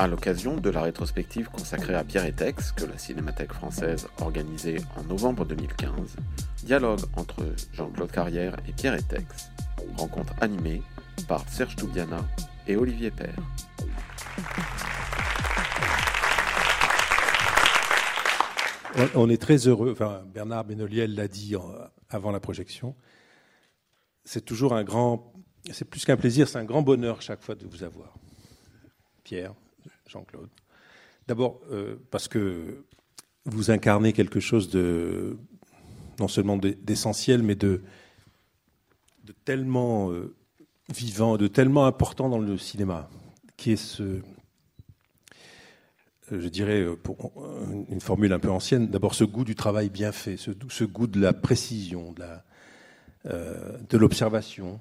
À 0.00 0.06
l'occasion 0.06 0.56
de 0.56 0.70
la 0.70 0.80
rétrospective 0.80 1.50
consacrée 1.50 1.94
à 1.94 2.02
Pierre 2.04 2.24
et 2.24 2.32
Tex 2.32 2.72
que 2.72 2.86
la 2.86 2.96
Cinémathèque 2.96 3.52
française 3.52 4.08
organisait 4.22 4.78
en 4.96 5.02
novembre 5.02 5.44
2015, 5.44 6.16
dialogue 6.64 7.00
entre 7.16 7.44
Jean-Claude 7.74 8.10
Carrière 8.10 8.56
et 8.66 8.72
Pierre 8.72 8.94
et 8.94 9.02
Tex, 9.02 9.50
rencontre 9.98 10.32
animée 10.40 10.80
par 11.28 11.46
Serge 11.50 11.76
Toubiana 11.76 12.26
et 12.66 12.76
Olivier 12.76 13.10
Père. 13.10 13.36
On- 19.14 19.28
est 19.30 19.40
très 19.40 19.68
heureux, 19.68 19.94
Bernard 20.34 20.64
Benoliel 20.64 21.14
l'a 21.14 21.28
dit 21.28 21.54
avant 22.08 22.30
la 22.32 22.40
projection, 22.40 22.96
c'est 24.24 24.44
toujours 24.44 24.74
un 24.74 24.82
grand, 24.82 25.32
c'est 25.70 25.84
plus 25.84 26.04
qu'un 26.04 26.16
plaisir, 26.16 26.48
c'est 26.48 26.58
un 26.58 26.64
grand 26.64 26.82
bonheur 26.82 27.22
chaque 27.22 27.40
fois 27.42 27.54
de 27.54 27.66
vous 27.66 27.84
avoir. 27.84 28.14
Pierre, 29.22 29.54
Jean-Claude. 30.10 30.50
D'abord 31.28 31.60
euh, 31.70 31.96
parce 32.10 32.28
que 32.28 32.84
vous 33.44 33.70
incarnez 33.70 34.12
quelque 34.12 34.40
chose 34.40 34.68
de, 34.70 35.38
non 36.18 36.28
seulement 36.28 36.56
de- 36.56 36.76
d'essentiel, 36.82 37.42
mais 37.42 37.54
de, 37.54 37.82
tellement 39.44 40.10
euh, 40.10 40.34
vivant, 40.92 41.36
de 41.36 41.46
tellement 41.46 41.86
important 41.86 42.28
dans 42.28 42.38
le 42.38 42.58
cinéma, 42.58 43.08
qui 43.56 43.72
est 43.72 43.76
ce, 43.76 44.20
je 46.30 46.48
dirais, 46.48 46.80
euh, 46.80 46.96
pour 46.96 47.32
euh, 47.36 47.84
une 47.88 48.00
formule 48.00 48.32
un 48.32 48.40
peu 48.40 48.50
ancienne, 48.50 48.88
d'abord 48.88 49.14
ce 49.14 49.24
goût 49.24 49.44
du 49.44 49.54
travail 49.54 49.88
bien 49.88 50.10
fait, 50.10 50.36
ce, 50.36 50.84
goût 50.84 51.06
de 51.06 51.20
la 51.20 51.32
précision, 51.32 52.12
de 52.12 52.24
euh, 53.26 53.78
l'observation. 53.92 54.80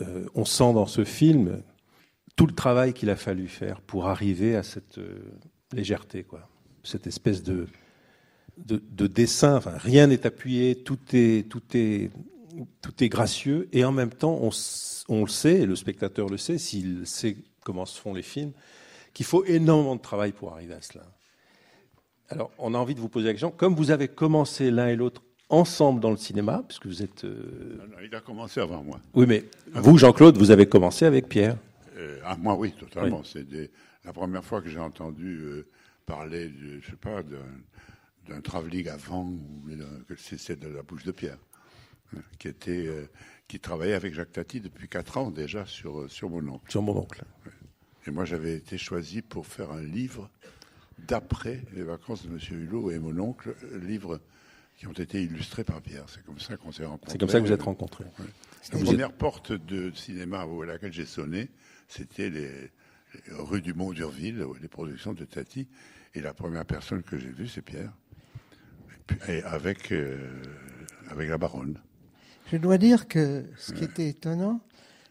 Euh, 0.00 0.26
on 0.34 0.44
sent 0.44 0.72
dans 0.72 0.86
ce 0.86 1.04
film 1.04 1.62
tout 2.36 2.46
le 2.46 2.54
travail 2.54 2.92
qu'il 2.94 3.10
a 3.10 3.16
fallu 3.16 3.48
faire 3.48 3.80
pour 3.80 4.06
arriver 4.08 4.56
à 4.56 4.62
cette 4.62 4.98
euh, 4.98 5.18
légèreté, 5.72 6.24
quoi. 6.24 6.48
cette 6.82 7.06
espèce 7.06 7.42
de, 7.42 7.66
de, 8.58 8.82
de 8.90 9.06
dessin. 9.06 9.56
Enfin, 9.56 9.74
rien 9.76 10.06
n'est 10.06 10.26
appuyé, 10.26 10.74
tout 10.76 10.98
est, 11.12 11.48
tout, 11.48 11.62
est, 11.74 12.10
tout 12.82 13.04
est 13.04 13.08
gracieux, 13.08 13.68
et 13.72 13.84
en 13.84 13.92
même 13.92 14.10
temps, 14.10 14.40
on, 14.42 15.20
le 15.22 15.28
sait, 15.28 15.60
et 15.60 15.66
le 15.66 15.76
spectateur 15.76 16.28
le 16.28 16.38
sait, 16.38 16.58
s'il 16.58 17.06
sait 17.06 17.36
comment 17.64 17.84
se 17.86 18.00
font 18.00 18.14
les 18.14 18.22
films, 18.22 18.52
qu'il 19.12 19.26
faut 19.26 19.44
énormément 19.44 19.96
de 19.96 20.00
travail 20.00 20.32
pour 20.32 20.52
arriver 20.52 20.74
à 20.74 20.82
cela. 20.82 21.04
Alors, 22.28 22.52
on 22.58 22.74
a 22.74 22.78
envie 22.78 22.94
de 22.94 23.00
vous 23.00 23.08
poser 23.08 23.26
la 23.26 23.32
question, 23.32 23.50
comme 23.50 23.74
vous 23.74 23.90
avez 23.90 24.08
commencé 24.08 24.70
l'un 24.70 24.88
et 24.88 24.96
l'autre 24.96 25.22
ensemble 25.48 26.00
dans 26.00 26.12
le 26.12 26.16
cinéma, 26.16 26.62
puisque 26.66 26.86
vous 26.86 27.02
êtes... 27.02 27.24
euh, 27.24 27.76
Non, 27.78 27.84
non, 27.86 27.96
il 28.04 28.14
a 28.14 28.20
commencé 28.20 28.60
avant 28.60 28.84
moi. 28.84 29.00
Oui, 29.14 29.26
mais 29.26 29.44
vous, 29.74 29.98
Jean-Claude, 29.98 30.38
vous 30.38 30.52
avez 30.52 30.66
commencé 30.66 31.04
avec 31.04 31.28
Pierre. 31.28 31.56
Euh, 32.00 32.20
ah, 32.24 32.36
moi, 32.36 32.56
oui, 32.56 32.72
totalement. 32.72 33.22
C'est 33.22 33.44
des- 33.44 33.70
la 34.04 34.12
première 34.12 34.44
fois 34.44 34.62
que 34.62 34.68
j'ai 34.68 34.78
entendu 34.78 35.38
euh, 35.40 35.68
parler, 36.06 36.48
de, 36.48 36.80
je 36.80 36.90
sais 36.90 36.96
pas, 36.96 37.22
d'un, 37.22 38.40
travelling 38.40 38.88
avant, 38.88 39.24
ou 39.24 39.64
c'est, 40.16 40.58
de 40.58 40.68
la 40.68 40.82
bouche 40.82 41.04
de 41.04 41.12
Pierre, 41.12 41.38
hein, 42.16 42.20
qui 42.38 42.48
était, 42.48 42.86
euh, 42.86 43.06
qui 43.48 43.58
travaillait 43.60 43.94
avec 43.94 44.14
Jacques 44.14 44.32
Tati 44.32 44.60
depuis 44.60 44.88
quatre 44.88 45.18
ans 45.18 45.30
déjà 45.30 45.66
sur, 45.66 46.10
sur 46.10 46.30
mon 46.30 46.46
oncle. 46.48 46.70
Sur 46.70 46.82
mon 46.82 46.96
oncle. 46.96 47.22
Et 48.06 48.10
moi, 48.10 48.24
j'avais 48.24 48.54
été 48.56 48.78
choisi 48.78 49.20
pour 49.20 49.46
faire 49.46 49.72
un 49.72 49.82
livre 49.82 50.30
d'après 50.98 51.62
les 51.74 51.82
vacances 51.82 52.24
de 52.24 52.30
Monsieur 52.30 52.56
Hulot 52.56 52.90
et 52.92 52.98
mon 52.98 53.18
oncle, 53.18 53.54
livres 53.82 54.20
qui 54.76 54.86
ont 54.86 54.92
été 54.92 55.22
illustrés 55.22 55.64
par 55.64 55.82
Pierre. 55.82 56.04
C'est 56.08 56.24
comme 56.24 56.38
ça 56.38 56.56
qu'on 56.56 56.72
s'est 56.72 56.86
rencontrés. 56.86 57.12
C'est 57.12 57.18
comme 57.18 57.28
ça 57.28 57.40
que 57.40 57.46
vous 57.46 57.52
êtes 57.52 57.62
rencontrés. 57.62 58.04
La 58.72 58.78
Vous 58.78 58.84
première 58.86 59.12
porte 59.12 59.52
de 59.52 59.90
cinéma 59.92 60.42
à 60.42 60.66
laquelle 60.66 60.92
j'ai 60.92 61.04
sonné, 61.04 61.50
c'était 61.90 62.30
les, 62.30 62.48
les 62.50 63.34
rues 63.36 63.60
du 63.62 63.74
Mont 63.74 63.92
d'Urville, 63.92 64.44
les 64.62 64.68
productions 64.68 65.12
de 65.12 65.24
Tati. 65.24 65.68
Et 66.14 66.20
la 66.20 66.32
première 66.34 66.64
personne 66.64 67.02
que 67.02 67.18
j'ai 67.18 67.30
vue, 67.30 67.46
c'est 67.48 67.62
Pierre. 67.62 67.92
Et, 68.90 69.02
puis- 69.06 69.32
et 69.32 69.42
avec, 69.44 69.92
euh, 69.92 70.42
avec 71.08 71.28
la 71.28 71.38
baronne. 71.38 71.78
Je 72.50 72.56
dois 72.56 72.78
dire 72.78 73.06
que 73.06 73.44
ce 73.56 73.72
qui 73.72 73.84
était 73.84 74.08
étonnant, 74.08 74.60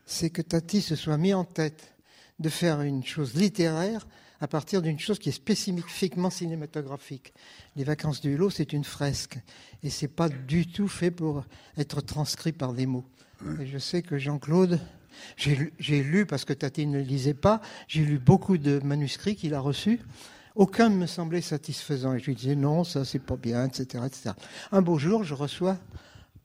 c'est 0.06 0.30
que 0.30 0.42
Tati 0.42 0.82
se 0.82 0.96
soit 0.96 1.18
mis 1.18 1.34
en 1.34 1.46
tête 1.46 1.96
de 2.40 2.50
faire 2.50 2.82
une 2.82 3.04
chose 3.06 3.36
littéraire 3.36 4.08
à 4.42 4.48
partir 4.48 4.82
d'une 4.82 5.00
chose 5.00 5.20
qui 5.20 5.30
est 5.30 5.34
spécifiquement 5.34 6.30
cinématographique. 6.30 7.34
Les 7.76 7.84
vacances 7.84 8.22
du 8.22 8.34
Hulot, 8.34 8.50
c'est 8.50 8.72
une 8.74 8.86
fresque. 8.86 9.38
Et 9.84 9.90
c'est 9.90 10.08
pas 10.08 10.30
du 10.30 10.68
tout 10.68 10.88
fait 10.88 11.12
pour 11.12 11.46
être 11.78 12.02
transcrit 12.02 12.54
par 12.54 12.74
des 12.74 12.86
mots. 12.86 13.06
Et 13.62 13.68
je 13.68 13.78
sais 13.78 14.02
que 14.02 14.18
Jean-Claude, 14.18 14.80
j'ai 15.38 16.04
lu- 16.04 16.26
parce 16.26 16.46
que 16.46 16.54
Tati 16.54 16.88
ne 16.88 17.00
lisait 17.00 17.34
pas, 17.34 17.62
j'ai 17.88 18.04
lu 18.04 18.20
beaucoup 18.20 18.58
de 18.58 18.80
manuscrits 18.84 19.36
qu'il 19.36 19.54
a 19.54 19.60
reçus. 19.60 20.00
Aucun 20.56 20.90
ne 20.90 20.96
me 20.96 21.06
semblait 21.06 21.42
satisfaisant. 21.42 22.14
Et 22.16 22.20
je 22.20 22.26
lui 22.26 22.36
disais 22.36 22.56
non, 22.56 22.84
ça 22.84 23.06
c'est 23.06 23.20
pas 23.20 23.38
bien, 23.38 23.66
etc., 23.66 24.04
etc. 24.06 24.32
Un 24.72 24.82
beau 24.82 24.98
jour, 24.98 25.24
je 25.24 25.34
reçois 25.34 25.78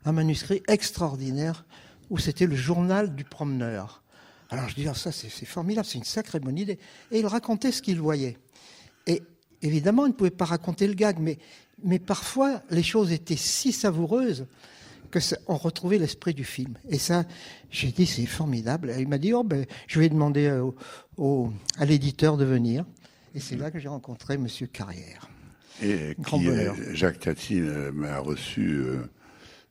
un 0.04 0.12
manuscrit 0.12 0.62
extraordinaire 0.68 1.64
où 2.10 2.18
c'était 2.18 2.46
le 2.46 2.54
journal 2.54 3.14
du 3.14 3.24
promeneur. 3.24 4.02
Alors 4.50 4.68
je 4.68 4.74
dis, 4.74 4.86
ah, 4.86 4.94
ça 4.94 5.10
c'est 5.10 5.28
formidable, 5.46 5.86
c'est 5.86 5.98
une 5.98 6.04
sacrée 6.04 6.38
bonne 6.38 6.58
idée. 6.58 6.78
Et 7.10 7.20
il 7.20 7.26
racontait 7.26 7.72
ce 7.72 7.82
qu'il 7.82 7.98
voyait. 7.98 8.38
Et 9.06 9.22
évidemment, 9.62 10.06
il 10.06 10.10
ne 10.10 10.14
pouvait 10.14 10.30
pas 10.30 10.44
raconter 10.44 10.86
le 10.86 10.94
gag, 10.94 11.18
mais, 11.18 11.38
mais 11.82 11.98
parfois 11.98 12.62
les 12.70 12.82
choses 12.82 13.10
étaient 13.10 13.36
si 13.36 13.72
savoureuses 13.72 14.46
que 15.14 15.20
ça- 15.20 15.38
on 15.46 15.56
retrouvait 15.56 15.98
l'esprit 15.98 16.34
du 16.34 16.42
film. 16.44 16.74
Et 16.90 16.98
ça, 16.98 17.24
j'ai 17.70 17.92
dit, 17.92 18.04
c'est 18.04 18.26
formidable. 18.26 18.90
Et 18.90 19.00
il 19.00 19.06
m'a 19.08 19.18
dit, 19.18 19.32
oh, 19.32 19.44
ben, 19.44 19.64
je 19.86 20.00
vais 20.00 20.08
demander 20.08 20.50
au- 20.50 20.74
au- 21.16 21.52
à 21.78 21.84
l'éditeur 21.84 22.36
de 22.36 22.44
venir. 22.44 22.84
Et 23.34 23.40
c'est 23.40 23.54
là 23.56 23.70
que 23.70 23.78
j'ai 23.78 23.88
rencontré 23.88 24.36
Monsieur 24.38 24.66
Carrière. 24.66 25.28
Et 25.82 26.14
Grand 26.18 26.38
qui, 26.38 26.46
bonheur. 26.46 26.74
euh, 26.78 26.94
Jacques 26.94 27.20
Tati 27.20 27.60
euh, 27.60 27.92
m'a 27.92 28.18
reçu. 28.18 28.70
euh, 28.74 28.96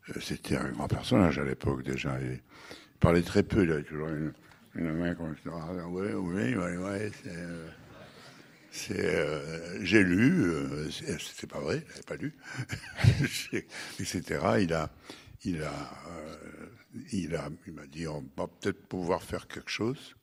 euh, 0.09 0.13
C'était 0.21 0.55
un 0.55 0.69
grand 0.71 0.87
personnage 0.87 1.37
à 1.39 1.43
l'époque 1.43 1.83
déjà. 1.83 2.17
Il 2.21 2.39
parlait 3.01 3.21
très 3.21 3.43
peu. 3.43 3.63
Il 3.63 3.71
avait 3.71 3.83
toujours 3.83 4.07
une, 4.09 4.31
une 4.75 4.93
main 4.93 5.13
comme 5.15 5.35
ça. 5.43 5.51
Ah, 5.53 5.87
Oui, 5.89 6.07
oui, 6.13 6.55
oui, 6.55 6.77
oui. 6.77 7.11
c'est, 7.21 7.29
euh, 7.35 7.67
euh, 8.91 9.79
j'ai 9.83 10.03
lu. 10.03 10.43
euh, 10.43 10.89
c'est- 10.89 11.17
C'était 11.19 11.47
pas 11.47 11.59
vrai. 11.59 11.83
J'avais 11.89 12.03
pas 12.03 12.15
lu. 12.15 12.33
Etc. 13.99 14.21
Il 14.61 14.73
a, 14.73 14.89
il 15.45 15.61
a, 15.63 15.71
euh, 16.07 16.65
il 17.11 17.35
a, 17.35 17.49
il 17.67 17.73
m'a 17.73 17.85
dit 17.87 18.07
on 18.07 18.23
va 18.37 18.47
peut-être 18.47 18.81
pouvoir 18.87 19.21
faire 19.23 19.47
quelque 19.47 19.69
chose. 19.69 20.15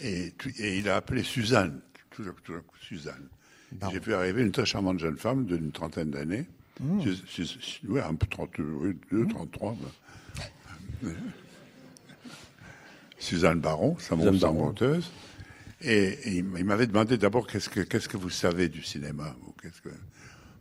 Et, 0.00 0.32
et 0.58 0.78
il 0.78 0.88
a 0.88 0.96
appelé 0.96 1.22
Suzanne. 1.22 1.80
Tout 2.10 2.22
à 2.24 2.60
coup, 2.60 2.76
Suzanne. 2.80 3.28
J'ai 3.92 3.98
vu 4.00 4.14
arriver 4.14 4.42
une 4.42 4.52
très 4.52 4.66
charmante 4.66 4.98
jeune 5.00 5.16
femme 5.16 5.46
d'une 5.46 5.72
trentaine 5.72 6.10
d'années. 6.10 6.46
Su- 7.02 7.86
ouais, 7.88 8.00
un 8.02 8.14
peu 8.14 8.26
30, 8.26 8.50
oui, 8.58 8.96
2, 9.10 9.26
33. 9.28 9.76
bah. 11.02 11.08
Suzanne 13.18 13.60
Baron, 13.60 13.96
sa, 13.98 14.16
monteuse. 14.52 15.10
Et, 15.80 16.04
et 16.24 16.36
il 16.38 16.64
m'avait 16.64 16.86
demandé 16.86 17.16
d'abord 17.18 17.46
qu'est-ce 17.46 17.68
que, 17.68 17.80
qu'est-ce 17.80 18.08
que 18.08 18.16
vous 18.16 18.30
savez 18.30 18.68
du 18.68 18.82
cinéma 18.82 19.34
ou 19.46 19.52
qu'est-ce 19.60 19.80
que... 19.82 19.90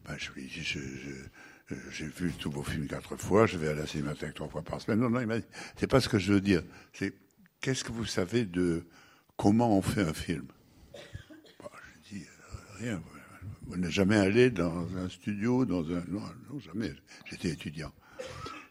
Ben, 0.08 0.16
je 0.18 0.32
lui 0.32 0.44
ai 0.44 0.48
dit, 0.48 0.64
je- 0.64 0.80
je- 0.80 1.28
j'ai 1.92 2.08
vu 2.08 2.32
tous 2.34 2.52
vos 2.52 2.64
films 2.64 2.88
quatre 2.88 3.16
fois, 3.16 3.46
je 3.46 3.58
vais 3.58 3.70
à 3.70 3.74
la 3.74 3.88
cinémathèque 3.88 4.34
trois 4.34 4.48
fois 4.48 4.62
par 4.62 4.82
semaine. 4.82 5.00
Non, 5.00 5.10
non, 5.10 5.20
il 5.22 5.28
m'a 5.28 5.40
dit, 5.40 5.46
c'est 5.78 5.88
pas 5.88 6.02
ce 6.02 6.10
que 6.10 6.20
je 6.20 6.34
veux 6.34 6.42
dire. 6.42 6.62
C'est 6.94 7.14
qu'est-ce 7.62 7.84
que 7.84 7.92
vous 7.92 8.06
savez 8.06 8.46
de 8.46 8.86
comment 9.38 9.78
on 9.78 9.82
fait 9.82 10.02
un 10.02 10.14
film? 10.14 10.46
Bah, 11.60 11.72
Je 12.04 12.16
dis, 12.16 12.24
euh, 12.24 12.80
rien. 12.80 13.04
Vous 13.66 13.78
n'êtes 13.78 13.92
jamais 13.92 14.18
allé 14.18 14.50
dans 14.50 14.86
un 14.98 15.08
studio, 15.10 15.66
dans 15.66 15.86
un... 15.86 16.04
Non, 16.10 16.22
non 16.52 16.60
jamais. 16.60 16.94
J'étais 17.30 17.50
étudiant. 17.50 17.94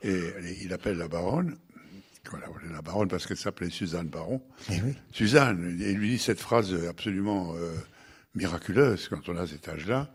Et 0.02 0.20
il 0.62 0.72
appelle 0.72 0.98
la 0.98 1.08
baronne, 1.08 1.56
voilà, 2.30 2.46
la 2.70 2.82
baronne 2.82 3.08
parce 3.08 3.26
qu'elle 3.26 3.36
s'appelait 3.36 3.70
Suzanne 3.70 4.08
Baron. 4.08 4.42
Suzanne, 5.12 5.76
il 5.80 5.96
lui 5.96 6.10
dit 6.10 6.18
cette 6.18 6.40
phrase 6.40 6.74
absolument 6.88 7.54
euh, 7.56 7.74
miraculeuse 8.34 9.08
quand 9.08 9.28
on 9.28 9.36
a 9.36 9.46
cet 9.46 9.68
âge-là. 9.68 10.12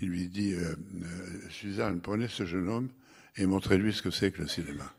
Il 0.00 0.08
lui 0.10 0.28
dit, 0.28 0.52
euh, 0.54 0.74
euh, 1.02 1.06
Suzanne, 1.50 2.00
prenez 2.00 2.28
ce 2.28 2.44
jeune 2.44 2.68
homme 2.68 2.88
et 3.36 3.46
montrez-lui 3.46 3.92
ce 3.92 4.02
que 4.02 4.10
c'est 4.10 4.30
que 4.30 4.42
le 4.42 4.48
cinéma. 4.48 4.92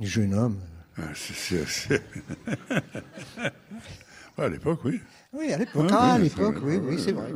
Jeune 0.00 0.34
homme. 0.34 0.58
Ah, 0.96 1.02
c'est- 1.14 1.34
c'est- 1.34 1.66
c'est- 1.66 2.02
à 4.38 4.48
l'époque, 4.48 4.80
oui. 4.84 5.00
Oui, 5.32 5.52
à 5.52 5.58
l'époque, 5.58 5.82
Ouais, 5.84 5.88
ah, 5.92 6.14
à 6.14 6.18
l'époque, 6.18 6.56
oui, 6.62 6.76
oui, 6.82 6.98
c'est 7.02 7.12
vrai. 7.12 7.30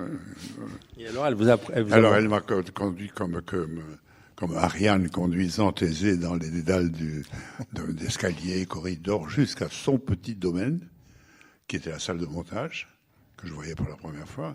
Et 0.99 1.06
alors, 1.09 1.27
elle 1.27 1.35
vous 1.35 1.49
a. 1.49 1.59
elle 1.73 1.85
vous 1.85 1.93
a- 1.93 1.97
Alors, 1.97 2.15
elle 2.15 2.29
m'a 2.29 2.41
co- 2.41 2.62
conduit 2.75 3.09
comme, 3.09 3.41
comme, 3.43 3.83
comme 4.35 4.56
Ariane 4.56 5.09
conduisant 5.09 5.73
Thésée 5.73 6.17
dans 6.17 6.35
les 6.35 6.50
dédales 6.50 6.91
du, 6.91 7.25
de- 7.73 7.93
d'escaliers, 7.93 8.67
corridors, 8.67 9.29
jusqu'à 9.31 9.69
son 9.71 9.99
petit 9.99 10.35
domaine, 10.35 10.81
qui 11.69 11.77
était 11.77 11.91
la 11.91 11.99
salle 11.99 12.19
de 12.19 12.27
montage, 12.27 12.88
que 13.37 13.47
je 13.47 13.53
voyais 13.53 13.75
pour 13.75 13.88
la 13.88 13.97
première 13.97 14.29
fois. 14.29 14.55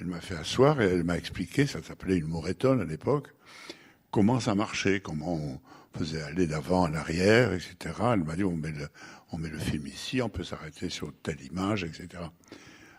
Elle 0.00 0.06
m'a 0.06 0.20
fait 0.20 0.36
asseoir 0.36 0.80
et 0.80 0.86
elle 0.86 1.04
m'a 1.04 1.16
expliqué, 1.18 1.66
ça 1.66 1.82
s'appelait 1.82 2.18
une 2.18 2.26
mourettonne 2.28 2.80
à 2.80 2.84
l'époque, 2.84 3.28
comment 4.10 4.38
ça 4.40 4.54
marchait, 4.54 5.00
comment 5.00 5.34
on 5.34 5.60
faisait 5.98 6.22
aller 6.22 6.46
d'avant 6.46 6.82
en 6.82 6.94
arrière, 6.94 7.52
etc. 7.52 7.76
Elle 8.12 8.24
m'a 8.24 8.36
dit, 8.36 8.44
on 8.44 8.56
met, 8.56 8.70
le, 8.70 8.88
on 9.32 9.38
met 9.38 9.48
le 9.48 9.58
film 9.58 9.86
ici, 9.86 10.22
on 10.22 10.28
peut 10.28 10.44
s'arrêter 10.44 10.88
sur 10.88 11.12
telle 11.22 11.40
image, 11.42 11.82
etc. 11.84 12.22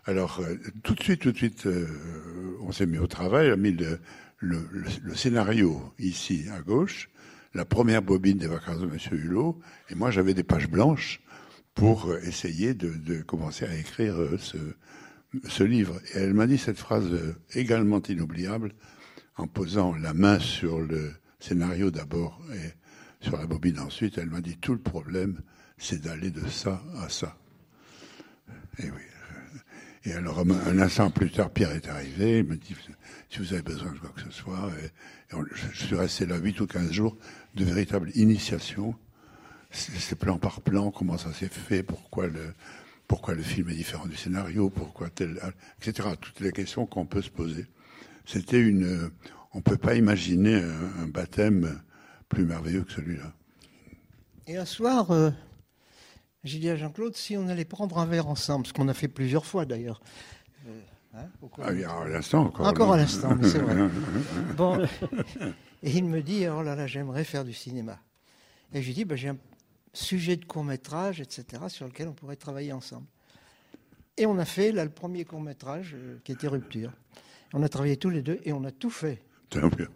Alors, 0.04 0.40
euh, 0.40 0.56
tout 0.82 0.94
de 0.94 1.02
suite, 1.02 1.20
tout 1.20 1.32
de 1.32 1.36
suite, 1.36 1.66
euh, 1.66 1.86
on 2.60 2.72
s'est 2.72 2.86
mis 2.86 2.98
au 2.98 3.06
travail, 3.06 3.50
on 3.50 3.54
a 3.54 3.56
mis 3.56 3.72
le, 3.72 4.00
le, 4.38 4.66
le- 5.02 5.14
scénario 5.14 5.94
ici, 5.98 6.46
à 6.52 6.60
gauche, 6.60 7.08
la 7.54 7.64
première 7.64 8.02
bobine 8.02 8.38
des 8.38 8.46
vacances 8.46 8.80
de 8.80 8.86
Monsieur 8.86 9.16
Hulot, 9.16 9.58
et 9.88 9.94
moi 9.94 10.10
j'avais 10.10 10.34
des 10.34 10.42
pages 10.42 10.68
blanches 10.68 11.20
pour 11.74 12.14
essayer 12.16 12.74
de, 12.74 12.90
de 12.94 13.22
commencer 13.22 13.64
à 13.64 13.74
écrire 13.74 14.20
euh, 14.20 14.36
ce, 14.38 14.56
ce 15.48 15.64
livre. 15.64 16.00
Et 16.14 16.18
elle 16.18 16.34
m'a 16.34 16.46
dit 16.46 16.58
cette 16.58 16.78
phrase 16.78 17.06
euh, 17.10 17.34
également 17.54 18.02
inoubliable, 18.02 18.72
en 19.36 19.46
posant 19.46 19.94
la 19.96 20.14
main 20.14 20.38
sur 20.38 20.80
le 20.80 21.12
scénario 21.38 21.90
d'abord 21.90 22.40
et 22.52 23.24
sur 23.24 23.36
la 23.36 23.46
bobine 23.46 23.78
ensuite, 23.78 24.18
elle 24.18 24.30
m'a 24.30 24.40
dit 24.40 24.56
tout 24.56 24.72
le 24.72 24.80
problème, 24.80 25.40
c'est 25.78 26.00
d'aller 26.00 26.30
de 26.30 26.46
ça 26.48 26.82
à 26.98 27.08
ça. 27.08 27.36
Et 28.78 28.90
oui. 28.90 29.02
Et 30.04 30.14
alors, 30.14 30.38
un, 30.38 30.78
instant 30.78 31.10
plus 31.10 31.30
tard, 31.30 31.50
Pierre 31.50 31.72
est 31.72 31.86
arrivé. 31.86 32.38
Il 32.38 32.44
me 32.44 32.56
dit 32.56 32.74
si 33.28 33.38
vous 33.38 33.52
avez 33.52 33.62
besoin 33.62 33.92
de 33.92 33.98
quoi 33.98 34.10
que 34.10 34.22
ce 34.22 34.30
soit. 34.30 34.70
Je, 35.30 35.84
suis 35.84 35.94
resté 35.94 36.24
là 36.24 36.38
8 36.38 36.60
ou 36.60 36.66
15 36.66 36.90
jours 36.90 37.18
de 37.54 37.64
véritable 37.64 38.10
initiation. 38.14 38.94
C'est 39.70 40.18
plan 40.18 40.38
par 40.38 40.62
plan, 40.62 40.90
comment 40.90 41.18
ça 41.18 41.32
s'est 41.34 41.48
fait, 41.48 41.82
pourquoi 41.82 42.26
le, 42.26 42.54
pourquoi 43.10 43.34
le 43.34 43.42
film 43.42 43.68
est 43.70 43.74
différent 43.74 44.06
du 44.06 44.14
scénario, 44.14 44.70
pourquoi 44.70 45.10
tel, 45.10 45.40
etc. 45.82 46.10
Toutes 46.20 46.38
les 46.38 46.52
questions 46.52 46.86
qu'on 46.86 47.06
peut 47.06 47.22
se 47.22 47.28
poser. 47.28 47.66
C'était 48.24 48.60
une. 48.60 49.10
On 49.52 49.60
peut 49.62 49.76
pas 49.76 49.96
imaginer 49.96 50.54
un, 50.54 51.02
un 51.02 51.06
baptême 51.08 51.82
plus 52.28 52.44
merveilleux 52.44 52.84
que 52.84 52.92
celui-là. 52.92 53.32
Et 54.46 54.56
un 54.56 54.64
soir, 54.64 55.10
euh, 55.10 55.32
j'ai 56.44 56.60
dit 56.60 56.70
à 56.70 56.76
Jean-Claude 56.76 57.16
si 57.16 57.36
on 57.36 57.48
allait 57.48 57.64
prendre 57.64 57.98
un 57.98 58.06
verre 58.06 58.28
ensemble, 58.28 58.64
ce 58.64 58.72
qu'on 58.72 58.86
a 58.86 58.94
fait 58.94 59.08
plusieurs 59.08 59.44
fois 59.44 59.64
d'ailleurs. 59.64 60.00
Euh, 60.68 60.80
hein, 61.14 61.26
Ah, 61.58 62.02
à 62.02 62.08
l'instant 62.08 62.44
encore. 62.44 62.68
Encore 62.68 62.92
à 62.92 62.96
l'instant, 62.96 63.36
c'est 63.42 63.58
vrai. 63.58 63.88
Bon. 64.56 64.86
Et 65.82 65.90
il 65.90 66.04
me 66.04 66.22
dit, 66.22 66.46
oh 66.46 66.62
là 66.62 66.76
là, 66.76 66.86
j'aimerais 66.86 67.24
faire 67.24 67.44
du 67.44 67.54
cinéma. 67.54 67.98
Et 68.72 68.82
je 68.82 68.86
lui 68.86 68.94
dis, 68.94 69.04
ben, 69.04 69.16
j'ai 69.16 69.30
un 69.30 69.38
sujet 69.92 70.36
de 70.36 70.44
court 70.44 70.64
métrage, 70.64 71.20
etc., 71.20 71.64
sur 71.68 71.86
lequel 71.86 72.08
on 72.08 72.12
pourrait 72.12 72.36
travailler 72.36 72.72
ensemble. 72.72 73.06
Et 74.16 74.26
on 74.26 74.38
a 74.38 74.44
fait 74.44 74.72
là 74.72 74.84
le 74.84 74.90
premier 74.90 75.24
court 75.24 75.40
métrage 75.40 75.94
euh, 75.94 76.18
qui 76.24 76.32
était 76.32 76.48
Rupture. 76.48 76.92
On 77.52 77.62
a 77.62 77.68
travaillé 77.68 77.96
tous 77.96 78.10
les 78.10 78.22
deux 78.22 78.38
et 78.44 78.52
on 78.52 78.64
a 78.64 78.70
tout 78.70 78.90
fait. 78.90 79.22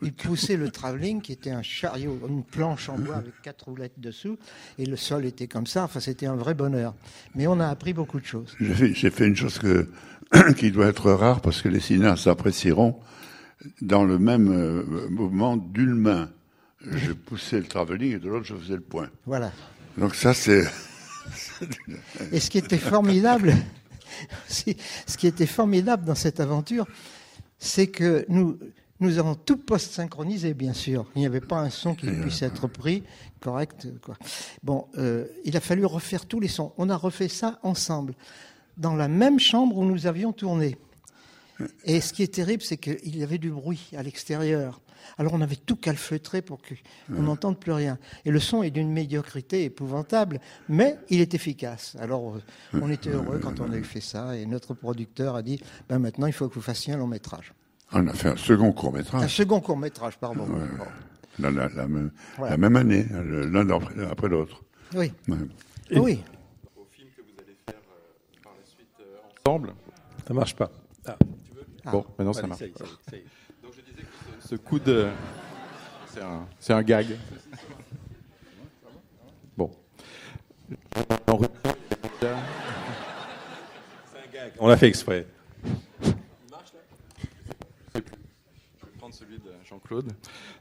Il 0.03 0.13
poussait 0.13 0.57
le 0.57 0.71
travelling, 0.71 1.21
qui 1.21 1.33
était 1.33 1.51
un 1.51 1.63
chariot, 1.63 2.19
une 2.29 2.43
planche 2.43 2.89
en 2.89 2.99
bois 2.99 3.17
avec 3.17 3.41
quatre 3.43 3.67
roulettes 3.67 3.99
dessous, 3.99 4.37
et 4.79 4.87
le 4.87 4.97
sol 4.97 5.25
était 5.25 5.47
comme 5.47 5.67
ça. 5.67 5.85
Enfin, 5.85 6.01
c'était 6.01 6.27
un 6.27 6.35
vrai 6.35 6.55
bonheur. 6.55 6.95
Mais 7.35 7.47
on 7.47 7.61
a 7.61 7.69
appris 7.69 7.93
beaucoup 7.93 8.19
de 8.19 8.25
choses. 8.25 8.57
J'ai 8.61 8.75
fait, 8.75 8.95
j'ai 8.95 9.11
fait 9.11 9.27
une 9.27 9.37
chose 9.37 9.59
que, 9.59 9.89
qui 10.57 10.73
doit 10.73 10.87
être 10.87 11.11
rare 11.13 11.41
parce 11.41 11.63
que 11.63 11.69
les 11.69 11.81
cinéastes 11.81 12.27
apprécieront. 12.27 12.99
Dans 13.81 14.05
le 14.05 14.19
même 14.19 14.49
euh, 14.53 15.09
mouvement, 15.09 15.57
d'une 15.57 15.95
main, 15.95 16.31
je 16.81 17.13
poussais 17.27 17.59
le 17.59 17.67
travelling 17.67 18.17
et 18.17 18.19
de 18.19 18.29
l'autre, 18.29 18.47
je 18.47 18.55
faisais 18.55 18.75
le 18.75 18.81
point. 18.81 19.09
Voilà. 19.25 19.53
Donc 19.99 20.15
ça, 20.15 20.35
c'est... 20.35 20.65
Et 22.33 22.41
ce 22.41 22.51
qui 22.51 22.59
était 22.59 22.79
formidable, 22.79 23.55
ce 24.49 25.17
qui 25.17 25.27
était 25.27 25.47
formidable 25.47 26.05
dans 26.05 26.15
cette 26.15 26.41
aventure, 26.41 26.87
c'est 27.59 27.87
que 27.87 28.27
nous, 28.29 28.59
nous 29.01 29.19
avons 29.19 29.35
tout 29.35 29.57
post-synchronisé, 29.57 30.55
bien 30.55 30.73
sûr. 30.73 31.07
Il 31.15 31.21
n'y 31.21 31.27
avait 31.27 31.41
pas 31.41 31.59
un 31.59 31.71
son 31.71 31.95
qui 31.95 32.07
puisse 32.07 32.43
être 32.43 32.67
pris 32.69 33.03
correct. 33.41 33.89
Quoi. 34.03 34.17
Bon, 34.63 34.87
euh, 34.99 35.27
il 35.45 35.57
a 35.57 35.61
fallu 35.61 35.85
refaire 35.85 36.27
tous 36.27 36.41
les 36.41 36.49
sons. 36.49 36.73
On 36.79 36.89
a 36.91 36.97
refait 36.97 37.29
ça 37.29 37.59
ensemble, 37.63 38.15
dans 38.77 38.95
la 38.95 39.09
même 39.09 39.39
chambre 39.39 39.77
où 39.77 39.85
nous 39.85 40.07
avions 40.07 40.33
tourné. 40.33 40.77
Et 41.85 42.01
ce 42.01 42.13
qui 42.13 42.23
est 42.23 42.35
terrible, 42.35 42.63
c'est 42.63 42.77
qu'il 42.77 43.17
y 43.17 43.23
avait 43.23 43.39
du 43.39 43.51
bruit 43.51 43.91
à 43.97 44.03
l'extérieur. 44.03 44.81
Alors 45.19 45.35
on 45.35 45.41
avait 45.41 45.57
tout 45.57 45.77
calfeutré 45.77 46.43
pour 46.43 46.61
qu'on 46.63 47.23
n'entende 47.23 47.59
plus 47.59 47.73
rien. 47.73 47.99
Et 48.25 48.31
le 48.31 48.41
son 48.41 48.63
est 48.63 48.71
d'une 48.71 48.91
médiocrité 48.93 49.65
épouvantable, 49.65 50.41
mais 50.69 50.99
il 51.11 51.21
est 51.21 51.35
efficace. 51.35 51.97
Alors 52.01 52.37
euh, 52.37 52.43
on 52.81 52.91
était 52.91 53.11
heureux 53.11 53.39
quand 53.43 53.61
on 53.61 53.73
a 53.73 53.77
eu 53.77 53.85
fait 53.85 54.01
ça, 54.01 54.37
et 54.37 54.47
notre 54.47 54.75
producteur 54.75 55.37
a 55.37 55.43
dit, 55.43 55.61
ben 55.89 55.99
maintenant 55.99 56.27
il 56.27 56.33
faut 56.33 56.49
que 56.49 56.55
vous 56.55 56.61
fassiez 56.63 56.93
un 56.95 56.99
long 56.99 57.07
métrage. 57.07 57.53
On 57.93 58.07
a 58.09 58.13
fait 58.13 58.29
un 58.31 58.37
second 58.37 58.69
Un 58.69 58.73
court-métrage, 58.73 59.35
second 59.35 59.61
court 59.61 59.77
métrage, 59.77 60.19
pardon. 60.19 60.47
Bon. 60.47 60.59
la, 61.39 61.51
la- 61.51 61.69
la 61.69 61.87
même, 61.87 62.11
Voilà. 62.37 62.53
la 62.53 62.57
même 62.57 62.77
année, 62.77 63.07
l'un 63.13 63.69
après, 64.11 64.29
l'autre. 64.29 64.63
Oui, 64.95 65.13
Ouais. 65.29 65.37
oui. 65.97 66.23
ensemble. 69.47 69.75
Ça 70.27 70.35
marche 70.35 70.57
pas. 70.57 70.71
Ah, 71.07 71.17
Bon, 71.93 72.05
maintenant 72.19 72.33
ça 72.33 72.41
allez, 72.41 72.49
marche. 72.49 72.61
ça 72.61 72.67
y 72.67 72.71
est, 72.71 72.79
ça 72.79 72.85
y 72.85 72.89
est, 72.89 73.11
ça 73.11 73.17
y 73.17 73.21
est. 73.21 73.25
Ce 74.47 74.57
coup 74.57 74.79
de. 74.79 75.09
C'est 76.07 76.21
un, 76.21 76.47
c'est 76.61 76.73
un 76.75 76.83
gag. 76.83 77.17
Bon. 79.57 79.71
On 84.59 84.69
l'a 84.69 84.77
fait 84.77 84.89
exprès. 84.89 85.27
je 86.03 86.11
vais 87.95 88.05
prendre 88.99 89.15
celui 89.15 89.39
de 89.39 89.51
Jean-Claude. 89.65 90.13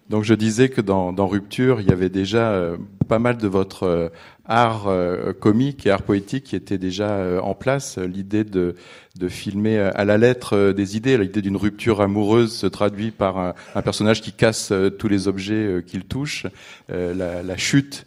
Donc 0.09 0.23
je 0.23 0.33
disais 0.33 0.69
que 0.69 0.81
dans, 0.81 1.13
dans 1.13 1.27
Rupture, 1.27 1.79
il 1.79 1.87
y 1.87 1.91
avait 1.91 2.09
déjà 2.09 2.51
euh, 2.51 2.77
pas 3.07 3.19
mal 3.19 3.37
de 3.37 3.47
votre 3.47 3.83
euh, 3.83 4.09
art 4.45 4.87
euh, 4.87 5.31
comique 5.31 5.87
et 5.87 5.91
art 5.91 6.01
poétique 6.01 6.43
qui 6.43 6.55
était 6.55 6.77
déjà 6.77 7.41
en 7.41 7.55
place. 7.55 7.97
L'idée 7.97 8.43
de, 8.43 8.75
de 9.17 9.27
filmer 9.29 9.79
à 9.79 10.03
la 10.03 10.17
lettre 10.17 10.71
des 10.71 10.97
idées, 10.97 11.17
l'idée 11.17 11.41
d'une 11.41 11.55
rupture 11.55 12.01
amoureuse 12.01 12.53
se 12.53 12.67
traduit 12.67 13.11
par 13.11 13.37
un, 13.37 13.81
personnage 13.81 14.21
qui 14.21 14.33
casse 14.33 14.73
tous 14.99 15.07
les 15.07 15.27
objets 15.27 15.83
qu'il 15.87 16.03
touche. 16.03 16.45
La, 16.89 17.57
chute 17.57 18.05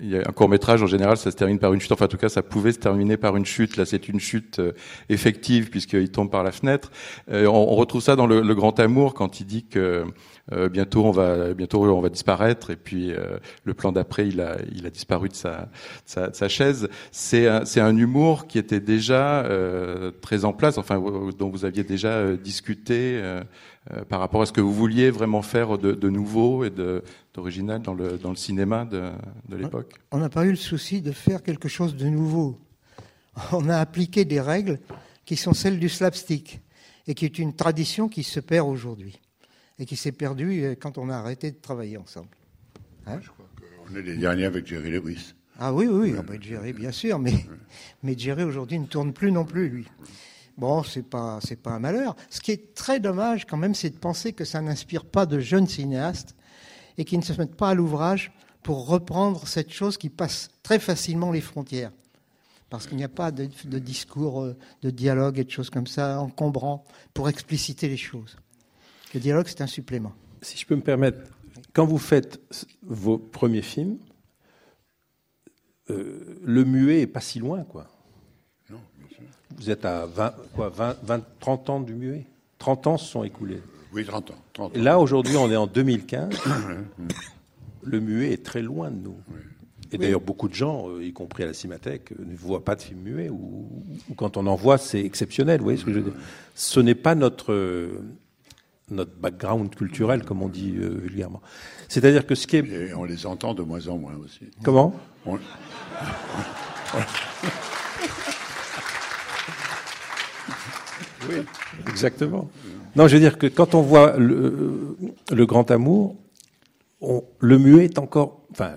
un 0.00 0.32
court 0.32 0.48
métrage 0.48 0.80
en 0.80 0.86
général, 0.86 1.16
ça 1.16 1.32
se 1.32 1.36
termine 1.36 1.58
par 1.58 1.74
une 1.74 1.80
chute. 1.80 1.90
Enfin, 1.90 2.04
en 2.04 2.08
tout 2.08 2.18
cas, 2.18 2.28
ça 2.28 2.42
pouvait 2.42 2.70
se 2.70 2.78
terminer 2.78 3.16
par 3.16 3.36
une 3.36 3.44
chute. 3.44 3.76
Là, 3.76 3.84
c'est 3.84 4.08
une 4.08 4.20
chute 4.20 4.60
effective 5.08 5.70
puisqu'il 5.70 6.10
tombe 6.10 6.30
par 6.30 6.44
la 6.44 6.52
fenêtre. 6.52 6.92
On, 7.28 7.74
retrouve 7.74 8.02
ça 8.02 8.14
dans 8.14 8.28
le 8.28 8.54
Grand 8.54 8.78
Amour 8.78 9.14
quand 9.14 9.40
il 9.40 9.46
dit 9.46 9.64
que 9.64 10.04
euh, 10.52 10.68
bientôt 10.68 11.04
on 11.04 11.10
va 11.10 11.54
bientôt 11.54 11.84
on 11.84 12.00
va 12.00 12.08
disparaître 12.08 12.70
et 12.70 12.76
puis 12.76 13.12
euh, 13.12 13.38
le 13.64 13.74
plan 13.74 13.92
d'après 13.92 14.28
il 14.28 14.40
a 14.40 14.56
il 14.72 14.86
a 14.86 14.90
disparu 14.90 15.28
de 15.28 15.34
sa 15.34 15.62
de 15.62 15.66
sa, 16.06 16.28
de 16.28 16.34
sa 16.34 16.48
chaise. 16.48 16.88
C'est 17.10 17.46
un, 17.48 17.64
c'est 17.64 17.80
un 17.80 17.96
humour 17.96 18.46
qui 18.46 18.58
était 18.58 18.80
déjà 18.80 19.44
euh, 19.44 20.10
très 20.20 20.44
en 20.44 20.52
place. 20.52 20.78
Enfin, 20.78 21.02
dont 21.38 21.50
vous 21.50 21.64
aviez 21.64 21.84
déjà 21.84 22.08
euh, 22.08 22.36
discuté. 22.36 23.18
euh, 23.22 23.42
euh, 23.92 24.04
par 24.04 24.20
rapport 24.20 24.42
à 24.42 24.46
ce 24.46 24.52
que 24.52 24.60
vous 24.60 24.74
vouliez 24.74 25.10
vraiment 25.10 25.40
faire 25.40 25.78
de, 25.78 25.92
de 25.92 26.10
nouveau 26.10 26.64
et 26.64 26.68
de 26.70 27.02
d'original 27.32 27.80
dans 27.80 27.94
le 27.94 28.18
dans 28.18 28.30
le 28.30 28.36
cinéma 28.36 28.84
de, 28.84 29.10
de 29.48 29.56
l'époque. 29.56 29.94
On 30.12 30.18
n'a 30.18 30.28
pas 30.28 30.44
eu 30.44 30.50
le 30.50 30.56
souci 30.56 31.00
de 31.00 31.12
faire 31.12 31.42
quelque 31.42 31.68
chose 31.68 31.96
de 31.96 32.06
nouveau. 32.06 32.58
On 33.52 33.68
a 33.68 33.78
appliqué 33.78 34.24
des 34.24 34.40
règles 34.40 34.78
qui 35.24 35.36
sont 35.36 35.54
celles 35.54 35.78
du 35.78 35.88
slapstick 35.88 36.60
et 37.06 37.14
qui 37.14 37.24
est 37.24 37.38
une 37.38 37.54
tradition 37.54 38.08
qui 38.08 38.24
se 38.24 38.40
perd 38.40 38.68
aujourd'hui 38.68 39.20
et 39.78 39.86
qui 39.86 39.96
s'est 39.96 40.12
perdue 40.12 40.62
euh, 40.62 40.74
quand 40.78 40.98
on 40.98 41.08
a 41.08 41.16
arrêté 41.16 41.50
de 41.50 41.56
travailler 41.56 41.96
ensemble. 41.96 42.28
Hein 43.06 43.20
On 43.90 43.96
est 43.96 44.02
les 44.02 44.16
derniers 44.16 44.44
avec 44.44 44.66
Jerry 44.66 44.90
Lewis. 44.90 45.34
ah 45.58 45.72
oui, 45.72 45.86
oui, 45.86 46.10
oui, 46.10 46.16
ah 46.18 46.22
bah, 46.22 46.34
Jerry, 46.40 46.72
bien 46.72 46.92
sûr, 46.92 47.18
mais, 47.18 47.34
mais 48.02 48.16
Jerry 48.16 48.44
aujourd'hui 48.44 48.78
ne 48.78 48.86
tourne 48.86 49.12
plus 49.12 49.32
non 49.32 49.44
plus, 49.44 49.68
lui. 49.68 49.86
Bon, 50.56 50.82
c'est 50.82 51.04
pas, 51.08 51.38
c'est 51.40 51.56
pas 51.56 51.70
un 51.70 51.78
malheur. 51.78 52.16
Ce 52.30 52.40
qui 52.40 52.50
est 52.50 52.74
très 52.74 52.98
dommage 52.98 53.46
quand 53.46 53.56
même, 53.56 53.76
c'est 53.76 53.90
de 53.90 53.96
penser 53.98 54.32
que 54.32 54.44
ça 54.44 54.60
n'inspire 54.60 55.04
pas 55.04 55.24
de 55.24 55.38
jeunes 55.38 55.68
cinéastes 55.68 56.34
et 56.98 57.04
qui 57.04 57.16
ne 57.16 57.22
se 57.22 57.32
mettent 57.34 57.54
pas 57.54 57.70
à 57.70 57.74
l'ouvrage 57.74 58.32
pour 58.64 58.88
reprendre 58.88 59.46
cette 59.46 59.72
chose 59.72 59.96
qui 59.96 60.10
passe 60.10 60.48
très 60.64 60.80
facilement 60.80 61.30
les 61.30 61.40
frontières. 61.40 61.92
Parce 62.70 62.88
qu'il 62.88 62.96
n'y 62.96 63.04
a 63.04 63.08
pas 63.08 63.30
de, 63.30 63.48
de 63.64 63.78
discours, 63.78 64.42
euh, 64.42 64.56
de 64.82 64.90
dialogue 64.90 65.38
et 65.38 65.44
de 65.44 65.50
choses 65.50 65.70
comme 65.70 65.86
ça 65.86 66.20
encombrants 66.20 66.84
pour 67.14 67.28
expliciter 67.28 67.88
les 67.88 67.96
choses. 67.96 68.36
Le 69.14 69.20
dialogue, 69.20 69.46
c'est 69.48 69.60
un 69.60 69.66
supplément. 69.66 70.12
Si 70.42 70.58
je 70.58 70.66
peux 70.66 70.76
me 70.76 70.82
permettre, 70.82 71.18
quand 71.72 71.86
vous 71.86 71.98
faites 71.98 72.40
vos 72.82 73.18
premiers 73.18 73.62
films, 73.62 73.98
euh, 75.90 76.38
le 76.44 76.64
muet 76.64 77.00
est 77.02 77.06
pas 77.06 77.20
si 77.20 77.38
loin, 77.38 77.64
quoi. 77.64 77.86
Non, 78.70 78.78
bien 78.98 79.08
sûr. 79.08 79.24
Vous 79.56 79.70
êtes 79.70 79.84
à 79.84 80.06
20, 80.06 80.34
quoi, 80.54 80.68
20, 80.68 80.96
20, 81.02 81.22
30 81.40 81.70
ans 81.70 81.80
du 81.80 81.94
muet? 81.94 82.26
30 82.58 82.86
ans 82.86 82.96
se 82.98 83.06
sont 83.10 83.24
écoulés. 83.24 83.62
Oui, 83.92 84.04
30 84.04 84.30
ans. 84.32 84.34
30 84.52 84.76
Et 84.76 84.80
ans. 84.80 84.82
là, 84.82 84.98
aujourd'hui, 84.98 85.36
on 85.36 85.50
est 85.50 85.56
en 85.56 85.66
2015. 85.66 86.34
le 87.82 88.00
muet 88.00 88.32
est 88.32 88.44
très 88.44 88.60
loin 88.62 88.90
de 88.90 88.96
nous. 88.98 89.16
Et 89.90 89.96
d'ailleurs, 89.96 90.20
beaucoup 90.20 90.48
de 90.48 90.54
gens, 90.54 90.90
euh, 90.90 91.02
y 91.02 91.14
compris 91.14 91.44
à 91.44 91.46
la 91.46 91.54
Cinémathèque, 91.54 92.12
euh, 92.12 92.22
ne 92.26 92.36
voient 92.36 92.62
pas 92.62 92.76
de 92.76 92.82
films 92.82 93.00
muets, 93.00 93.30
ou, 93.30 93.70
ou 94.10 94.14
quand 94.14 94.36
on 94.36 94.46
en 94.46 94.54
voit, 94.54 94.76
c'est 94.76 95.00
exceptionnel. 95.02 95.60
Vous 95.60 95.64
voyez 95.64 95.78
ce 95.78 95.86
que 95.86 95.92
je 95.94 96.00
veux 96.00 96.10
dire 96.10 96.20
Ce 96.54 96.78
n'est 96.80 96.94
pas 96.94 97.14
notre, 97.14 97.54
euh, 97.54 98.02
notre 98.90 99.14
background 99.16 99.74
culturel, 99.74 100.24
comme 100.24 100.42
on 100.42 100.48
dit 100.48 100.74
euh, 100.78 100.88
vulgairement. 101.02 101.40
C'est-à-dire 101.88 102.26
que 102.26 102.34
ce 102.34 102.46
qui 102.46 102.56
est... 102.56 102.66
Et 102.66 102.94
on 102.94 103.04
les 103.04 103.26
entend 103.26 103.54
de 103.54 103.62
moins 103.62 103.86
en 103.88 103.98
moins 103.98 104.14
aussi. 104.16 104.50
Comment? 104.62 104.94
On- 105.26 105.38
Oui, 111.28 111.36
exactement. 111.88 112.48
Non, 112.96 113.06
je 113.08 113.14
veux 113.14 113.20
dire 113.20 113.38
que 113.38 113.46
quand 113.46 113.74
on 113.74 113.82
voit 113.82 114.16
le, 114.16 114.96
le 115.30 115.46
grand 115.46 115.70
amour, 115.70 116.16
on- 117.00 117.24
le 117.40 117.58
muet 117.58 117.84
est 117.84 117.98
encore, 117.98 118.42
enfin, 118.50 118.76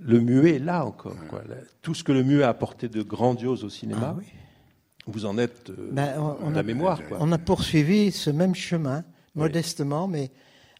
le 0.00 0.20
muet 0.20 0.56
est 0.56 0.58
là 0.60 0.84
encore. 0.86 1.16
quoi. 1.28 1.42
Tout 1.82 1.94
ce 1.94 2.02
que 2.04 2.12
le 2.12 2.22
muet 2.22 2.42
a 2.42 2.48
apporté 2.48 2.88
de 2.88 3.02
grandiose 3.02 3.64
au 3.64 3.68
cinéma, 3.68 4.14
Ah 4.14 4.16
oui. 4.18 4.24
Vous 5.08 5.24
en 5.26 5.38
êtes 5.38 5.70
euh, 5.70 5.88
Ben, 5.92 6.14
on- 6.20 6.36
on 6.46 6.50
la 6.50 6.60
a- 6.60 6.62
mémoire. 6.62 7.00
Quoi. 7.08 7.18
On 7.20 7.32
a 7.32 7.38
poursuivi 7.38 8.12
ce 8.12 8.30
même 8.30 8.54
chemin, 8.54 9.04
modestement, 9.34 10.06
mais 10.08 10.30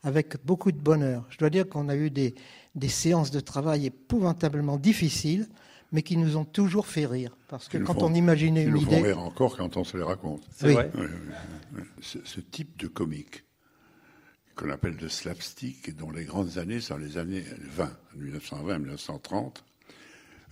avec 0.04 0.37
beaucoup 0.44 0.70
de 0.73 0.78
bonheur. 0.78 1.25
Je 1.30 1.38
dois 1.38 1.50
dire 1.50 1.68
qu'on 1.68 1.88
a 1.88 1.97
eu 1.97 2.11
des, 2.11 2.35
des 2.75 2.88
séances 2.88 3.30
de 3.30 3.40
travail 3.40 3.87
épouvantablement 3.87 4.76
difficiles, 4.76 5.49
mais 5.92 6.02
qui 6.02 6.16
nous 6.16 6.37
ont 6.37 6.44
toujours 6.44 6.87
fait 6.87 7.06
rire. 7.06 7.35
Parce 7.49 7.66
que 7.68 7.78
quand 7.78 7.94
font- 7.94 8.06
on 8.11 8.14
imaginait 8.14 8.64
une 8.64 8.73
nous 8.73 8.82
idée. 8.82 9.00
rire 9.02 9.18
encore 9.20 9.56
quand 9.56 9.76
on 9.76 9.85
se 9.85 9.97
les 9.97 10.02
raconte. 10.02 10.42
C'est 10.54 10.66
Oui. 10.66 10.75
vrai. 10.75 10.90
Oui, 10.94 11.06
oui, 11.06 11.40
oui. 11.78 11.82
Ce, 12.02 12.18
ce 12.25 12.40
type 12.40 12.78
de 12.78 12.87
comique 12.88 13.44
qu'on 14.54 14.70
appelle 14.70 14.97
de 14.97 15.08
slapstick 15.08 15.88
et 15.88 15.92
dont 15.92 16.11
les 16.11 16.25
grandes 16.25 16.58
années 16.58 16.80
sont 16.80 16.97
les 16.99 17.16
années 17.16 17.44
20, 17.76 17.90
1920, 18.16 18.78
1930, 18.80 19.64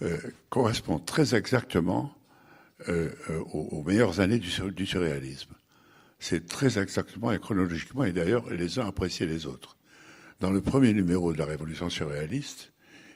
euh, 0.02 0.16
correspond 0.48 0.98
très 0.98 1.34
exactement 1.34 2.12
euh, 2.88 3.10
euh, 3.30 3.38
aux, 3.52 3.82
meilleures 3.82 4.20
années 4.20 4.38
du, 4.38 4.50
sur- 4.50 4.70
du 4.70 4.84
surréalisme. 4.84 5.54
C'est 6.18 6.46
très 6.46 6.78
exactement 6.78 7.32
et 7.32 7.38
chronologiquement, 7.38 8.04
et 8.04 8.12
d'ailleurs, 8.12 8.50
les 8.50 8.78
uns 8.78 8.86
appréciaient 8.86 9.26
les 9.26 9.46
autres. 9.46 9.76
Dans 10.40 10.50
le 10.50 10.60
premier 10.60 10.92
numéro 10.92 11.32
de 11.32 11.38
la 11.38 11.46
Révolution 11.46 11.88
surréaliste, 11.88 12.72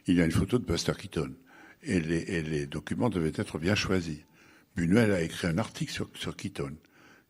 il 0.06 0.16
y 0.16 0.22
a 0.22 0.24
une 0.24 0.32
photo 0.32 0.58
de 0.58 0.64
Buster 0.64 0.94
Keaton. 0.98 1.34
Et 1.82 2.00
les, 2.00 2.66
documents 2.66 3.10
devaient 3.10 3.32
être 3.36 3.58
bien 3.58 3.74
choisis. 3.74 4.20
Buñuel 4.76 5.12
a 5.12 5.20
écrit 5.20 5.48
un 5.48 5.58
article 5.58 5.92
sur, 6.14 6.36
Keaton, 6.36 6.76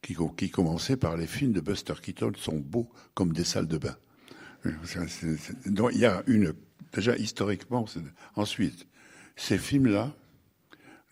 qui, 0.01 0.17
qui 0.37 0.51
commençait 0.51 0.97
par 0.97 1.17
les 1.17 1.27
films 1.27 1.53
de 1.53 1.61
Buster 1.61 1.95
Keaton 2.01 2.33
sont 2.37 2.59
beaux 2.59 2.91
comme 3.15 3.33
des 3.33 3.45
salles 3.45 3.69
de 3.69 3.79
bain. 3.79 3.97
Donc, 5.67 5.91
il 5.95 6.01
y 6.01 6.07
a 6.07 6.23
une, 6.29 6.55
déjà 6.93 7.17
historiquement, 7.17 7.87
ensuite, 8.37 8.87
ces 9.35 9.59
films-là 9.59 10.15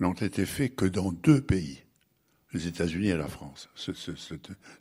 n'ont 0.00 0.12
été 0.14 0.46
faits 0.46 0.74
que 0.76 0.84
dans 0.84 1.12
deux 1.12 1.40
pays, 1.40 1.82
les 2.52 2.66
États-Unis 2.66 3.08
et 3.08 3.16
la 3.16 3.28
France. 3.28 3.68
Ce- 3.74 3.92
ce- 3.92 4.14
ce- 4.14 4.34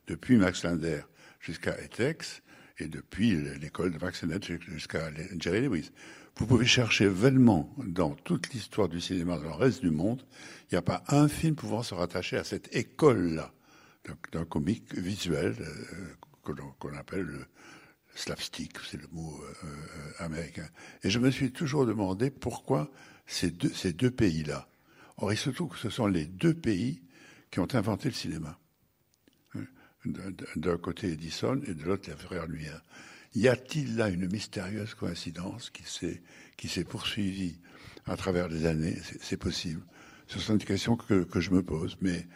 depuis 0.07 0.37
Max 0.37 0.63
Linder 0.63 1.01
jusqu'à 1.39 1.77
Etex, 1.81 2.41
et 2.79 2.87
depuis 2.87 3.35
l'école 3.59 3.91
de 3.91 3.97
Max 3.97 4.21
Linder 4.23 4.59
jusqu'à 4.67 5.09
Jerry 5.39 5.61
Lewis. 5.61 5.91
Vous 6.35 6.45
pouvez 6.45 6.67
chercher 6.67 7.07
vainement 7.07 7.73
dans 7.83 8.11
toute 8.13 8.53
l'histoire 8.53 8.87
du 8.87 9.01
cinéma, 9.01 9.37
dans 9.37 9.43
le 9.45 9.49
reste 9.55 9.81
du 9.81 9.89
monde, 9.89 10.23
il 10.69 10.75
n'y 10.75 10.77
a 10.77 10.83
pas 10.83 11.03
un 11.07 11.27
film 11.27 11.55
pouvant 11.55 11.81
se 11.81 11.95
rattacher 11.95 12.37
à 12.37 12.43
cette 12.43 12.75
école-là 12.75 13.51
d'un- 14.31 14.45
comique 14.45 14.93
visuel 14.93 15.55
euh, 15.59 16.53
qu'on 16.79 16.93
appelle 16.95 17.23
le 17.23 17.45
slapstick, 18.15 18.73
c'est 18.89 19.01
le 19.01 19.07
mot 19.11 19.41
euh, 19.43 19.53
euh, 19.65 20.25
américain. 20.25 20.67
Et 21.03 21.09
je 21.09 21.17
me 21.17 21.31
suis 21.31 21.51
toujours 21.51 21.85
demandé 21.87 22.29
pourquoi 22.29 22.91
ces 23.25 23.49
deux, 23.49 23.73
ces 23.73 23.91
deux 23.93 24.11
pays-là. 24.11 24.67
Or, 25.17 25.33
il 25.33 25.37
se 25.37 25.49
trouve 25.49 25.69
que 25.73 25.79
ce 25.79 25.89
sont 25.89 26.07
les 26.07 26.25
deux 26.25 26.53
pays 26.53 27.01
qui 27.51 27.59
ont 27.59 27.67
inventé 27.73 28.09
le 28.09 28.13
cinéma. 28.15 28.59
D'un- 30.55 30.77
côté 30.77 31.11
Edison 31.11 31.59
et 31.67 31.73
de 31.73 31.83
l'autre 31.83 32.09
les 32.09 32.15
frères 32.15 32.47
Lumière. 32.47 32.81
Y 33.35 33.47
a-t-il 33.49 33.97
là 33.97 34.09
une 34.09 34.27
mystérieuse 34.31 34.93
coïncidence 34.93 35.69
qui 35.69 36.67
s'est 36.69 36.83
poursuivie 36.85 37.59
à 38.05 38.15
travers 38.15 38.47
les 38.47 38.65
années? 38.65 38.95
C'est- 39.21 39.37
possible. 39.37 39.81
Ce 40.27 40.39
sont 40.39 40.55
des 40.55 40.65
questions 40.65 40.95
que, 40.95 41.23
que 41.23 41.39
je 41.41 41.51
me 41.51 41.61
pose, 41.63 41.97
mais 42.01 42.27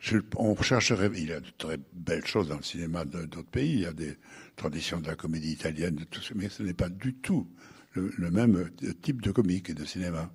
je, 0.00 0.18
on 0.36 0.60
chercherait. 0.60 1.10
Il 1.14 1.28
y 1.28 1.32
a 1.32 1.40
de 1.40 1.50
très 1.58 1.78
belles 1.92 2.26
choses 2.26 2.48
dans 2.48 2.56
le 2.56 2.62
cinéma 2.62 3.04
d'autres 3.04 3.42
pays. 3.42 3.72
Il 3.74 3.80
y 3.80 3.86
a 3.86 3.92
des 3.92 4.16
traditions 4.56 5.00
de 5.00 5.06
la 5.06 5.14
comédie 5.14 5.52
italienne, 5.52 5.96
de 5.96 6.04
tout 6.04 6.20
mais 6.34 6.48
ce 6.48 6.62
n'est 6.62 6.74
pas 6.74 6.88
du 6.88 7.14
tout 7.14 7.48
le 7.94 8.30
même 8.30 8.70
type 9.02 9.20
de 9.22 9.30
comique 9.30 9.70
et 9.70 9.74
de 9.74 9.84
cinéma. 9.84 10.32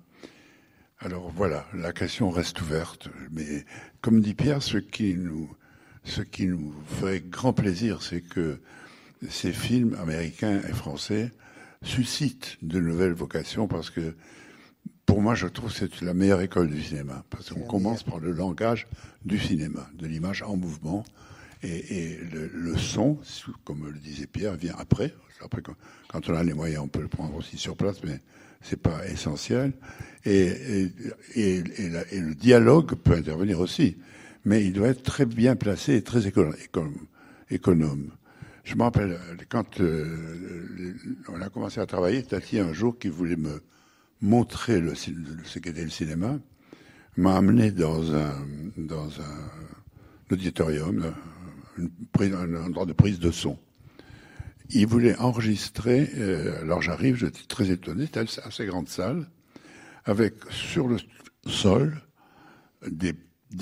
Alors 0.98 1.30
voilà, 1.30 1.66
la 1.74 1.92
question 1.92 2.30
reste 2.30 2.60
ouverte, 2.62 3.08
mais 3.30 3.66
comme 4.00 4.22
dit 4.22 4.32
Pierre, 4.34 4.62
ce 4.62 4.78
qui 4.78 5.14
nous, 5.14 5.54
ce 6.04 6.22
qui 6.22 6.46
nous 6.46 6.72
ferait 6.86 7.20
grand 7.20 7.52
plaisir, 7.52 8.02
c'est 8.02 8.22
que 8.22 8.60
ces 9.28 9.52
films 9.52 9.94
américains 10.00 10.62
et 10.66 10.72
français 10.72 11.32
suscitent 11.82 12.56
de 12.62 12.80
nouvelles 12.80 13.12
vocations 13.12 13.68
parce 13.68 13.90
que 13.90 14.14
pour 15.04 15.20
moi, 15.20 15.34
je 15.34 15.46
trouve 15.46 15.70
que 15.70 15.78
c'est 15.78 16.00
la 16.00 16.14
meilleure 16.14 16.40
école 16.40 16.68
du 16.68 16.82
cinéma 16.82 17.24
parce 17.28 17.50
qu'on 17.50 17.66
commence 17.66 18.02
par 18.02 18.18
le 18.18 18.32
langage 18.32 18.86
du 19.24 19.38
cinéma, 19.38 19.88
de 19.94 20.06
l'image 20.06 20.42
en 20.42 20.56
mouvement 20.56 21.04
et, 21.62 22.14
et 22.14 22.16
le, 22.16 22.50
le 22.54 22.76
son, 22.78 23.18
comme 23.64 23.86
le 23.86 23.98
disait 23.98 24.26
Pierre, 24.26 24.56
vient 24.56 24.74
après. 24.78 25.14
Après, 25.42 25.60
quand, 25.60 25.76
quand 26.08 26.30
on 26.30 26.34
a 26.34 26.42
les 26.42 26.54
moyens, 26.54 26.82
on 26.84 26.88
peut 26.88 27.02
le 27.02 27.08
prendre 27.08 27.34
aussi 27.34 27.58
sur 27.58 27.76
place, 27.76 28.02
mais 28.02 28.20
c'est 28.62 28.80
pas 28.80 29.06
essentiel. 29.08 29.72
Et, 30.24 30.90
le 31.36 32.34
dialogue 32.34 32.94
peut 32.96 33.14
intervenir 33.14 33.60
aussi, 33.60 33.96
mais 34.44 34.64
il 34.64 34.72
doit 34.72 34.88
être 34.88 35.02
très 35.02 35.26
bien 35.26 35.56
placé 35.56 35.94
et 35.94 36.02
très 36.02 36.26
économe. 36.26 38.10
Je 38.64 38.74
me 38.74 38.82
rappelle 38.82 39.18
quand 39.48 39.80
euh, 39.80 40.94
on 41.28 41.40
a 41.40 41.48
commencé 41.48 41.80
à 41.80 41.86
travailler, 41.86 42.24
Tati 42.24 42.58
un 42.58 42.72
jour 42.72 42.98
qui 42.98 43.08
voulait 43.08 43.36
me 43.36 43.62
montrer 44.20 44.80
le, 44.80 44.94
ce 44.96 45.58
qu'était 45.60 45.84
le 45.84 45.90
cinéma, 45.90 46.40
m'a 47.16 47.36
amené 47.36 47.70
dans 47.70 48.14
un 48.14 48.34
dans 48.76 49.08
un 49.20 50.32
auditorium, 50.32 51.14
un 52.18 52.54
endroit 52.56 52.86
de 52.86 52.92
prise 52.92 53.20
de 53.20 53.30
son. 53.30 53.58
Il 54.70 54.86
voulait 54.86 55.16
enregistrer. 55.16 56.10
euh, 56.16 56.60
alors 56.62 56.82
j'arrive, 56.82 57.16
j'étais 57.16 57.46
très 57.48 57.70
étonné. 57.70 58.06
C'était 58.06 58.40
assez 58.42 58.66
grande 58.66 58.88
salle 58.88 59.26
avec 60.06 60.34
sur 60.50 60.88
le 60.88 60.98
sol 61.46 62.00
des, 62.86 63.14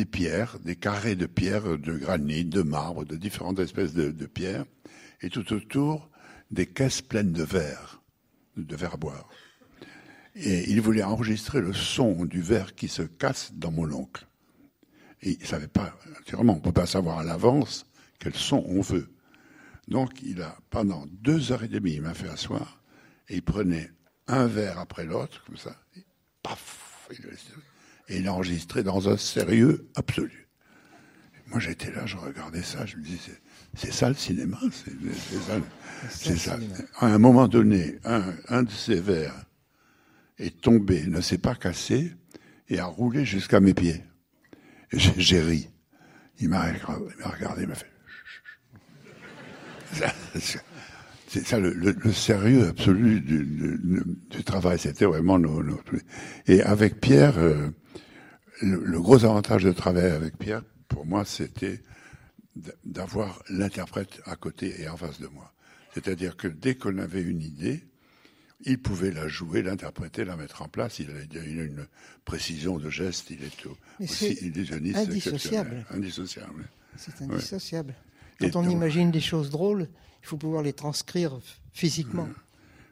pierres, 0.05 0.59
des 0.61 0.77
carrés 0.77 1.17
de 1.17 1.27
pierres, 1.27 1.79
de 1.79 1.97
granit, 1.97 2.45
de 2.45 2.63
marbre, 2.63 3.05
de 3.05 3.17
différentes 3.17 3.59
espèces 3.59 3.95
de, 3.95 4.27
pierres, 4.27 4.65
et 5.23 5.31
tout 5.31 5.53
autour 5.53 6.11
des 6.51 6.67
caisses 6.67 7.03
pleines 7.03 7.33
de 7.33 7.43
verre, 7.43 8.03
de 8.57 8.77
verre 8.77 8.95
à 8.95 8.99
boire. 8.99 9.29
Et 10.37 10.71
il 10.71 10.81
voulait 10.81 11.03
enregistrer 11.03 11.61
le 11.61 11.73
son 11.73 12.25
du 12.25 12.43
verre 12.43 12.75
qui 12.75 12.89
se 12.89 13.03
casse 13.03 13.53
dans 13.55 13.71
mon 13.71 13.91
oncle. 13.93 14.27
Et 15.23 15.39
il 15.41 15.47
savait 15.47 15.69
pas, 15.69 15.97
naturellement, 16.13 16.55
on 16.55 16.61
peut 16.61 16.73
pas 16.73 16.87
savoir 16.87 17.21
à 17.21 17.25
l'avance 17.25 17.87
quel 18.19 18.35
son 18.35 18.65
on 18.67 18.81
veut. 18.81 19.14
Donc, 19.89 20.23
il 20.23 20.41
a, 20.43 20.57
pendant 20.71 21.05
deux 21.21 21.53
heures 21.53 21.63
et 21.65 21.69
demie, 21.69 21.95
il 21.95 22.03
m'a 22.03 22.15
fait 22.15 22.29
asseoir, 22.29 22.81
et 23.29 23.37
il 23.37 23.43
prenait 23.43 23.91
un 24.27 24.47
verre 24.47 24.79
après 24.79 25.05
l'autre, 25.05 25.45
comme 25.45 25.57
ça, 25.57 25.77
et 25.97 26.05
paf, 26.43 27.09
et 28.09 28.19
il 28.19 28.29
enregistrait 28.29 28.83
dans 28.83 29.09
un 29.09 29.17
sérieux 29.17 29.89
absolu. 29.95 30.49
Moi, 31.49 31.61
j'étais 31.61 31.91
là, 31.93 32.07
je 32.07 32.17
regardais 32.17 32.63
ça, 32.63 32.87
je 32.87 32.97
me 32.97 33.03
disais, 33.03 33.39
c'est- 33.77 33.93
ça 33.93 34.09
le 34.09 34.15
cinéma, 34.15 34.59
c'est 36.11 36.37
ça. 36.39 36.59
À 37.01 37.07
un 37.07 37.19
moment 37.19 37.47
donné, 37.49 37.99
un, 38.05 38.33
un 38.49 38.63
de 38.63 38.71
ces 38.71 38.99
verres 39.01 39.45
est 40.39 40.61
tombé, 40.63 41.07
ne 41.07 41.21
s'est 41.21 41.39
pas 41.39 41.55
cassé, 41.55 42.13
et 42.69 42.79
a 42.79 42.87
roulé 42.87 43.27
jusqu'à 43.27 43.61
mes 43.61 43.75
pieds. 43.75 44.03
J'ai 44.93 45.43
ri. 45.43 45.69
Il 46.41 46.49
m'a 46.49 46.63
regardé, 46.63 47.13
il 47.19 47.23
m'a 47.25 47.31
regardé, 47.31 47.63
il 47.63 47.69
m'a 47.69 47.75
fait. 47.75 47.91
C'est 51.29 51.45
ça 51.47 51.59
le, 51.59 51.73
le- 51.73 51.97
le 51.99 52.13
sérieux 52.13 52.69
absolu 52.69 53.21
du, 53.21 53.45
du- 53.45 54.03
du 54.31 54.45
travail. 54.45 54.79
C'était 54.79 55.05
vraiment 55.07 55.39
nos, 55.39 55.63
nos- 55.63 55.81
Et 56.47 56.63
avec 56.63 57.01
Pierre, 57.01 57.39
euh, 57.39 57.71
le, 58.63 58.85
le 58.85 59.01
gros 59.01 59.25
avantage 59.25 59.65
de 59.65 59.73
travailler 59.73 60.11
avec 60.13 60.39
Pierre, 60.39 60.63
pour 60.89 61.07
moi, 61.07 61.25
c'était 61.25 61.81
d'avoir 62.85 63.43
l'interprète 63.49 64.21
à 64.27 64.37
côté 64.37 64.81
et 64.81 64.89
en 64.89 64.97
face 64.97 65.21
de 65.21 65.27
moi. 65.27 65.53
C'est-à-dire 65.93 66.37
que 66.37 66.47
dès 66.47 66.77
qu'on 66.77 66.99
avait 66.99 67.23
une 67.23 67.43
idée, 67.43 67.85
il 68.65 68.79
pouvait 68.81 69.11
la 69.11 69.27
jouer, 69.27 69.63
l'interpréter, 69.63 70.25
la 70.25 70.37
mettre 70.37 70.63
en 70.63 70.69
place. 70.69 70.99
Il 71.01 71.11
a, 71.11 71.43
une 71.45 71.87
précision 72.25 72.79
de 72.79 72.91
geste. 72.91 73.31
Il 73.31 73.43
est 73.43 73.67
aussi 73.67 74.37
c'est 74.37 74.47
illusionniste. 74.47 74.97
indissociable. 75.93 76.67
C'est 76.97 77.21
indissociable. 77.23 77.95
Quand 78.41 78.57
on 78.57 78.63
donc- 78.63 78.73
imagine 78.73 79.11
des 79.11 79.21
choses 79.21 79.51
drôles, 79.51 79.89
il 80.23 80.27
faut 80.27 80.37
pouvoir 80.37 80.63
les 80.63 80.73
transcrire 80.73 81.39
physiquement. 81.73 82.29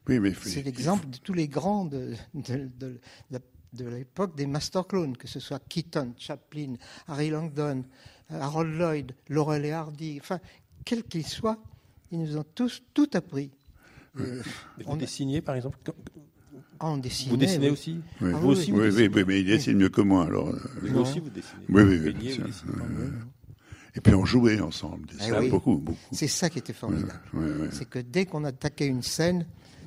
Oui, 0.08 0.18
mais 0.20 0.32
C'est 0.34 0.62
l'exemple 0.62 1.08
de 1.08 1.16
tous 1.18 1.32
les 1.32 1.46
grands 1.48 1.84
de, 1.84 2.14
de- 2.34 2.68
de 2.78 3.00
la- 3.30 3.38
de 3.72 3.84
l'époque 3.86 4.36
des 4.36 4.46
master 4.46 4.86
clones, 4.86 5.16
que 5.16 5.26
ce 5.28 5.40
soit 5.40 5.60
Keaton, 5.68 6.12
Chaplin, 6.18 6.74
Harry 7.08 7.30
Langdon, 7.30 7.84
euh, 8.30 8.40
Harold 8.40 8.76
Lloyd, 8.76 9.12
Laurel 9.28 9.64
et 9.64 9.70
Hardy, 9.72 10.18
enfin, 10.20 10.40
quels 10.84 11.04
qu'ils 11.04 11.26
soient, 11.26 11.56
ils 12.10 12.18
nous 12.20 12.36
ont 12.36 12.44
tous 12.54 12.82
tout 12.92 13.08
appris. 13.14 13.50
Euh, 14.20 14.42
Vous 14.78 14.84
on, 14.86 14.96
dessinez, 14.96 15.40
par 15.40 15.54
exemple 15.54 15.78
ah, 16.80 16.88
on 16.90 16.96
dessinait, 16.98 17.30
Vous 17.30 17.36
dessinez 17.38 17.66
oui. 17.68 17.72
aussi 17.72 18.00
Oui. 18.20 18.30
Ah 18.34 18.38
Vous 18.38 18.48
oui, 18.48 18.52
aussi, 18.52 18.72
Oui, 18.72 18.78
vous 18.78 18.84
oui, 18.84 18.90
dessinez 18.90 19.08
oui, 19.14 19.24
mais 19.26 19.40
il 19.40 19.46
dessine 19.46 19.76
mieux 19.78 19.88
que 19.88 20.00
moi. 20.02 20.26
Alors, 20.26 20.48
euh, 20.48 20.58
Vous 20.82 20.98
aussi, 20.98 21.20
vous 21.20 21.30
dessinez. 21.30 21.64
Oui, 21.70 21.82
oui, 21.82 21.96
Vous 21.98 22.04
oui, 22.06 22.12
Et 23.94 24.00
puis 24.00 24.14
on 24.14 24.24
jouait 24.24 24.60
ensemble. 24.60 25.08
Ça, 25.18 25.38
oui. 25.40 25.50
Beaucoup, 25.50 25.76
beaucoup. 25.76 25.98
C'est 26.12 26.28
ça 26.28 26.48
qui 26.48 26.58
était 26.58 26.72
formidable. 26.72 27.20
Ouais, 27.34 27.44
ouais. 27.44 27.68
C'est 27.72 27.88
que 27.88 27.98
dès 27.98 28.24
qu'on 28.24 28.44
attaquait 28.44 28.86
une 28.86 29.02
scène, 29.02 29.46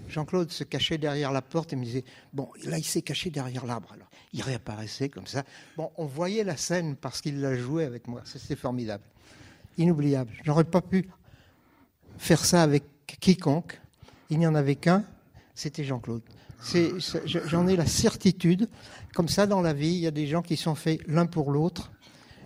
Jean-Claude 0.09 0.51
se 0.51 0.63
cachait 0.63 0.97
derrière 0.97 1.31
la 1.31 1.41
porte 1.41 1.73
et 1.73 1.75
me 1.75 1.83
disait 1.83 2.03
Bon, 2.31 2.49
là, 2.65 2.77
il 2.77 2.83
s'est 2.83 3.01
caché 3.01 3.29
derrière 3.31 3.65
l'arbre. 3.65 3.91
Alors, 3.93 4.09
il 4.33 4.41
réapparaissait 4.41 5.09
comme 5.09 5.25
ça. 5.25 5.43
Bon, 5.75 5.91
on 5.97 6.05
voyait 6.05 6.43
la 6.43 6.57
scène 6.57 6.95
parce 6.95 7.21
qu'il 7.21 7.41
la 7.41 7.55
jouait 7.55 7.85
avec 7.85 8.07
moi. 8.07 8.21
C'était 8.25 8.55
formidable. 8.55 9.03
Inoubliable. 9.77 10.31
J'aurais 10.43 10.63
pas 10.63 10.81
pu 10.81 11.09
faire 12.17 12.45
ça 12.45 12.61
avec 12.61 12.83
quiconque. 13.19 13.79
Il 14.29 14.39
n'y 14.39 14.47
en 14.47 14.55
avait 14.55 14.75
qu'un, 14.75 15.03
c'était 15.53 15.83
Jean-Claude. 15.83 16.21
J'en 17.25 17.67
ai 17.67 17.75
la 17.75 17.85
certitude. 17.85 18.69
Comme 19.13 19.29
ça, 19.29 19.47
dans 19.47 19.61
la 19.61 19.73
vie, 19.73 19.93
il 19.93 19.99
y 19.99 20.07
a 20.07 20.11
des 20.11 20.27
gens 20.27 20.41
qui 20.41 20.57
sont 20.57 20.75
faits 20.75 21.01
l'un 21.07 21.25
pour 21.25 21.51
l'autre. 21.51 21.91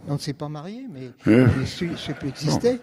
On 0.07 0.13
ne 0.13 0.17
s'est 0.17 0.33
pas 0.33 0.49
marié, 0.49 0.85
mais 0.91 1.11
ça 1.65 1.85
ça 1.97 2.13
peut 2.13 2.27
exister. 2.27 2.79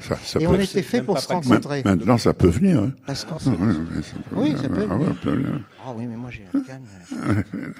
Ça, 0.00 0.16
ça 0.16 0.40
Et 0.40 0.44
peut- 0.46 0.50
on 0.52 0.54
était 0.58 0.80
fait 0.82 1.02
pour 1.02 1.18
se 1.18 1.28
rencontrer. 1.28 1.82
Maintenant, 1.84 2.16
ça 2.16 2.32
peut 2.32 2.48
venir. 2.48 2.78
hein. 2.82 2.92
Parce 3.06 3.26
qu'on 3.26 3.34
Ah, 3.36 3.38
ça 3.40 3.50
peut 3.50 4.36
Oui, 4.36 4.52
venir. 4.54 4.58
ça 4.62 4.68
peut 4.70 4.86
Ah, 4.88 4.94
ouais, 4.96 5.04
venir. 5.04 5.20
peut 5.20 5.30
venir. 5.32 5.60
Ah 5.84 5.92
oui, 5.94 6.06
mais 6.06 6.16
moi 6.16 6.30
j'ai 6.30 6.44
la 6.54 6.60
canne. 6.60 6.82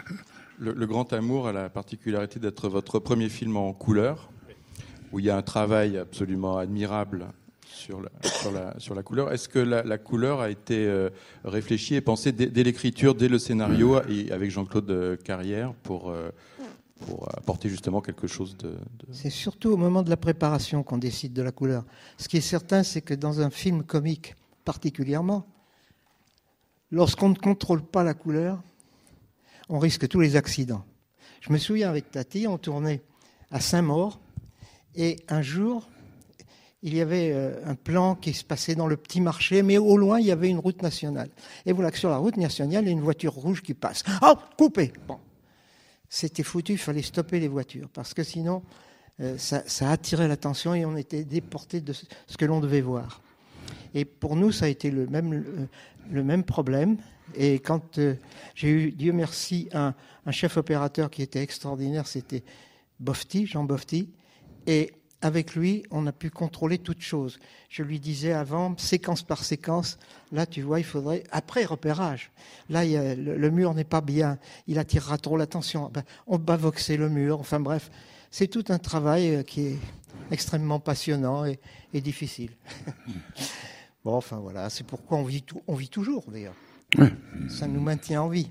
Le, 0.59 0.75
le 0.75 0.87
Grand 0.87 1.11
Amour 1.15 1.49
a 1.49 1.53
la 1.55 1.71
particularité 1.71 2.39
d'être 2.39 2.69
votre 2.69 2.99
premier 2.99 3.31
film 3.31 3.57
en 3.57 3.73
couleur, 3.73 4.29
où 5.11 5.19
il 5.19 5.25
y 5.25 5.31
a 5.31 5.37
un 5.39 5.41
travail 5.43 5.97
absolument 5.97 6.59
admirable 6.59 7.29
sur 7.67 8.03
la, 8.03 8.11
sur 8.29 8.53
la, 8.53 8.75
sur 8.79 8.95
la 8.95 9.03
couleur. 9.03 9.33
Est-ce 9.33 9.49
que 9.49 9.59
la, 9.59 9.83
la 9.83 9.97
couleur 9.97 10.41
a 10.43 10.51
été 10.51 10.87
euh, 10.87 11.09
réfléchie 11.45 11.95
et 11.95 12.03
pensée 12.03 12.33
dès, 12.33 12.47
dès 12.49 12.63
l'écriture, 12.63 13.15
dès 13.15 13.29
le 13.29 13.39
scénario, 13.39 14.03
et 14.11 14.31
avec 14.33 14.51
Jean-Claude 14.51 14.91
euh, 14.91 15.17
Carrière, 15.17 15.73
pour, 15.83 16.11
euh, 16.11 16.29
pour 17.07 17.29
apporter 17.37 17.69
justement 17.69 18.01
quelque 18.01 18.27
chose 18.27 18.57
de... 18.57 18.77
C'est 19.13 19.31
surtout 19.31 19.71
au 19.71 19.77
moment 19.77 20.03
de 20.03 20.11
la 20.11 20.17
préparation 20.17 20.83
qu'on 20.83 20.99
décide 20.99 21.33
de 21.33 21.43
la 21.43 21.53
couleur. 21.53 21.85
Ce 22.19 22.29
qui 22.29 22.37
est 22.37 22.43
certain, 22.43 22.83
c'est 22.83 23.01
que 23.01 23.15
dans 23.15 23.41
un 23.41 23.51
film 23.51 23.83
comique 23.83 24.35
particulièrement, 24.65 25.47
lorsqu'on 26.91 27.31
ne 27.31 27.35
contrôle 27.35 27.83
pas 27.83 28.05
la 28.05 28.15
couleur, 28.15 28.63
on 29.69 29.79
risque 29.79 30.09
tous 30.09 30.21
les 30.21 30.37
accidents. 30.37 30.85
Je 31.41 31.53
me 31.53 31.59
souviens 31.59 31.89
avec 31.89 32.11
Tati, 32.11 32.47
on 32.47 32.59
tournait 32.59 33.01
à 33.51 33.61
Saint-Maur, 33.61 34.21
et 34.95 35.17
un 35.29 35.43
jour, 35.43 35.89
il 36.83 36.95
y 36.95 37.01
avait 37.01 37.33
euh, 37.33 37.55
un 37.65 37.75
plan 37.75 38.15
qui 38.15 38.33
se 38.33 38.45
passait 38.45 38.75
dans 38.75 38.87
le 38.87 38.97
petit 38.97 39.21
marché, 39.21 39.63
mais 39.63 39.79
au 39.79 39.97
loin, 39.97 40.21
il 40.21 40.27
y 40.27 40.33
avait 40.33 40.49
une 40.49 40.59
route 40.59 40.83
nationale. 40.83 41.31
Et 41.67 41.73
voilà 41.73 41.91
que 41.91 41.99
sur 41.99 42.11
la 42.11 42.17
route 42.17 42.37
nationale, 42.37 42.85
il 42.85 42.87
y 42.87 42.91
a 42.91 42.93
une 42.93 43.01
voiture 43.01 43.33
rouge 43.33 43.63
qui 43.63 43.75
passe. 43.75 44.03
Oh, 44.23 44.35
coupé 44.59 44.93
Bon. 45.07 45.19
C'était 46.13 46.43
foutu, 46.43 46.73
il 46.73 46.79
fallait 46.79 47.03
stopper 47.03 47.39
les 47.39 47.49
voitures, 47.49 47.89
parce 47.89 48.13
que 48.15 48.25
sinon, 48.25 48.63
euh, 49.21 49.39
ça, 49.39 49.91
attirait 49.91 50.27
l'attention 50.29 50.75
et 50.75 50.85
on 50.85 50.97
était 50.97 51.25
déporté 51.25 51.81
de 51.81 51.93
ce 51.93 52.37
que 52.37 52.45
l'on 52.45 52.61
devait 52.61 52.81
voir. 52.81 53.23
Et 53.95 54.05
pour 54.05 54.35
nous, 54.35 54.51
ça 54.51 54.65
a 54.65 54.69
été 54.69 54.91
le 54.91 55.07
même, 55.07 55.69
le 56.11 56.25
même 56.25 56.43
problème. 56.43 56.97
Et 57.37 57.61
quand 57.61 57.99
euh, 57.99 58.15
j'ai 58.57 58.69
eu, 58.69 58.91
Dieu 58.91 59.13
merci, 59.13 59.69
un, 59.73 59.95
un 60.27 60.31
chef 60.33 60.57
opérateur 60.57 61.11
qui 61.11 61.23
était 61.23 61.43
extraordinaire, 61.43 62.09
c'était 62.09 62.43
Bofti, 62.99 63.47
Jean 63.47 63.63
Bofti. 63.63 64.11
Et 64.67 64.93
avec 65.23 65.55
lui, 65.55 65.85
on 65.91 66.07
a 66.07 66.13
pu 66.13 66.31
contrôler 66.31 66.79
toute 66.79 67.01
chose. 67.03 67.39
Je 67.69 67.83
lui 67.83 68.01
disais 68.01 68.33
avant, 68.33 68.77
séquence 68.79 69.23
par 69.23 69.45
séquence, 69.45 69.99
là, 70.33 70.47
tu 70.47 70.63
vois, 70.63 70.81
il 70.81 70.85
faudrait, 70.85 71.25
après 71.31 71.65
repérage, 71.65 72.31
là, 72.71 72.85
il 72.85 72.93
y 72.93 72.97
a- 72.97 73.15
le, 73.15 73.37
le 73.37 73.51
mur 73.51 73.75
n'est 73.75 73.85
pas 73.85 74.01
bien, 74.01 74.39
il 74.67 74.79
attirera 74.79 75.19
trop 75.19 75.37
l'attention. 75.37 75.91
Ben, 75.93 76.03
on 76.27 76.39
bavoxait 76.39 76.97
le 76.97 77.09
mur, 77.11 77.39
enfin 77.41 77.61
bref, 77.61 77.91
c'est 78.31 78.49
tout 78.49 78.65
un 78.69 78.79
travail 78.79 79.35
euh, 79.37 79.43
qui 79.43 79.61
est 79.67 79.79
extrêmement 80.31 80.81
passionnant 80.81 81.45
et, 81.45 81.59
et 81.93 82.01
difficile. 82.01 82.53
bon, 84.05 84.15
enfin 84.15 84.39
voilà, 84.39 84.71
c'est 84.71 84.85
pourquoi 84.87 85.19
on 85.19 85.25
vit, 85.25 85.43
tout- 85.43 85.63
on 85.67 85.75
vit 85.75 85.89
toujours 85.89 86.25
d'ailleurs. 86.31 86.55
Ça 87.49 87.67
nous 87.67 87.81
maintient 87.81 88.23
en 88.23 88.29
vie. 88.29 88.51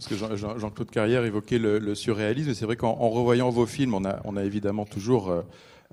Parce 0.00 0.08
que 0.08 0.16
Jean- 0.16 0.34
Jean- 0.34 0.58
Jean-Claude 0.58 0.90
Carrière 0.90 1.26
évoquait 1.26 1.58
le, 1.58 1.78
le 1.78 1.94
surréalisme, 1.94 2.54
c'est 2.54 2.64
vrai 2.64 2.76
qu'en 2.76 2.96
en 2.98 3.10
revoyant 3.10 3.50
vos 3.50 3.66
films, 3.66 3.92
on 3.92 4.06
a, 4.06 4.44
évidemment 4.46 4.86
toujours 4.86 5.28
euh, 5.28 5.42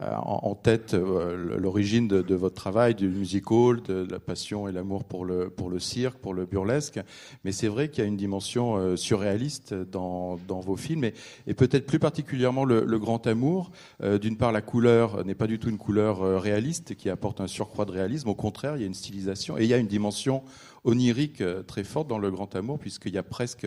euh, 0.02 0.16
en, 0.16 0.56
tête 0.56 0.94
euh, 0.94 1.58
l'origine 1.58 2.08
de, 2.08 2.36
votre 2.36 2.56
travail, 2.56 2.96
du 2.96 3.10
musical, 3.10 3.82
de 3.82 4.08
la 4.10 4.20
passion 4.20 4.70
et 4.70 4.72
l'amour 4.72 5.04
pour 5.04 5.26
le, 5.26 5.52
cirque, 5.80 6.20
pour 6.20 6.34
le 6.34 6.46
burlesque. 6.46 7.02
Mais 7.44 7.52
c'est 7.52 7.68
vrai 7.68 7.90
qu'il 7.90 8.02
y 8.02 8.08
a 8.08 8.08
une 8.08 8.16
dimension 8.16 8.96
surréaliste 8.96 9.74
dans, 9.74 10.38
vos 10.48 10.78
films, 10.78 11.04
et, 11.46 11.54
peut-être 11.54 11.86
plus 11.86 12.00
particulièrement 12.00 12.64
le, 12.64 13.00
grand 13.00 13.28
amour. 13.28 13.72
D'une 14.02 14.38
part, 14.38 14.54
la 14.54 14.62
couleur 14.62 15.26
n'est 15.26 15.36
pas 15.36 15.48
du 15.48 15.60
tout 15.60 15.68
une 15.68 15.78
couleur 15.78 16.42
réaliste 16.42 16.96
qui 16.96 17.10
apporte 17.10 17.42
un 17.42 17.48
surcroît 17.48 17.84
de 17.84 17.92
réalisme. 17.92 18.30
Au 18.30 18.36
contraire, 18.36 18.78
il 18.78 18.80
y 18.80 18.84
a 18.86 18.88
une 18.88 18.94
stylisation 18.94 19.58
et 19.58 19.64
il 19.64 19.70
y 19.70 19.74
a 19.74 19.78
une 19.78 19.88
dimension 19.88 20.44
onirique 20.88 21.42
euh, 21.42 21.62
très 21.62 21.84
forte 21.84 22.08
dans 22.08 22.18
le 22.18 22.32
grand 22.32 22.56
amour, 22.56 22.80
puisqu'il 22.80 23.14
y 23.14 23.18
a 23.18 23.24
presque, 23.24 23.64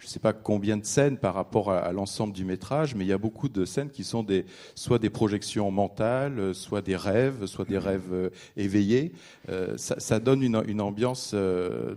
je 0.00 0.06
ne 0.06 0.10
sais 0.10 0.18
pas 0.18 0.32
combien 0.32 0.76
de 0.76 0.84
scènes 0.84 1.18
par 1.18 1.34
rapport 1.34 1.70
à, 1.70 1.78
à 1.78 1.92
l'ensemble 1.92 2.32
du 2.32 2.44
métrage, 2.44 2.94
mais 2.94 3.04
il 3.04 3.08
y 3.08 3.12
a 3.12 3.18
beaucoup 3.18 3.48
de 3.48 3.64
scènes 3.64 3.90
qui 3.90 4.02
sont 4.02 4.22
des, 4.22 4.46
soit 4.74 4.98
des 4.98 5.10
projections 5.10 5.70
mentales, 5.70 6.38
euh, 6.38 6.54
soit 6.54 6.82
des 6.82 6.96
rêves, 6.96 7.46
soit 7.46 7.66
des 7.66 7.78
rêves 7.78 8.12
euh, 8.12 8.30
éveillés. 8.56 9.12
Euh, 9.50 9.76
ça, 9.76 10.00
ça 10.00 10.18
donne 10.18 10.42
une, 10.42 10.62
une 10.66 10.80
ambiance 10.80 11.36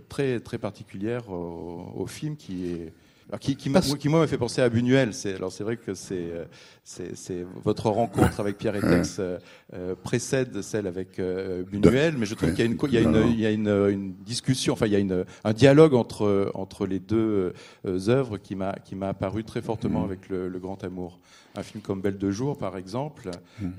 très, 0.08 0.40
très 0.40 0.58
particulière 0.58 1.30
au, 1.30 1.92
au 1.96 2.06
film 2.06 2.36
qui 2.36 2.66
est. 2.66 2.92
alors, 3.28 3.40
qui, 3.40 3.56
qui, 3.56 3.68
m'a- 3.70 3.80
Parce- 3.80 3.94
qui, 3.96 4.08
moi 4.08 4.20
m'a 4.20 4.26
fait 4.26 4.38
penser 4.38 4.62
à 4.62 4.68
Buñuel. 4.68 5.12
C'est, 5.12 5.34
alors 5.34 5.50
c'est 5.52 5.64
vrai 5.64 5.76
que 5.76 5.94
c'est, 5.94 6.14
euh, 6.30 6.44
c'est, 6.84 7.16
c'est 7.16 7.44
votre 7.64 7.90
rencontre 7.90 8.38
avec 8.40 8.56
Pierre 8.58 8.76
Etex 8.76 9.16
euh, 9.18 9.38
euh, 9.74 9.94
précède 10.00 10.62
celle 10.62 10.86
avec 10.86 11.18
euh, 11.18 11.64
Buñuel, 11.64 12.16
mais 12.16 12.26
je 12.26 12.34
trouve 12.34 12.50
qu'il 12.50 12.58
y 12.60 12.62
a 12.62 12.66
une, 12.66 12.78
il 12.84 12.94
y 12.94 12.96
a 12.98 13.00
une, 13.00 13.28
il 13.32 13.40
y 13.40 13.46
a 13.46 13.50
une, 13.50 13.68
une 13.68 14.12
discussion, 14.24 14.72
enfin 14.74 14.86
il 14.86 14.92
y 14.92 14.96
a 14.96 15.00
une, 15.00 15.24
un 15.44 15.52
dialogue 15.52 15.94
entre 15.94 16.50
entre 16.54 16.86
les 16.86 17.00
deux 17.00 17.52
euh, 17.86 18.08
œuvres 18.08 18.38
qui 18.38 18.54
m'a 18.54 18.74
qui 18.84 18.94
m'a 18.94 19.08
apparu 19.08 19.42
très 19.44 19.60
fortement 19.62 20.04
avec 20.04 20.28
le, 20.28 20.48
le 20.48 20.58
Grand 20.58 20.82
Amour. 20.84 21.18
Un 21.58 21.62
film 21.62 21.82
comme 21.82 22.02
Belle 22.02 22.18
de 22.18 22.30
jour, 22.30 22.58
par 22.58 22.76
exemple, 22.76 23.30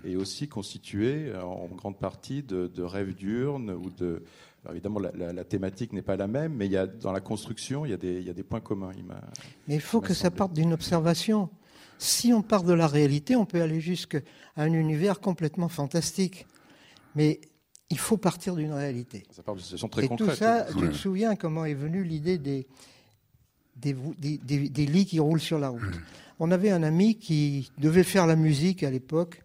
est 0.04 0.16
aussi 0.16 0.48
constitué 0.48 1.28
euh, 1.28 1.42
en 1.44 1.70
grande 1.76 1.98
partie 1.98 2.42
de, 2.42 2.66
de 2.66 2.82
rêves 2.82 3.14
diurnes 3.14 3.70
ou 3.70 3.92
de 3.92 4.24
alors 4.68 4.76
évidemment, 4.76 5.00
la, 5.00 5.12
la- 5.16 5.32
la 5.34 5.44
thématique 5.46 5.94
n'est 5.94 6.02
pas 6.02 6.18
la 6.18 6.28
même, 6.28 6.54
mais 6.54 6.66
il 6.66 6.72
y 6.74 6.78
a, 6.78 6.86
dans 6.88 7.14
la 7.14 7.22
construction, 7.22 7.86
il 7.86 7.92
y 7.92 7.94
a 7.94 7.98
des, 7.98 8.20
il 8.20 8.28
y 8.28 8.30
a 8.30 8.34
des 8.34 8.44
points 8.44 8.60
communs. 8.60 8.92
Il 8.98 9.06
Mais 9.68 9.76
il 9.76 9.82
faut 9.82 10.02
que 10.02 10.14
ça 10.14 10.30
parte 10.30 10.52
d'une 10.54 10.74
observation. 10.74 11.50
Si 12.00 12.34
on 12.34 12.42
part 12.42 12.64
de 12.64 12.74
la 12.74 12.86
réalité, 12.88 13.36
on 13.38 13.46
peut 13.46 13.62
aller 13.62 13.80
jusqu'à 13.80 14.20
un 14.58 14.72
univers 14.74 15.20
complètement 15.22 15.70
fantastique. 15.70 16.46
Mais 17.16 17.40
il 17.90 17.98
faut 17.98 18.18
partir 18.18 18.56
d'une 18.56 18.74
réalité. 18.74 19.24
Ça 19.32 19.42
part 19.42 19.56
de 19.56 19.62
situations 19.62 19.88
très 19.88 20.04
Et 20.04 20.08
concrètes. 20.10 20.30
tout 20.32 20.36
ça, 20.36 20.66
tu 20.78 20.90
te 20.90 20.94
souviens 20.94 21.36
comment 21.38 21.64
est 21.66 21.74
venue 21.74 22.04
l'idée 22.04 22.38
des, 22.38 22.68
des, 23.78 23.94
vou- 23.94 24.14
des- 24.20 24.38
des- 24.38 24.70
des 24.70 24.86
lits 24.86 25.06
qui 25.06 25.20
roulent 25.20 25.40
sur 25.40 25.60
la 25.60 25.70
route. 25.70 25.82
On 26.40 26.52
avait 26.52 26.70
un 26.72 26.84
ami 26.84 27.16
qui 27.18 27.72
devait 27.78 28.04
faire 28.04 28.28
la 28.28 28.36
musique 28.36 28.84
à 28.84 28.92
l'époque 28.92 29.42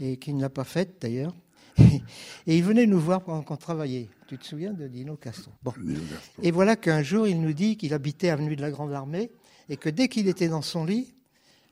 et 0.00 0.16
qui 0.16 0.32
ne 0.32 0.40
l'a 0.40 0.48
pas 0.50 0.64
faite 0.64 0.96
d'ailleurs. 1.02 1.34
Et 2.46 2.56
il 2.56 2.62
venait 2.62 2.86
nous 2.86 3.00
voir 3.00 3.22
pendant 3.22 3.42
qu'on 3.42 3.56
travaillait. 3.56 4.08
Tu 4.26 4.38
te 4.38 4.44
souviens 4.44 4.72
de 4.72 4.86
Dino 4.86 5.16
Castro? 5.16 5.52
Bon. 5.62 5.72
Et 6.42 6.50
voilà 6.50 6.76
qu'un 6.76 7.02
jour, 7.02 7.26
il 7.26 7.40
nous 7.40 7.52
dit 7.52 7.76
qu'il 7.76 7.94
habitait 7.94 8.30
avenue 8.30 8.56
de 8.56 8.62
la 8.62 8.70
Grande 8.70 8.92
Armée 8.92 9.30
et 9.68 9.76
que 9.76 9.88
dès 9.88 10.08
qu'il 10.08 10.28
était 10.28 10.48
dans 10.48 10.62
son 10.62 10.84
lit, 10.84 11.14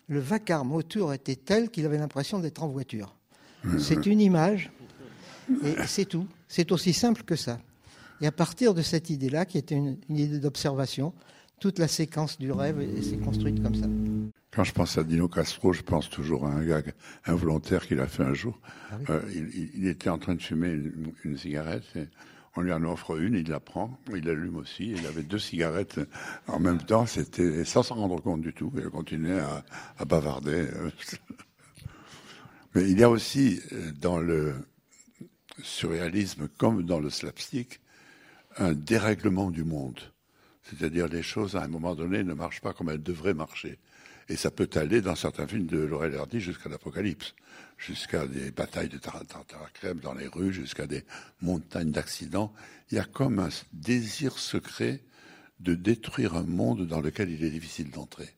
le 0.08 0.20
vacarme 0.20 0.72
autour 0.72 1.12
était 1.12 1.36
tel 1.36 1.70
qu'il 1.70 1.86
avait 1.86 1.98
l'impression 1.98 2.38
d'être 2.38 2.62
en 2.62 2.68
voiture. 2.68 3.14
C'est 3.78 4.06
une 4.06 4.20
image 4.20 4.70
et 5.64 5.74
c'est 5.86 6.04
tout. 6.04 6.26
C'est 6.48 6.72
aussi 6.72 6.92
simple 6.92 7.22
que 7.22 7.36
ça. 7.36 7.60
Et 8.20 8.26
à 8.26 8.32
partir 8.32 8.74
de 8.74 8.82
cette 8.82 9.10
idée-là, 9.10 9.44
qui 9.44 9.58
était 9.58 9.74
une, 9.74 9.98
une 10.08 10.18
idée 10.18 10.38
d'observation, 10.38 11.12
toute 11.62 11.78
la 11.78 11.86
séquence 11.86 12.38
du 12.40 12.50
rêve 12.50 12.80
est- 12.80 13.02
s'est 13.02 13.18
construite 13.18 13.62
comme 13.62 13.76
ça. 13.76 13.86
Quand 14.50 14.64
je 14.64 14.72
pense 14.72 14.98
à 14.98 15.04
Dino 15.04 15.28
Castro, 15.28 15.72
je 15.72 15.82
pense 15.82 16.10
toujours 16.10 16.44
à 16.44 16.50
un 16.50 16.64
gag 16.66 16.92
involontaire 17.24 17.86
qu'il 17.86 18.00
a 18.00 18.08
fait 18.08 18.24
un 18.24 18.34
jour. 18.34 18.58
Ah 18.90 18.96
oui. 18.98 19.04
Euh, 19.10 19.20
il, 19.74 19.86
était 19.86 20.10
en 20.10 20.18
train 20.18 20.34
de 20.34 20.42
fumer 20.42 20.72
une, 20.72 21.12
une 21.24 21.38
cigarette 21.38 21.84
et 21.94 22.08
On 22.56 22.62
lui 22.62 22.72
en 22.72 22.82
offre 22.82 23.16
une, 23.18 23.34
il 23.34 23.48
la 23.48 23.60
prend, 23.60 23.96
il 24.14 24.28
allume 24.28 24.56
aussi. 24.56 24.90
Il 24.90 25.06
avait 25.06 25.22
deux 25.22 25.38
cigarettes 25.38 26.00
en 26.48 26.58
même 26.58 26.82
temps, 26.82 27.06
c'était 27.06 27.64
sans 27.64 27.84
s'en 27.84 27.94
rendre 27.94 28.20
compte 28.20 28.42
du 28.42 28.52
tout. 28.52 28.72
Il 28.76 28.90
continuait 28.90 29.38
à, 29.38 29.64
à 29.98 30.04
bavarder. 30.04 30.66
Mais 32.74 32.90
il 32.90 32.98
y 32.98 33.04
a 33.04 33.08
aussi 33.10 33.60
euh, 33.72 33.92
dans 34.00 34.18
le 34.18 34.54
surréalisme, 35.62 36.48
comme 36.58 36.82
dans 36.82 36.98
le 36.98 37.08
slapstick, 37.08 37.80
un 38.58 38.72
dérèglement 38.72 39.50
du 39.50 39.64
monde. 39.64 40.00
C'est-à-dire 40.64 41.08
les 41.08 41.22
choses, 41.22 41.56
à 41.56 41.62
un 41.62 41.68
moment 41.68 41.94
donné, 41.94 42.22
ne 42.22 42.34
marchent 42.34 42.60
pas 42.60 42.72
comme 42.72 42.90
elles 42.90 43.02
devraient 43.02 43.34
marcher. 43.34 43.78
Et 44.28 44.36
ça 44.36 44.50
peut 44.50 44.70
aller, 44.74 45.00
dans 45.00 45.16
certains 45.16 45.46
films 45.46 45.66
de 45.66 45.78
Laurel 45.78 46.14
Hardy, 46.14 46.40
jusqu'à 46.40 46.68
l'apocalypse, 46.68 47.34
jusqu'à 47.76 48.26
des 48.26 48.50
batailles 48.50 48.88
de 48.88 48.98
tartare 48.98 49.44
crème 49.74 49.98
dans 49.98 50.14
les 50.14 50.28
rues, 50.28 50.52
jusqu'à 50.52 50.86
des 50.86 51.04
montagnes 51.40 51.90
d'accidents. 51.90 52.52
Il 52.90 52.96
y 52.96 53.00
a 53.00 53.04
comme 53.04 53.40
un 53.40 53.48
désir 53.72 54.38
secret 54.38 55.00
de 55.60 55.74
détruire 55.74 56.34
un 56.34 56.44
monde 56.44 56.86
dans 56.86 57.00
lequel 57.00 57.30
il 57.30 57.44
est 57.44 57.50
difficile 57.50 57.90
d'entrer. 57.90 58.28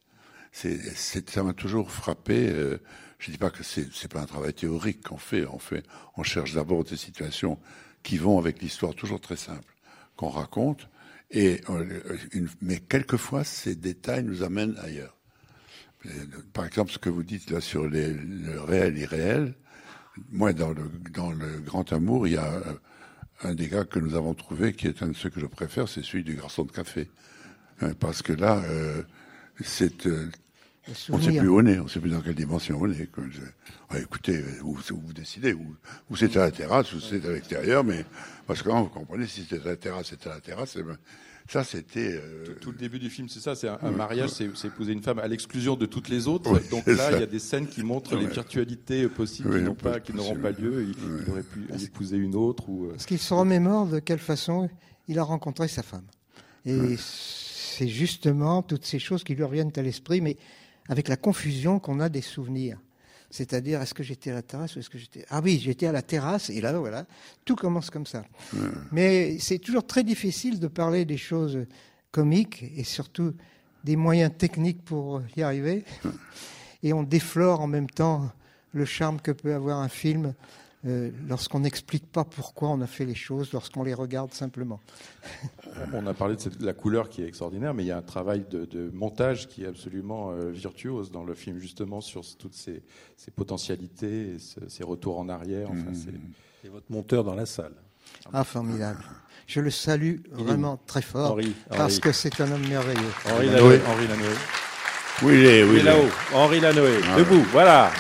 Ça 0.52 1.42
m'a 1.42 1.52
toujours 1.52 1.90
frappé. 1.90 2.48
Euh, 2.48 2.78
je 3.18 3.30
dis 3.30 3.38
pas 3.38 3.50
que 3.50 3.62
c'est, 3.62 3.92
c'est 3.92 4.10
pas 4.10 4.20
un 4.20 4.26
travail 4.26 4.52
théorique 4.52 5.02
qu'on 5.02 5.18
fait. 5.18 5.46
On 5.46 5.58
fait, 5.58 5.84
on 6.16 6.22
cherche 6.22 6.54
d'abord 6.54 6.84
des 6.84 6.96
situations 6.96 7.58
qui 8.02 8.18
vont 8.18 8.38
avec 8.38 8.62
l'histoire 8.62 8.94
toujours 8.94 9.20
très 9.20 9.36
simple 9.36 9.74
qu'on 10.16 10.28
raconte. 10.28 10.88
Et 11.34 11.60
euh, 11.68 12.00
une, 12.32 12.48
mais 12.62 12.78
quelquefois, 12.78 13.44
ces 13.44 13.74
détails 13.74 14.22
nous 14.24 14.42
amènent 14.42 14.76
ailleurs. 14.82 15.16
Par 16.52 16.64
exemple, 16.64 16.92
ce 16.92 16.98
que 16.98 17.10
vous 17.10 17.22
dites 17.24 17.50
là 17.50 17.60
sur 17.60 17.88
les, 17.88 18.12
le 18.12 18.60
réel 18.60 18.96
irréel, 18.96 19.54
moi, 20.30 20.52
dans 20.52 20.70
le, 20.70 20.82
dans 21.12 21.32
le 21.32 21.58
Grand 21.60 21.92
Amour, 21.92 22.28
il 22.28 22.34
y 22.34 22.36
a 22.36 22.52
euh, 22.52 22.74
un 23.42 23.54
des 23.54 23.68
gars 23.68 23.84
que 23.84 23.98
nous 23.98 24.14
avons 24.14 24.34
trouvé 24.34 24.72
qui 24.74 24.86
est 24.86 25.02
un 25.02 25.08
de 25.08 25.14
ceux 25.14 25.30
que 25.30 25.40
je 25.40 25.46
préfère, 25.46 25.88
c'est 25.88 26.04
celui 26.04 26.22
du 26.22 26.34
garçon 26.36 26.64
de 26.64 26.72
café. 26.72 27.10
Euh, 27.82 27.94
Parce 27.98 28.22
que 28.22 28.32
là, 28.32 28.62
euh, 28.68 29.02
c'est, 29.62 30.06
euh, 30.06 30.30
on 31.10 31.18
ne 31.18 31.22
sait 31.22 31.38
plus 31.38 31.48
où 31.48 31.58
on 31.58 31.66
est, 31.66 31.78
on 31.78 31.84
ne 31.84 31.88
sait 31.88 32.00
plus 32.00 32.10
dans 32.10 32.20
quelle 32.20 32.34
dimension 32.34 32.78
on 32.80 32.90
est. 32.90 33.06
quoi. 33.10 33.24
Écoutez, 33.98 34.42
vous, 34.60 34.78
vous 34.90 35.12
décidez, 35.12 35.52
ou, 35.52 35.74
ou 36.10 36.16
c'est 36.16 36.36
à 36.36 36.40
la 36.40 36.50
terrasse, 36.50 36.92
ou 36.92 37.00
c'est 37.00 37.24
à 37.24 37.32
l'extérieur, 37.32 37.82
mais 37.82 38.04
parce 38.46 38.62
que 38.62 38.68
hein, 38.68 38.82
vous 38.82 38.88
comprenez, 38.88 39.26
si 39.26 39.42
c'était 39.42 39.62
à 39.62 39.70
la 39.70 39.76
terrasse, 39.76 40.10
c'était 40.10 40.28
à 40.28 40.34
la 40.34 40.40
terrasse. 40.40 40.76
Et 41.48 41.52
ça, 41.52 41.62
c'était. 41.64 42.14
euh, 42.22 42.54
Tout 42.60 42.70
le 42.72 42.78
début 42.78 42.98
du 42.98 43.10
film, 43.10 43.28
c'est 43.28 43.40
ça. 43.40 43.54
C'est 43.54 43.68
un, 43.68 43.78
un 43.82 43.90
mariage, 43.90 44.30
c'est 44.30 44.46
épouser 44.66 44.92
une 44.92 45.02
femme 45.02 45.18
à 45.18 45.28
l'exclusion 45.28 45.76
de 45.76 45.86
toutes 45.86 46.08
les 46.08 46.26
autres. 46.26 46.50
Oui, 46.52 46.60
Donc 46.70 46.86
là, 46.86 47.12
il 47.12 47.20
y 47.20 47.22
a 47.22 47.26
des 47.26 47.38
scènes 47.38 47.66
qui 47.68 47.82
montrent 47.82 48.16
les 48.16 48.26
virtualités 48.26 49.08
possibles 49.08 49.50
Oui, 49.50 49.58
qui 49.58 49.64
n'ont 49.64 49.74
pas, 49.74 50.00
qui 50.00 50.12
possible. 50.12 50.18
n'auront 50.34 50.40
pas 50.42 50.50
lieu. 50.52 50.82
Il, 50.88 51.04
Ouais. 51.04 51.22
il 51.26 51.30
aurait 51.30 51.42
pu 51.42 51.66
épouser 51.84 52.16
une 52.16 52.34
autre 52.34 52.68
ou. 52.68 52.86
euh, 52.86 52.90
Parce 52.92 53.06
qu'il 53.06 53.18
se 53.18 53.34
remémore 53.34 53.86
de 53.86 53.98
quelle 53.98 54.18
façon 54.18 54.68
il 55.08 55.18
a 55.18 55.22
rencontré 55.22 55.68
sa 55.68 55.82
femme. 55.82 56.06
Et 56.66 56.96
c'est 56.98 57.88
justement 57.88 58.62
toutes 58.62 58.86
ces 58.86 58.98
choses 58.98 59.22
qui 59.24 59.34
lui 59.34 59.42
reviennent 59.44 59.72
à 59.76 59.82
l'esprit, 59.82 60.20
mais 60.22 60.38
avec 60.88 61.08
la 61.08 61.16
confusion 61.16 61.78
qu'on 61.78 62.00
a 62.00 62.08
des 62.08 62.22
souvenirs. 62.22 62.78
C'est-à-dire, 63.34 63.82
est-ce 63.82 63.94
que 63.94 64.04
j'étais 64.04 64.30
à 64.30 64.34
la 64.34 64.42
terrasse 64.42 64.76
ou 64.76 64.78
est-ce 64.78 64.88
que 64.88 64.96
j'étais... 64.96 65.24
Ah 65.28 65.40
oui, 65.42 65.60
j'étais 65.60 65.88
à 65.88 65.92
la 65.92 66.02
terrasse, 66.02 66.50
et 66.50 66.60
là, 66.60 66.72
voilà, 66.78 67.04
tout 67.44 67.56
commence 67.56 67.90
comme 67.90 68.06
ça. 68.06 68.24
Mais 68.92 69.40
c'est 69.40 69.58
toujours 69.58 69.84
très 69.84 70.04
difficile 70.04 70.60
de 70.60 70.68
parler 70.68 71.04
des 71.04 71.16
choses 71.16 71.66
comiques, 72.12 72.62
et 72.76 72.84
surtout 72.84 73.34
des 73.82 73.96
moyens 73.96 74.30
techniques 74.38 74.84
pour 74.84 75.20
y 75.36 75.42
arriver. 75.42 75.82
Et 76.84 76.92
on 76.92 77.02
déflore 77.02 77.60
en 77.60 77.66
même 77.66 77.90
temps 77.90 78.30
le 78.72 78.84
charme 78.84 79.20
que 79.20 79.32
peut 79.32 79.52
avoir 79.52 79.80
un 79.80 79.88
film 79.88 80.34
euh, 80.86 81.10
lorsqu'on 81.28 81.60
n'explique 81.60 82.06
pas 82.10 82.24
pourquoi 82.24 82.68
on 82.70 82.80
a 82.80 82.86
fait 82.86 83.04
les 83.04 83.14
choses, 83.14 83.52
lorsqu'on 83.52 83.82
les 83.82 83.94
regarde 83.94 84.32
simplement. 84.34 84.80
On 85.92 86.06
a 86.06 86.14
parlé 86.14 86.36
de, 86.36 86.40
cette- 86.40 86.58
de 86.58 86.66
la 86.66 86.72
couleur 86.72 87.08
qui 87.08 87.22
est 87.22 87.26
extraordinaire, 87.26 87.74
mais 87.74 87.82
il 87.82 87.86
y 87.86 87.90
a 87.92 87.96
un 87.96 88.02
travail 88.02 88.44
de, 88.50 88.64
de 88.64 88.90
montage 88.92 89.48
qui 89.48 89.64
est 89.64 89.66
absolument 89.66 90.30
euh, 90.32 90.50
virtuose 90.50 91.10
dans 91.10 91.24
le 91.24 91.34
film, 91.34 91.58
justement 91.58 92.00
sur 92.00 92.22
toutes 92.38 92.54
ces, 92.54 92.82
ces 93.16 93.30
potentialités, 93.30 94.34
et 94.34 94.38
ce- 94.38 94.68
ces 94.68 94.84
retours 94.84 95.18
en 95.18 95.28
arrière. 95.28 95.70
Enfin, 95.70 95.90
Mmh. 95.90 95.94
c'est- 95.94 96.66
Et 96.66 96.70
votre 96.70 96.86
monteur 96.90 97.24
dans 97.24 97.34
la 97.34 97.46
salle. 97.46 97.72
Ah, 98.32 98.44
formidable. 98.44 99.00
Je 99.46 99.60
le 99.60 99.70
salue 99.70 100.16
vraiment 100.32 100.78
très 100.86 101.02
fort 101.02 101.32
Henri, 101.32 101.54
parce 101.68 101.94
Henri. 101.94 102.00
que 102.00 102.12
c'est 102.12 102.40
un 102.40 102.50
homme 102.52 102.66
merveilleux. 102.68 103.00
Henri. 103.30 103.46
Lanoé. 103.50 103.80
Henri 103.86 104.06
Lanoé. 104.08 104.34
Oui, 105.22 105.34
il 105.34 105.44
est, 105.46 105.62
oui, 105.64 105.68
Il 105.70 105.76
est 105.76 105.80
il 105.80 105.80
est. 105.80 105.82
là-haut. 105.84 106.08
Henri 106.34 106.60
Lanoé. 106.60 106.98
Ah, 107.08 107.18
Debout, 107.18 107.44
voilà. 107.52 107.90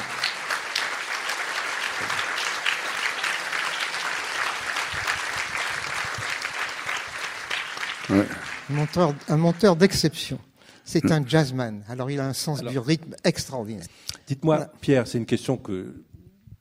Ouais. 8.10 8.26
Monteur, 8.70 9.14
un 9.28 9.36
monteur 9.36 9.76
d'exception. 9.76 10.38
C'est 10.84 11.10
un 11.10 11.26
jazzman. 11.26 11.82
Alors 11.88 12.10
il 12.10 12.20
a 12.20 12.26
un 12.26 12.32
sens 12.34 12.62
du 12.62 12.78
rythme 12.78 13.14
extraordinaire. 13.24 13.86
Dites-moi, 14.26 14.56
Voilà. 14.56 14.72
Pierre, 14.80 15.06
c'est 15.06 15.16
une 15.18 15.24
question 15.26 15.56
que, 15.56 16.04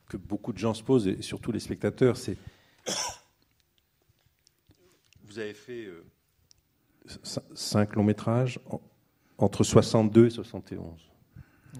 que 0.07 0.15
beaucoup 0.17 0.53
de 0.53 0.57
gens 0.57 0.73
se 0.73 0.81
posent, 0.83 1.07
et 1.07 1.21
surtout 1.21 1.51
les 1.51 1.59
spectateurs, 1.59 2.15
c'est... 2.17 2.37
Vous 5.25 5.39
avez 5.39 5.53
fait 5.53 5.85
euh, 5.85 6.03
cin- 7.23 7.41
cinq 7.55 7.95
longs 7.95 8.03
métrages 8.03 8.59
en- 8.69 8.81
entre 9.37 9.63
62 9.63 10.27
et 10.27 10.29
71. 10.29 11.09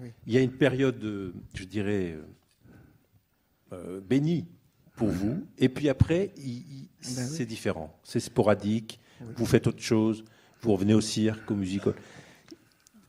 Oui. 0.02 0.08
Il 0.26 0.32
y 0.32 0.36
a 0.36 0.40
une 0.40 0.52
période, 0.52 1.32
je 1.54 1.64
dirais, 1.64 2.16
euh, 2.16 2.24
euh, 3.72 4.00
bénie 4.00 4.46
pour 4.96 5.08
vous, 5.08 5.46
et 5.58 5.68
puis 5.68 5.88
après, 5.88 6.32
il- 6.36 6.44
il- 6.44 6.88
Ben 7.16 7.26
oui. 7.28 7.34
c'est 7.36 7.46
différent. 7.46 7.96
C'est 8.02 8.20
sporadique, 8.20 8.98
vous 9.20 9.46
faites 9.46 9.66
autre 9.66 9.82
chose, 9.82 10.24
vous 10.60 10.72
revenez 10.72 10.94
au 10.94 11.00
cirque, 11.00 11.50
au 11.50 11.54
musical. 11.54 11.94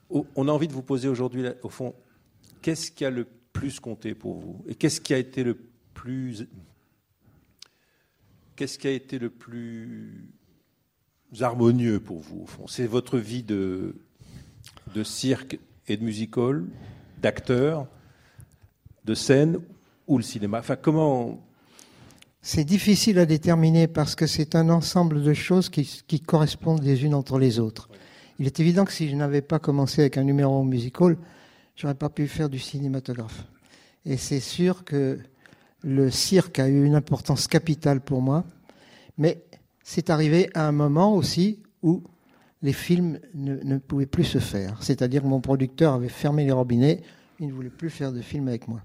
On 0.09 0.47
a 0.47 0.51
envie 0.51 0.67
de 0.67 0.73
vous 0.73 0.83
poser 0.83 1.07
aujourd'hui, 1.07 1.45
au 1.63 1.69
fond, 1.69 1.95
qu'est-ce 2.61 2.91
qui 2.91 3.05
a 3.05 3.09
le 3.09 3.25
plus 3.53 3.79
compté 3.79 4.13
pour 4.13 4.35
vous 4.35 4.63
Et 4.67 4.75
qu'est-ce 4.75 5.01
qui 5.01 5.13
a 5.13 5.17
été 5.17 5.43
le 5.43 5.57
plus. 5.93 6.47
Qu'est-ce 8.55 8.77
qui 8.77 8.87
a 8.87 8.91
été 8.91 9.19
le 9.19 9.29
plus 9.29 10.29
harmonieux 11.41 11.99
pour 11.99 12.19
vous, 12.19 12.41
au 12.43 12.45
fond? 12.45 12.67
C'est 12.67 12.87
votre 12.87 13.17
vie 13.17 13.43
de, 13.43 13.95
de 14.93 15.03
cirque 15.03 15.59
et 15.87 15.97
de 15.97 16.03
musical, 16.03 16.65
d'acteur, 17.21 17.87
de 19.03 19.13
scène 19.13 19.59
ou 20.07 20.17
le 20.17 20.23
cinéma? 20.23 20.59
Enfin, 20.59 20.75
comment. 20.75 21.44
C'est 22.47 22.63
difficile 22.63 23.17
à 23.17 23.25
déterminer 23.25 23.87
parce 23.87 24.13
que 24.13 24.27
c'est 24.27 24.53
un 24.53 24.69
ensemble 24.69 25.23
de 25.23 25.33
choses 25.33 25.67
qui, 25.67 26.21
correspondent 26.21 26.83
les 26.83 27.03
unes 27.03 27.15
entre 27.15 27.39
les 27.39 27.57
autres. 27.57 27.89
Il 28.37 28.45
est 28.45 28.59
évident 28.59 28.85
que 28.85 28.91
si 28.91 29.09
je 29.09 29.15
n'avais 29.15 29.41
pas 29.41 29.57
commencé 29.57 30.01
avec 30.01 30.15
un 30.19 30.23
numéro 30.23 30.63
musical, 30.63 31.17
j'aurais 31.75 31.95
pas 31.95 32.09
pu 32.09 32.27
faire 32.27 32.47
du 32.47 32.59
cinématographe. 32.59 33.47
Et 34.05 34.17
c'est 34.17 34.39
sûr 34.39 34.83
que 34.83 35.17
le 35.81 36.11
cirque 36.11 36.59
a 36.59 36.67
eu 36.67 36.85
une 36.85 36.93
importance 36.93 37.47
capitale 37.47 37.99
pour 37.99 38.21
moi, 38.21 38.43
mais 39.17 39.41
c'est 39.83 40.11
arrivé 40.11 40.51
à 40.53 40.67
un 40.67 40.71
moment 40.71 41.15
aussi 41.15 41.63
où 41.81 42.03
les 42.61 42.73
films 42.73 43.19
ne, 43.33 43.55
ne 43.63 43.79
pouvaient 43.79 44.05
plus 44.05 44.23
se 44.23 44.37
faire. 44.37 44.77
C'est-à-dire 44.83 45.23
que 45.23 45.27
mon 45.27 45.41
producteur 45.41 45.95
avait 45.95 46.09
fermé 46.09 46.45
les 46.45 46.51
robinets, 46.51 47.01
il 47.39 47.47
ne 47.47 47.53
voulait 47.53 47.71
plus 47.71 47.89
faire 47.89 48.11
de 48.11 48.21
films 48.21 48.49
avec 48.49 48.67
moi. 48.67 48.83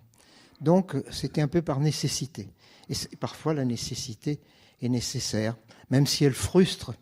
Donc 0.63 0.97
c'était 1.11 1.43
un 1.43 1.49
peu 1.49 1.61
par 1.61 1.79
nécessité. 1.79 2.49
Et 2.91 3.17
parfois 3.17 3.55
la 3.55 3.65
nécessité 3.65 4.41
est 4.83 4.89
nécessaire, 4.89 5.57
même 5.91 6.07
si 6.07 6.25
elle 6.25 6.35
frustre, 6.35 6.93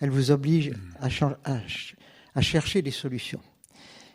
elle 0.00 0.10
vous 0.10 0.30
oblige 0.30 0.72
à, 1.00 2.40
chercher 2.40 2.82
des 2.82 2.90
solutions. 2.90 3.40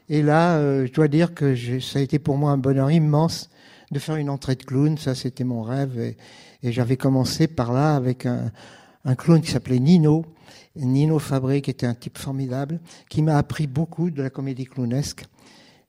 Et 0.09 0.23
là, 0.23 0.57
euh, 0.57 0.87
je 0.87 0.91
dois 0.91 1.07
dire 1.07 1.33
que 1.33 1.55
ça 1.79 1.99
a 1.99 2.01
été 2.01 2.19
pour 2.19 2.37
moi 2.37 2.51
un 2.51 2.57
bonheur 2.57 2.89
immense 2.89 3.49
de 3.91 3.99
faire 3.99 4.15
une 4.15 4.29
entrée 4.29 4.55
de 4.55 4.63
clown. 4.63 4.97
Ça, 4.97 5.13
c'était 5.13 5.43
mon 5.43 5.61
rêve. 5.61 5.99
Et, 5.99 6.17
j'avais 6.63 6.97
commencé 6.97 7.47
par 7.47 7.71
là 7.71 7.95
avec 7.95 8.25
un, 8.25 8.51
un 9.05 9.15
clown 9.15 9.41
qui 9.41 9.51
s'appelait 9.51 9.79
Nino. 9.79 10.25
Nino 10.75 11.19
Fabré, 11.19 11.61
qui 11.61 11.69
était 11.69 11.85
un 11.85 11.93
type 11.93 12.17
formidable, 12.17 12.79
qui 13.09 13.21
m'a 13.21 13.37
appris 13.37 13.67
beaucoup 13.67 14.09
de 14.09 14.21
la 14.21 14.29
comédie 14.29 14.65
clownesque. 14.65 15.25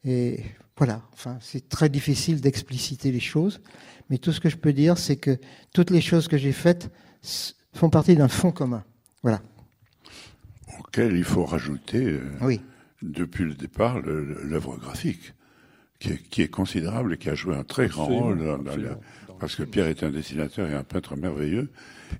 Et 0.04 0.44
voilà, 0.80 1.02
enfin, 1.12 1.36
c'est 1.42 1.68
très 1.68 1.90
difficile 1.90 2.40
d'expliciter 2.40 3.12
les 3.12 3.20
choses. 3.20 3.60
Mais 4.08 4.16
tout 4.16 4.32
ce 4.32 4.40
que 4.40 4.48
je 4.48 4.56
peux 4.56 4.72
dire, 4.72 4.96
c'est 4.96 5.16
que 5.16 5.36
toutes 5.74 5.90
les 5.90 6.00
choses 6.00 6.26
que 6.26 6.38
j'ai 6.38 6.52
faites 6.52 6.90
font 7.74 7.90
partie 7.90 8.16
d'un 8.16 8.28
fond 8.28 8.50
commun. 8.50 8.82
Voilà. 9.22 9.42
Auquel 10.78 11.14
il 11.18 11.24
faut 11.24 11.44
rajouter, 11.44 12.02
euh, 12.06 12.20
Oui. 12.40 12.62
depuis 13.02 13.44
le 13.44 13.52
départ, 13.54 14.00
l'œuvre 14.00 14.78
graphique, 14.78 15.34
qui 15.98 16.12
est, 16.12 16.22
qui 16.30 16.40
est 16.40 16.48
considérable 16.48 17.12
et 17.12 17.18
qui 17.18 17.28
a 17.28 17.34
joué 17.34 17.54
un 17.54 17.62
très 17.62 17.88
grand 17.88 18.04
Absolument, 18.04 18.24
rôle. 18.24 18.38
dans- 18.38 18.58
dans 18.70 18.76
la- 18.76 18.98
parce 19.38 19.54
que. 19.56 19.64
Pierre 19.64 19.88
est 19.88 20.02
un 20.02 20.10
dessinateur 20.10 20.66
et 20.70 20.74
un 20.74 20.82
peintre 20.82 21.14
merveilleux, 21.14 21.70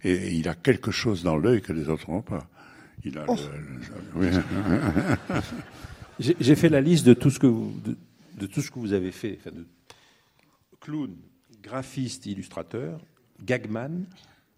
et 0.04 0.34
il 0.36 0.48
a 0.50 0.54
quelque 0.54 0.90
chose 0.90 1.22
dans 1.22 1.38
l'œil 1.38 1.62
que 1.62 1.72
les 1.72 1.88
autres 1.88 2.10
n'ont 2.10 2.20
pas. 2.20 2.46
Il 3.04 3.16
a 3.16 3.24
Oh. 3.26 3.36
le- 4.14 4.20
le- 4.28 4.32
oui. 4.32 5.40
J'ai 6.18 6.36
j'ai 6.38 6.54
fait 6.54 6.68
la 6.68 6.82
liste 6.82 7.06
de 7.06 7.14
tout 7.14 7.30
ce 7.30 7.38
que 7.38 7.46
vous, 7.46 7.72
de, 7.84 7.96
de 8.40 8.46
tout 8.46 8.62
ce 8.62 8.70
que 8.70 8.78
vous 8.78 8.94
avez 8.94 9.12
fait. 9.12 9.38
Enfin, 9.38 9.50
de 9.50 9.66
clown, 10.80 11.14
graphiste, 11.62 12.26
illustrateur, 12.26 13.00
gagman, 13.44 14.06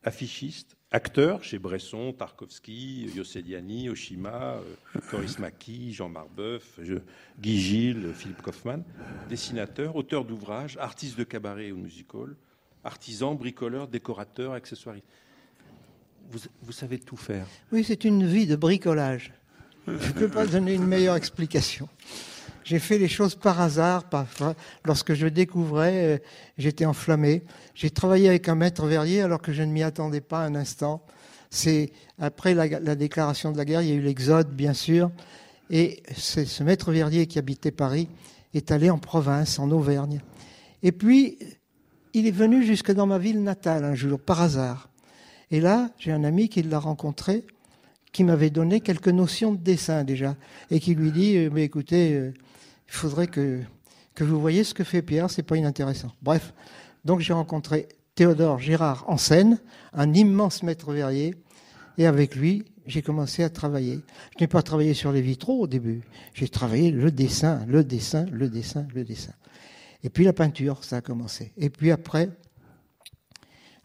affichiste, 0.05 0.77
acteurs 0.93 1.43
chez 1.43 1.59
Bresson, 1.59 2.13
Tarkovsky, 2.13 3.11
Yosseliani, 3.15 3.89
Oshima, 3.89 4.57
euh, 4.57 5.01
Coris 5.11 5.39
Maki, 5.39 5.93
Jean 5.93 6.09
Marbeuf, 6.09 6.79
Guy 7.41 7.61
Gilles, 7.61 8.13
Philippe 8.15 8.43
Kaufmann, 8.43 8.85
dessinateur, 9.29 9.97
auteur 9.97 10.25
d'ouvrages, 10.25 10.77
artiste 10.79 11.19
de 11.19 11.25
cabaret 11.25 11.73
ou 11.73 11.77
musical, 11.77 12.37
artisan, 12.85 13.35
bricoleur, 13.35 13.89
décorateur, 13.89 14.53
accessoiriste. 14.53 15.07
Vous, 16.31 16.39
vous 16.63 16.73
savez 16.73 17.01
tout 17.01 17.17
faire. 17.17 17.47
Oui, 17.73 17.85
c'est 17.85 18.05
une 18.05 18.27
vie 18.27 18.47
de 18.47 18.55
bricolage. 18.55 19.33
Je 19.89 19.93
ne 19.93 20.13
peux 20.13 20.29
pas 20.29 20.47
donner 20.47 20.75
une 20.75 20.87
meilleure 20.87 21.17
explication. 21.17 21.89
J'ai 22.65 22.79
fait 22.79 22.99
les 22.99 23.09
choses 23.09 23.35
par 23.35 23.61
hasard, 23.61 24.05
parfois. 24.05 24.55
Lorsque 24.85 25.15
je 25.15 25.27
découvrais, 25.27 26.15
euh, 26.15 26.19
j'étais 26.59 26.85
enflammé. 26.85 27.43
J'ai 27.75 27.91
travaillé 27.91 28.29
avec 28.29 28.49
un 28.49 28.55
maître 28.55 28.87
verrier 28.87 29.23
alors 29.23 29.41
que 29.41 29.53
je 29.53 29.63
ne 29.63 29.73
m'y 29.73 29.83
attendais 29.83 30.21
pas 30.21 30.45
un 30.45 30.55
instant. 30.55 31.03
C'est 31.51 31.93
après 32.19 32.55
la, 32.55 32.67
la 32.67 32.95
déclaration 32.95 33.53
de 33.53 33.59
la 33.59 33.65
guerre, 33.65 33.83
il 33.83 33.89
y 33.89 33.93
a 33.93 33.95
eu 33.95 34.01
l'exode, 34.01 34.51
bien 34.55 34.75
sûr. 34.75 35.11
Et 35.71 36.03
c'est 36.17 36.45
ce 36.45 36.63
maître 36.63 36.93
verrier 36.93 37.27
qui 37.27 37.39
habitait 37.39 37.71
Paris 37.71 38.09
est 38.55 38.71
allé 38.71 38.91
en 38.91 38.99
province, 38.99 39.59
en 39.59 39.71
Auvergne. 39.71 40.21
Et 40.83 40.93
puis, 40.93 41.39
il 42.15 42.27
est 42.27 42.33
venu 42.33 42.65
jusque 42.65 42.93
dans 42.93 43.07
ma 43.07 43.19
ville 43.19 43.43
natale 43.43 43.85
un 43.85 43.95
jour, 43.95 44.19
par 44.21 44.43
hasard. 44.43 44.89
Et 45.51 45.61
là, 45.61 45.91
j'ai 45.99 46.13
un 46.13 46.25
ami 46.25 46.49
qui 46.49 46.63
l'a 46.63 46.79
rencontré, 46.79 47.45
qui 48.13 48.25
m'avait 48.25 48.51
donné 48.51 48.81
quelques 48.81 49.09
notions 49.09 49.53
de 49.53 49.59
dessin 49.59 50.05
déjà, 50.05 50.37
et 50.71 50.81
qui 50.81 50.95
lui 50.95 51.13
dit 51.13 51.37
euh, 51.37 51.51
Mais 51.53 51.65
écoutez, 51.65 52.15
euh, 52.15 52.35
il 52.93 52.97
faudrait 52.97 53.27
que, 53.27 53.61
que 54.15 54.23
vous 54.23 54.39
voyez 54.39 54.65
ce 54.65 54.75
que 54.75 54.85
fait 54.85 55.01
Pierre, 55.01 55.31
c'est 55.31 55.43
pas 55.43 55.57
inintéressant. 55.57 56.13
Bref, 56.21 56.53
donc 57.07 57.21
j'ai 57.21 57.33
rencontré 57.33 57.89
Théodore 58.15 58.59
Gérard 58.59 59.05
en 59.09 59.17
scène, 59.17 59.59
un 59.95 60.13
immense 60.13 60.63
maître 60.63 60.93
verrier, 60.93 61.35
et 61.97 62.07
avec 62.07 62.37
lui, 62.37 62.67
j'ai 62.87 63.01
commencé 63.01 63.43
à 63.43 63.49
travailler. 63.49 64.01
Je 64.37 64.45
n'ai 64.45 64.47
pas 64.47 64.63
travaillé 64.63 64.93
sur 64.93 65.11
les 65.11 65.23
vitraux 65.23 65.61
au 65.63 65.67
début, 65.67 66.03
j'ai 66.35 66.49
travaillé 66.49 66.91
le 66.91 67.11
dessin, 67.11 67.65
le 67.67 67.83
dessin, 67.83 68.27
le 68.31 68.51
dessin, 68.51 68.87
le 68.95 69.05
dessin. 69.05 69.33
Et 70.05 70.11
puis 70.11 70.25
la 70.25 70.35
peinture, 70.35 70.85
ça 70.85 70.97
a 70.97 71.01
commencé. 71.01 71.53
Et 71.57 71.71
puis 71.71 71.91
après, 71.93 72.29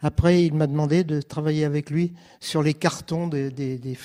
après, 0.00 0.44
il 0.44 0.54
m'a 0.54 0.66
demandé 0.66 1.02
de 1.02 1.20
travailler 1.20 1.64
avec 1.64 1.90
lui 1.90 2.12
sur 2.40 2.62
les 2.62 2.74
cartons 2.74 3.26
des, 3.26 3.50
des, 3.50 3.78
des- 3.78 3.96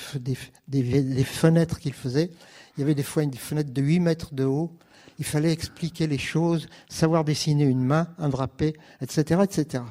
des 0.68 1.24
fenêtres 1.24 1.78
qu'il 1.78 1.92
faisait. 1.92 2.30
Il 2.76 2.80
y 2.80 2.82
avait 2.82 2.94
des 2.96 3.02
fois 3.04 3.22
une 3.22 3.34
fenêtre 3.34 3.72
de 3.72 3.82
8 3.82 4.00
mètres 4.00 4.34
de 4.34 4.44
haut. 4.44 4.72
Il 5.18 5.24
fallait 5.24 5.52
expliquer 5.52 6.06
les 6.06 6.18
choses, 6.18 6.68
savoir 6.88 7.24
dessiner 7.24 7.64
une 7.64 7.84
main, 7.84 8.08
un 8.18 8.28
drapé, 8.28 8.74
etc., 9.00 9.42
etc. 9.44 9.84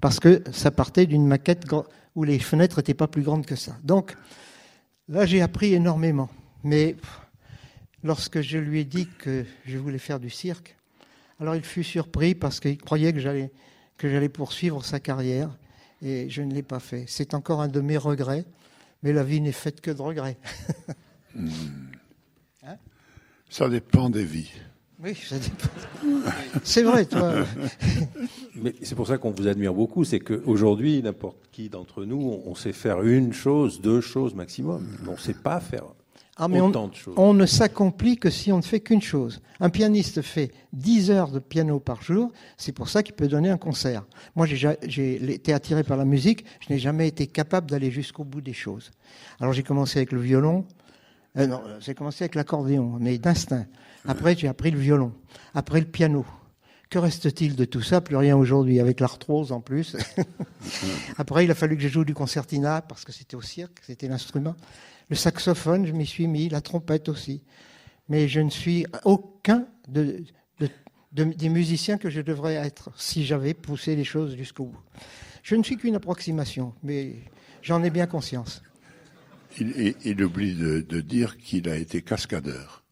Parce 0.00 0.20
que 0.20 0.42
ça 0.52 0.70
partait 0.70 1.06
d'une 1.06 1.26
maquette 1.26 1.64
où 2.14 2.24
les 2.24 2.38
fenêtres 2.38 2.78
n'étaient 2.78 2.94
pas 2.94 3.08
plus 3.08 3.22
grandes 3.22 3.46
que 3.46 3.56
ça. 3.56 3.76
Donc, 3.82 4.16
là, 5.08 5.26
j'ai 5.26 5.42
appris 5.42 5.74
énormément. 5.74 6.30
Mais 6.62 6.96
lorsque 8.02 8.40
je 8.40 8.58
lui 8.58 8.80
ai 8.80 8.84
dit 8.84 9.08
que 9.18 9.44
je 9.66 9.78
voulais 9.78 9.98
faire 9.98 10.20
du 10.20 10.30
cirque, 10.30 10.76
alors 11.40 11.56
il 11.56 11.64
fut 11.64 11.84
surpris 11.84 12.34
parce 12.34 12.60
qu'il 12.60 12.78
croyait 12.78 13.12
que 13.12 13.18
j'allais 13.18 13.50
que 13.96 14.10
j'allais 14.10 14.28
poursuivre 14.28 14.84
sa 14.84 15.00
carrière 15.00 15.56
et 16.02 16.28
je 16.28 16.42
ne 16.42 16.52
l'ai 16.52 16.62
pas 16.62 16.80
fait. 16.80 17.04
C'est 17.06 17.34
encore 17.34 17.60
un 17.60 17.68
de 17.68 17.80
mes 17.80 17.96
regrets, 17.96 18.44
mais 19.02 19.12
la 19.12 19.22
vie 19.22 19.40
n'est 19.40 19.52
faite 19.52 19.80
que 19.80 19.90
de 19.90 20.02
regrets. 20.02 20.36
Ça 23.54 23.68
dépend 23.68 24.10
des 24.10 24.24
vies. 24.24 24.50
Oui, 25.00 25.14
ça 25.14 25.36
dépend. 25.38 26.18
C'est 26.64 26.82
vrai, 26.82 27.04
toi. 27.04 27.44
Mais 28.56 28.74
c'est 28.82 28.96
pour 28.96 29.06
ça 29.06 29.16
qu'on 29.16 29.30
vous 29.30 29.46
admire 29.46 29.72
beaucoup, 29.72 30.02
c'est 30.02 30.18
qu'aujourd'hui, 30.18 31.00
n'importe 31.00 31.36
qui 31.52 31.68
d'entre 31.68 32.04
nous, 32.04 32.40
on 32.44 32.56
sait 32.56 32.72
faire 32.72 33.02
une 33.02 33.32
chose, 33.32 33.80
deux 33.80 34.00
choses 34.00 34.34
maximum. 34.34 34.84
On 35.06 35.12
ne 35.12 35.16
sait 35.16 35.34
pas 35.34 35.60
faire 35.60 35.84
Ah, 36.36 36.48
mais 36.48 36.60
on, 36.60 36.66
autant 36.70 36.88
de 36.88 36.96
choses. 36.96 37.14
on 37.16 37.32
ne 37.32 37.46
s'accomplit 37.46 38.16
que 38.16 38.28
si 38.28 38.50
on 38.50 38.56
ne 38.56 38.62
fait 38.62 38.80
qu'une 38.80 39.02
chose. 39.02 39.40
Un 39.60 39.70
pianiste 39.70 40.20
fait 40.20 40.50
10 40.72 41.12
heures 41.12 41.30
de 41.30 41.38
piano 41.38 41.78
par 41.78 42.02
jour, 42.02 42.32
c'est 42.56 42.72
pour 42.72 42.88
ça 42.88 43.04
qu'il 43.04 43.14
peut 43.14 43.28
donner 43.28 43.50
un 43.50 43.56
concert. 43.58 44.04
Moi, 44.34 44.46
j'ai 44.46 44.56
ja- 44.56 44.76
j'ai 44.84 45.32
été 45.32 45.52
attiré 45.52 45.84
par 45.84 45.96
la 45.96 46.04
musique, 46.04 46.44
je 46.66 46.72
n'ai 46.72 46.80
jamais 46.80 47.06
été 47.06 47.28
capable 47.28 47.70
d'aller 47.70 47.92
jusqu'au 47.92 48.24
bout 48.24 48.40
des 48.40 48.52
choses. 48.52 48.90
Alors 49.38 49.52
j'ai 49.52 49.62
commencé 49.62 50.00
avec 50.00 50.10
le 50.10 50.20
violon, 50.20 50.64
euh, 51.36 51.46
non, 51.46 51.62
euh, 51.66 51.78
j'ai 51.80 51.94
commencé 51.94 52.24
avec 52.24 52.34
l'accordéon, 52.34 52.96
mais 53.00 53.18
d'instinct. 53.18 53.66
Après, 54.06 54.36
j'ai 54.36 54.48
appris 54.48 54.70
le 54.70 54.78
violon, 54.78 55.12
après 55.54 55.80
le 55.80 55.86
piano. 55.86 56.24
Que 56.90 56.98
reste-t-il 56.98 57.56
de 57.56 57.64
tout 57.64 57.80
ça? 57.82 58.00
Plus 58.00 58.16
rien 58.16 58.36
aujourd'hui, 58.36 58.78
avec 58.78 59.00
l'arthrose 59.00 59.50
en 59.50 59.60
plus. 59.60 59.96
Après, 61.18 61.44
il 61.44 61.50
a 61.50 61.54
fallu 61.54 61.76
que 61.76 61.82
je 61.82 61.88
joue 61.88 62.04
du 62.04 62.14
concertina 62.14 62.82
parce 62.82 63.04
que 63.04 63.10
c'était 63.12 63.34
au 63.36 63.42
cirque, 63.42 63.78
c'était 63.82 64.06
l'instrument. 64.06 64.54
Le 65.08 65.16
saxophone, 65.16 65.86
je 65.86 65.92
m'y 65.92 66.06
suis 66.06 66.26
mis, 66.28 66.48
la 66.48 66.60
trompette 66.60 67.08
aussi. 67.08 67.42
Mais 68.08 68.28
je 68.28 68.40
ne 68.40 68.50
suis 68.50 68.86
aucun 69.04 69.66
de, 69.88 70.22
de- 70.60 70.68
de- 71.12 71.24
des 71.24 71.48
musiciens 71.48 71.96
que 71.98 72.10
je 72.10 72.20
devrais 72.20 72.54
être 72.54 72.90
si 72.96 73.24
j'avais 73.24 73.54
poussé 73.54 73.96
les 73.96 74.04
choses 74.04 74.36
jusqu'au 74.36 74.66
bout. 74.66 74.80
Je 75.42 75.56
ne 75.56 75.62
suis 75.62 75.76
qu'une 75.76 75.96
approximation, 75.96 76.74
mais 76.82 77.16
j'en 77.62 77.82
ai 77.82 77.90
bien 77.90 78.06
conscience. 78.06 78.62
Il, 79.58 79.70
il- 79.76 79.96
il 80.04 80.22
oublie 80.24 80.54
de, 80.54 80.80
de 80.80 81.00
dire 81.00 81.36
qu'il 81.38 81.68
a 81.68 81.76
été 81.76 82.02
cascadeur 82.02 82.82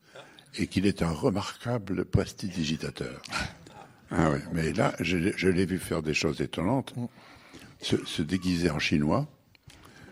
et 0.57 0.67
qu'il 0.67 0.87
est 0.87 1.03
un 1.03 1.11
remarquable 1.11 2.05
prestidigitateur. 2.05 3.21
Ah 4.11 4.31
oui, 4.31 4.39
mais 4.53 4.73
là, 4.73 4.95
je, 5.01 5.17
l'ai- 5.17 5.35
je 5.37 5.49
l'ai 5.49 5.65
vu 5.67 5.79
faire 5.79 6.03
des 6.03 6.15
choses 6.15 6.41
étonnantes. 6.41 6.95
Se, 7.81 7.97
se 8.05 8.23
déguiser 8.23 8.71
en 8.71 8.79
chinois, 8.79 9.27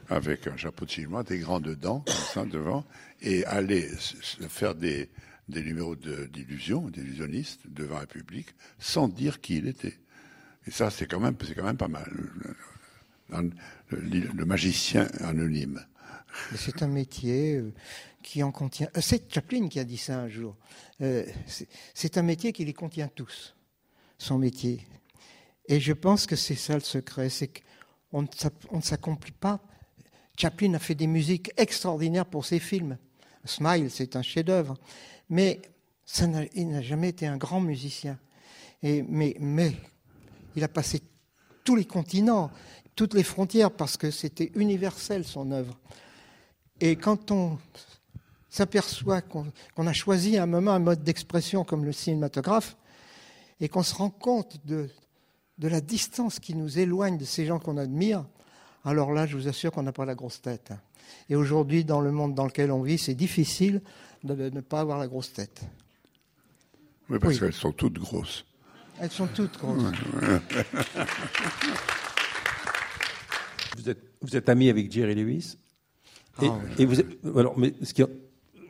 avec 0.08 0.46
un 0.48 0.56
chapeau 0.56 0.86
de 0.86 0.90
chinois, 0.90 1.22
des 1.22 1.38
grandes 1.38 1.68
dents, 1.76 2.00
comme 2.00 2.14
ça, 2.34 2.44
devant, 2.44 2.84
et 3.22 3.44
aller 3.44 3.88
se, 3.98 4.16
faire 4.48 4.74
des, 4.74 5.08
des 5.48 5.62
numéros 5.62 5.94
de- 5.94 6.26
d'illusion, 6.32 6.88
d'illusionniste, 6.88 7.60
devant 7.68 7.98
un 7.98 8.06
public, 8.06 8.48
sans 8.80 9.06
dire 9.06 9.40
qui 9.40 9.58
il 9.58 9.68
était. 9.68 9.98
Et 10.66 10.70
ça, 10.72 10.90
c'est 10.90 11.06
quand 11.06 11.20
même, 11.20 11.36
c'est 11.46 11.54
quand 11.54 11.64
même 11.64 11.76
pas 11.76 11.86
mal. 11.88 12.10
Le, 13.30 13.50
le- 13.90 14.28
le 14.34 14.44
magicien 14.44 15.06
anonyme. 15.20 15.84
C'est 16.56 16.82
un 16.82 16.88
métier 16.88 17.56
euh, 17.56 17.72
qui 18.22 18.42
en 18.42 18.52
contient. 18.52 18.88
euh, 18.96 19.00
C'est 19.00 19.32
Chaplin 19.32 19.68
qui 19.68 19.78
a 19.80 19.84
dit 19.84 19.96
ça 19.96 20.18
un 20.18 20.28
jour. 20.28 20.56
Euh, 21.00 21.24
c'est- 21.94 22.16
un 22.18 22.22
métier 22.22 22.52
qui 22.52 22.64
les 22.64 22.72
contient 22.74 23.08
tous, 23.08 23.54
son 24.18 24.38
métier. 24.38 24.86
Et 25.66 25.80
je 25.80 25.92
pense 25.92 26.26
que 26.26 26.36
c'est 26.36 26.54
ça 26.56 26.74
le 26.74 26.80
secret, 26.80 27.28
c'est 27.30 27.50
qu'on 28.10 28.22
ne 28.22 28.80
s'accomplit 28.82 29.32
pas. 29.32 29.60
Chaplin 30.36 30.74
a 30.74 30.78
fait 30.78 30.94
des 30.94 31.06
musiques 31.06 31.52
extraordinaires 31.56 32.26
pour 32.26 32.44
ses 32.44 32.58
films. 32.58 32.96
Smile, 33.44 33.90
c'est 33.90 34.16
un 34.16 34.22
chef-d'œuvre. 34.22 34.76
Mais 35.28 35.60
ça 36.04 36.26
il 36.54 36.68
n'a 36.68 36.82
jamais 36.82 37.10
été 37.10 37.26
un 37.26 37.36
grand 37.36 37.60
musicien. 37.60 38.18
Mais, 38.82 39.36
mais 39.38 39.76
il 40.56 40.64
a 40.64 40.68
passé 40.68 41.02
tous 41.64 41.76
les 41.76 41.84
continents, 41.84 42.50
toutes 42.96 43.14
les 43.14 43.22
frontières, 43.22 43.70
parce 43.70 43.96
que 43.96 44.10
c'était 44.10 44.50
universel 44.54 45.24
son 45.24 45.50
œuvre. 45.52 45.78
Et 46.80 46.96
quand 46.96 47.30
on 47.30 47.58
s'aperçoit 48.48 49.20
qu'on 49.20 49.46
a 49.86 49.92
choisi 49.92 50.36
à 50.38 50.42
un 50.44 50.46
moment 50.46 50.72
un 50.72 50.78
mode 50.78 51.02
d'expression 51.04 51.64
comme 51.64 51.84
le 51.84 51.92
cinématographe, 51.92 52.76
et 53.60 53.68
qu'on 53.68 53.82
se 53.82 53.94
rend 53.94 54.08
compte 54.10 54.58
de, 54.66 54.88
de 55.58 55.68
la 55.68 55.80
distance 55.82 56.40
qui 56.40 56.54
nous 56.54 56.78
éloigne 56.78 57.18
de 57.18 57.24
ces 57.26 57.44
gens 57.44 57.58
qu'on 57.58 57.76
admire, 57.76 58.24
alors 58.84 59.12
là, 59.12 59.26
je 59.26 59.36
vous 59.36 59.46
assure 59.48 59.70
qu'on 59.72 59.82
n'a 59.82 59.92
pas 59.92 60.06
la 60.06 60.14
grosse 60.14 60.40
tête. 60.40 60.72
Et 61.28 61.36
aujourd'hui, 61.36 61.84
dans 61.84 62.00
le 62.00 62.10
monde 62.10 62.34
dans 62.34 62.46
lequel 62.46 62.70
on 62.72 62.82
vit, 62.82 62.96
c'est 62.96 63.14
difficile 63.14 63.82
de, 64.24 64.34
de 64.34 64.48
ne 64.48 64.60
pas 64.62 64.80
avoir 64.80 64.98
la 64.98 65.06
grosse 65.06 65.32
tête. 65.34 65.60
Oui, 67.10 67.18
parce 67.18 67.34
Oui. 67.34 67.40
qu'elles 67.40 67.52
sont 67.52 67.72
toutes 67.72 67.98
grosses. 67.98 68.46
Elles 68.98 69.10
sont 69.10 69.26
toutes 69.26 69.58
grosses. 69.58 69.82
Vous 73.76 73.88
êtes, 73.88 74.02
vous 74.22 74.36
êtes 74.36 74.48
ami 74.48 74.68
avec 74.70 74.90
Jerry 74.90 75.14
Lewis? 75.14 75.56
Et, 76.42 76.48
oui. 76.48 76.54
et 76.78 76.84
vous 76.86 77.00
êtes- 77.00 77.18
alors, 77.36 77.58
mais 77.58 77.72
ce 77.82 77.92
qui- 77.94 78.02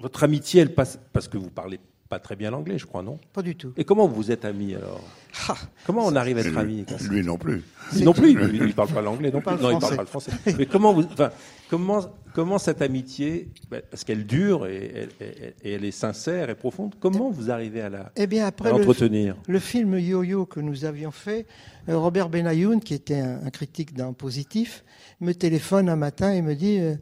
votre 0.00 0.24
amitié, 0.24 0.61
elle 0.62 0.74
passe 0.74 0.98
parce 1.12 1.28
que 1.28 1.37
vous 1.38 1.50
parlez 1.50 1.78
pas 2.09 2.18
très 2.18 2.35
bien 2.35 2.50
l'anglais, 2.50 2.76
je 2.76 2.87
crois, 2.87 3.02
non? 3.04 3.20
Pas 3.33 3.42
du 3.42 3.54
tout. 3.54 3.72
Et 3.76 3.85
comment 3.85 4.09
vous 4.09 4.33
êtes 4.33 4.44
amis 4.44 4.74
alors? 4.74 5.00
Ah, 5.48 5.54
Comment 5.87 6.04
on 6.06 6.16
arrive 6.16 6.38
à 6.38 6.40
être 6.40 6.56
amis 6.56 6.85
lui 7.09 7.22
non 7.24 7.38
plus. 7.38 7.62
Non 8.02 8.12
plus, 8.12 8.35
lui, 8.35 8.59
il 8.59 8.66
ne 8.66 8.72
parle 8.72 8.88
pas 8.88 9.00
l'anglais 9.02 9.30
non 9.30 9.40
plus. 9.40 9.54
Non, 9.62 9.70
il 9.70 9.78
parle 9.78 9.94
pas 9.94 10.02
le 10.02 10.09
français. 10.09 10.33
Mais 10.59 10.66
comment, 10.66 10.92
vous, 10.92 11.04
enfin, 11.04 11.30
comment, 11.68 12.00
comment 12.35 12.59
cette 12.59 12.83
amitié, 12.83 13.48
ben, 13.70 13.80
parce 13.88 14.02
qu'elle 14.02 14.26
dure 14.26 14.66
et 14.66 14.92
elle, 14.92 15.09
et- 15.24 15.54
et 15.68 15.72
elle 15.74 15.85
est 15.85 15.92
sincère 15.92 16.50
et 16.50 16.56
profonde, 16.56 16.96
comment 16.98 17.30
vous 17.30 17.48
arrivez 17.52 17.80
à 17.83 17.90
la 17.90 18.11
Eh 18.16 18.26
bien, 18.26 18.44
à 18.44 18.48
après 18.48 18.72
le, 18.72 18.78
l'entretenir? 18.78 19.37
le 19.46 19.59
film 19.61 19.96
Yo-Yo 19.96 20.46
que 20.46 20.59
nous 20.59 20.85
avions 20.85 21.12
fait, 21.12 21.46
euh, 21.88 21.96
Robert 21.96 22.28
Benayoun, 22.28 22.80
qui 22.80 22.94
était 22.94 23.20
un, 23.20 23.44
un 23.46 23.50
critique 23.50 23.94
d'un 23.94 24.12
positif, 24.14 24.83
me 25.20 25.33
téléphone 25.33 25.88
un 25.88 25.94
matin 25.96 26.33
et 26.33 26.42
me 26.42 26.56
dit 26.56 26.78
euh, 26.80 26.96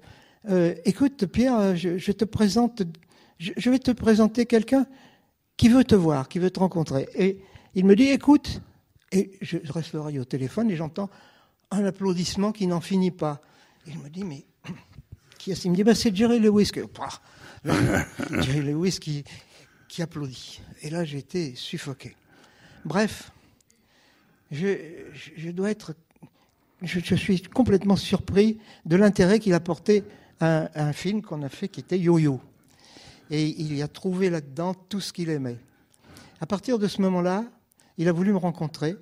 Euh, 0.48 0.74
Écoute, 0.85 1.27
Pierre, 1.27 1.77
je, 1.77 1.98
je 1.98 2.12
te 2.12 2.24
présente, 2.24 2.83
je, 3.38 3.53
je 3.57 3.70
vais 3.70 3.79
te 3.79 3.90
présenter 3.90 4.46
quelqu'un 4.46 4.87
qui 5.57 5.68
veut 5.68 5.85
te 5.85 5.94
voir, 5.94 6.29
qui 6.29 6.38
veut 6.38 6.51
te 6.51 6.61
rencontrer. 6.61 7.09
Et 7.14 7.38
il 7.74 7.85
me 7.85 7.96
dit 7.96 8.09
Écoute, 8.09 8.61
et 9.12 9.33
je 9.40 9.59
reste 9.72 9.92
l'oreille 9.94 10.18
au 10.18 10.24
téléphone 10.24 10.70
et 10.70 10.77
j'entends 10.77 11.11
un 11.70 11.85
applaudissement 11.85 12.53
qui 12.53 12.66
n'en 12.66 12.81
finit 12.81 13.11
pas. 13.11 13.40
Il 13.87 13.98
me 13.98 14.09
dit, 14.11 14.24
mais 14.24 14.44
qui 15.38 15.51
est-ce? 15.53 15.66
Il 15.66 15.70
me 15.70 15.77
dit, 15.77 15.85
bah, 15.85 15.94
c'est 15.94 16.14
Jerry 16.14 16.38
Lewis. 16.40 16.70
Jerry 18.40 18.61
Lewis 18.61 18.98
qui, 19.01 19.24
qui 19.88 20.03
applaudit. 20.03 20.61
Et 20.83 20.90
là, 20.90 21.05
j'étais 21.05 21.55
suffoqué. 21.57 22.14
Bref, 22.85 23.33
je, 24.51 24.66
je- 25.12 25.31
je 25.37 25.51
dois 25.51 25.70
être. 25.70 25.94
Je, 26.83 27.01
je 27.01 27.14
suis 27.16 27.42
complètement 27.42 27.96
surpris 27.96 28.59
de 28.85 28.96
l'intérêt 28.96 29.40
qu'il 29.40 29.53
a 29.55 29.61
porté 29.61 30.05
un- 30.40 30.92
film 30.92 31.22
qu'on 31.22 31.42
a 31.42 31.48
fait 31.48 31.68
qui 31.68 31.81
était 31.81 31.98
Yo-Yo. 31.98 32.40
Et 33.31 33.46
il 33.61 33.74
y 33.77 33.83
a 33.83 33.88
trouvé 33.88 34.31
là-dedans 34.31 34.74
tout 34.74 35.01
ce 35.01 35.12
qu'il 35.12 35.29
aimait. 35.31 35.59
À 36.40 36.46
partir 36.46 36.79
de 36.79 36.87
ce 36.88 37.03
moment-là, 37.03 37.44
il 37.98 38.09
a 38.09 38.12
voulu 38.12 38.33
me 38.33 38.38
rencontrer. 38.38 38.96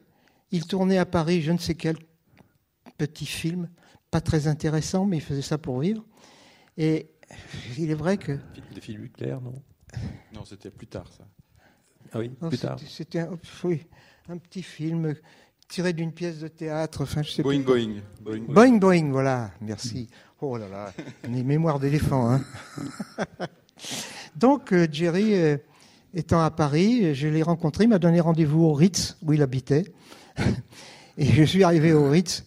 Il 0.50 0.66
tournait 0.66 0.98
à 0.98 1.06
Paris 1.06 1.42
je 1.42 1.52
ne 1.52 1.58
sais 1.58 1.74
quel 1.74 1.96
petit 2.98 3.26
film, 3.26 3.68
pas 4.10 4.20
très 4.20 4.46
intéressant, 4.48 5.04
mais 5.04 5.18
il 5.18 5.22
faisait 5.22 5.42
ça 5.42 5.58
pour 5.58 5.80
vivre. 5.80 6.04
Et 6.78 7.10
il 7.78 7.90
est 7.90 7.94
vrai 7.94 8.16
que 8.16 8.38
Des 8.74 8.80
films 8.80 9.08
clairs, 9.10 9.40
non? 9.40 9.54
Non, 10.34 10.44
c'était 10.44 10.70
plus 10.70 10.86
tard, 10.86 11.10
ça. 11.12 11.24
Ah 12.12 12.18
oui, 12.20 12.30
Non, 12.40 12.48
plus 12.48 12.58
tard. 12.58 12.78
c'était- 12.78 12.90
C'était 12.90 13.18
un, 13.20 13.38
oui, 13.64 13.86
un 14.28 14.38
petit 14.38 14.62
film 14.62 15.14
tiré 15.68 15.92
d'une 15.92 16.12
pièce 16.12 16.38
de 16.38 16.48
théâtre. 16.48 17.02
Enfin, 17.02 17.22
je 17.22 17.30
sais 17.30 17.42
Boing, 17.42 17.62
plus. 17.62 17.64
boing. 17.64 18.00
Boing, 18.20 18.40
boing. 18.48 18.78
Boing, 18.78 19.10
voilà. 19.10 19.50
Merci. 19.60 20.08
Oh 20.42 20.58
là 20.58 20.68
là, 20.68 20.92
les 21.30 21.42
mémoires 21.42 21.80
d'éléphant. 21.80 22.30
Hein. 22.30 22.44
Donc, 24.36 24.70
euh, 24.72 24.86
Jerry, 24.92 25.32
euh, 25.34 25.56
étant 26.12 26.42
à 26.42 26.50
Paris, 26.50 27.14
je 27.14 27.26
l'ai 27.26 27.42
rencontré. 27.42 27.84
Il 27.84 27.88
m'a 27.88 27.98
donné 27.98 28.20
rendez-vous 28.20 28.62
au 28.64 28.74
Ritz, 28.74 29.16
où 29.22 29.32
il 29.32 29.40
habitait. 29.40 29.84
Et 31.16 31.24
je 31.24 31.42
suis 31.42 31.64
arrivé 31.64 31.94
au 31.94 32.10
Ritz. 32.10 32.44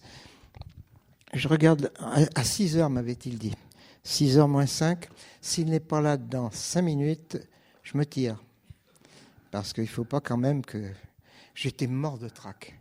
Je 1.34 1.48
regarde 1.48 1.90
à- 1.98 2.20
à 2.36 2.44
6 2.44 2.76
heures, 2.76 2.90
m'avait-il 2.90 3.38
dit. 3.38 3.54
6 4.04 4.38
heures 4.38 4.46
moins 4.48 4.66
5. 4.66 5.08
S'il 5.40 5.66
n'est 5.68 5.80
pas 5.80 6.00
là 6.00 6.16
dans 6.16 6.52
5 6.52 6.82
minutes, 6.82 7.38
je 7.82 7.98
me 7.98 8.06
tire. 8.06 8.40
Parce 9.50 9.72
qu'il 9.72 9.82
ne 9.82 9.88
faut 9.88 10.04
pas 10.04 10.20
quand 10.20 10.36
même 10.38 10.64
que. 10.64 10.92
J'étais 11.56 11.88
mort 11.88 12.18
de 12.18 12.28
trac. 12.28 12.79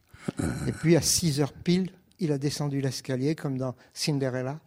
Et 0.67 0.71
puis 0.71 0.95
à 0.95 1.01
6 1.01 1.41
heures 1.41 1.53
pile, 1.53 1.91
il 2.19 2.31
a 2.31 2.37
descendu 2.37 2.81
l'escalier 2.81 3.35
comme 3.35 3.57
dans 3.57 3.75
Cinderella. 3.93 4.59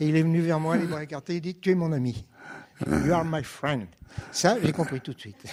Et 0.00 0.08
il 0.08 0.16
est 0.16 0.22
venu 0.22 0.40
vers 0.40 0.60
moi, 0.60 0.76
les 0.76 0.86
bras 0.86 1.02
écartés, 1.02 1.36
il 1.36 1.40
dit 1.40 1.54
Tu 1.56 1.70
es 1.70 1.74
mon 1.74 1.92
ami. 1.92 2.24
You 2.86 3.12
are 3.12 3.24
my 3.24 3.42
friend. 3.42 3.86
Ça, 4.30 4.56
j'ai 4.62 4.72
compris 4.72 5.00
tout 5.00 5.12
de 5.12 5.18
suite. 5.18 5.44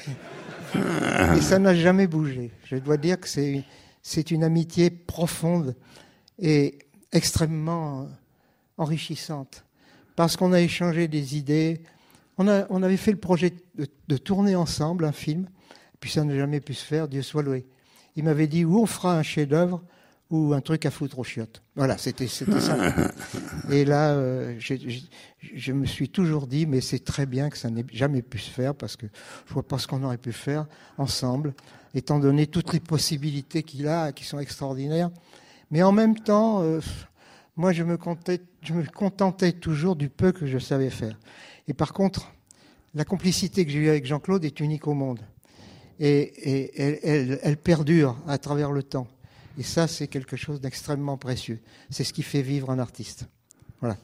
Et 0.76 1.41
ça 1.41 1.60
n'a 1.60 1.74
jamais 1.74 2.08
bougé. 2.08 2.52
Je 2.65 2.76
dois 2.76 2.98
dire 2.98 3.20
que 3.20 3.28
c'est, 3.28 4.32
une 4.32 4.44
amitié 4.44 4.89
profonde 4.89 5.76
et 6.39 6.78
extrêmement 7.12 8.08
enrichissante. 8.78 9.65
Parce 10.15 10.38
qu'on 10.38 10.54
a 10.54 10.62
échangé 10.62 11.08
des 11.08 11.38
idées. 11.38 11.82
On, 12.38 12.48
avait 12.48 12.98
fait 12.98 13.12
le 13.12 13.18
projet 13.18 13.54
de 13.76 14.18
tourner 14.18 14.56
ensemble 14.56 15.06
un 15.06 15.12
film, 15.12 15.48
puis 16.00 16.12
ça 16.12 16.24
n'a 16.24 16.36
jamais 16.36 16.60
pu 16.60 16.74
se 16.74 16.86
faire, 16.86 17.08
Dieu 17.08 17.22
soit 17.22 17.41
loué. 17.41 17.65
Il 18.15 18.23
m'avait 18.23 18.47
dit 18.47 18.65
ou 18.65 18.80
on 18.80 18.86
fera 18.86 19.17
un 19.17 19.23
chef-d'œuvre 19.23 19.82
ou 20.32 20.54
un 20.54 20.62
truc 20.62 20.86
à 20.86 20.91
foutre 20.91 21.19
aux 21.19 21.23
chiottes. 21.23 21.62
Voilà, 21.75 21.97
c'était, 21.97 22.28
ça. 22.28 22.45
Et 23.69 23.86
là, 23.86 24.12
euh, 24.12 24.58
je 24.60 25.71
me 25.71 25.86
suis 25.86 26.10
toujours 26.10 26.47
dit, 26.47 26.65
mais 26.65 26.82
c'est 26.82 27.04
très 27.04 27.25
bien 27.25 27.49
que 27.49 27.58
ça 27.58 27.69
n'ait 27.69 27.86
jamais 27.91 28.21
pu 28.21 28.39
se 28.39 28.49
faire 28.49 28.73
parce 28.73 28.95
que 28.95 29.06
je 29.47 29.54
vois 29.54 29.63
pas 29.63 29.78
ce 29.78 29.88
qu'on 29.88 30.04
aurait 30.04 30.17
pu 30.17 30.32
faire 30.32 30.65
ensemble, 30.97 31.54
étant 31.93 32.19
donné 32.19 32.47
toutes 32.47 32.73
les 32.73 32.80
possibilités 32.80 33.63
qu'il 33.63 33.88
a, 33.88 34.12
qui 34.12 34.23
sont 34.23 34.39
extraordinaires. 34.39 35.12
Mais 35.69 35.84
en 35.84 35.91
même 35.91 36.17
temps, 36.17 36.62
euh, 36.63 36.80
moi, 37.56 37.71
je 37.71 37.84
me, 37.84 37.97
contentais, 37.97 38.41
je 38.62 38.73
me 38.73 38.86
contentais 38.86 39.51
toujours 39.51 39.95
du 39.95 40.10
peu 40.10 40.32
que 40.32 40.47
je 40.47 40.58
savais 40.58 40.89
faire. 40.89 41.17
Et 41.67 41.73
par 41.73 41.93
contre, 41.93 42.34
la 42.95 43.06
complicité 43.06 43.65
que 43.65 43.71
j'ai 43.71 43.80
eue 43.80 43.89
avec 43.89 44.06
Jean-Claude 44.06 44.43
est 44.45 44.60
unique 44.60 44.88
au 44.88 44.93
monde. 44.93 45.19
Et, 45.99 46.19
et 46.19 46.81
elle, 46.81 46.99
elle- 47.03 47.39
elle 47.43 47.58
perdure 47.58 48.17
à 48.27 48.38
travers 48.38 48.71
le 48.71 48.84
temps. 48.84 49.08
Et 49.58 49.63
ça, 49.63 49.88
c'est 49.88 50.08
quelque 50.08 50.36
chose 50.36 50.60
d'extrêmement 50.60 51.17
précieux. 51.17 51.60
C'est 51.89 52.03
ce 52.03 52.12
qui 52.13 52.23
fait 52.23 52.41
vivre 52.41 52.69
un 52.69 52.79
artiste. 52.79 53.27
Voilà. 53.79 53.95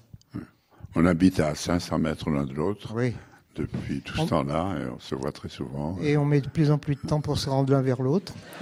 On 0.95 1.05
habite 1.05 1.39
à 1.39 1.55
500 1.55 1.99
mètres 1.99 2.29
l'un 2.29 2.45
de 2.45 2.53
l'autre 2.53 2.93
Oui. 2.95 3.13
depuis 3.55 4.01
tout 4.01 4.13
On- 4.19 4.23
ce 4.25 4.29
temps-là 4.29 4.77
et 4.79 4.85
on 4.89 4.99
se 4.99 5.15
voit 5.15 5.31
très 5.33 5.49
souvent. 5.49 5.97
Et 6.01 6.15
on 6.17 6.25
met 6.25 6.39
de 6.41 6.49
plus 6.49 6.71
en 6.71 6.77
plus 6.77 6.95
de 6.95 7.01
temps 7.07 7.19
pour 7.21 7.37
se 7.37 7.49
rendre 7.49 7.71
l'un 7.73 7.81
vers 7.81 8.01
l'autre. 8.01 8.33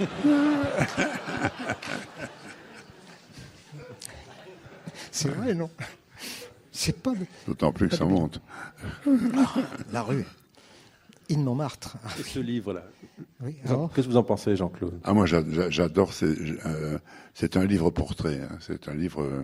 C'est 5.10 5.28
vrai, 5.28 5.54
non? 5.54 5.70
C'est 6.72 7.00
pas 7.02 7.12
D'autant 7.46 7.72
plus 7.72 7.88
que 7.88 7.96
ça 7.96 8.04
monte. 8.04 8.40
la 9.92 10.02
rue. 10.02 10.24
In 11.30 11.38
Montmartre. 11.44 11.96
Et 12.18 12.22
ce 12.22 12.40
livre-là, 12.40 12.84
Oui, 13.40 13.56
qu'est-ce 13.94 14.06
que 14.06 14.12
vous 14.12 14.16
en 14.16 14.24
pensez, 14.24 14.56
Jean-Claude? 14.56 14.98
Ah, 15.04 15.12
moi, 15.14 15.26
j'a- 15.26 15.44
j'a- 15.48 15.70
j'adore. 15.70 16.12
C'est 16.12 16.34
euh, 16.66 16.98
c'est 17.34 17.56
un 17.56 17.64
livre 17.64 17.90
portrait. 17.90 18.40
hein. 18.42 18.56
C'est 18.60 18.88
un 18.88 18.94
livre. 18.94 19.22
euh, 19.22 19.42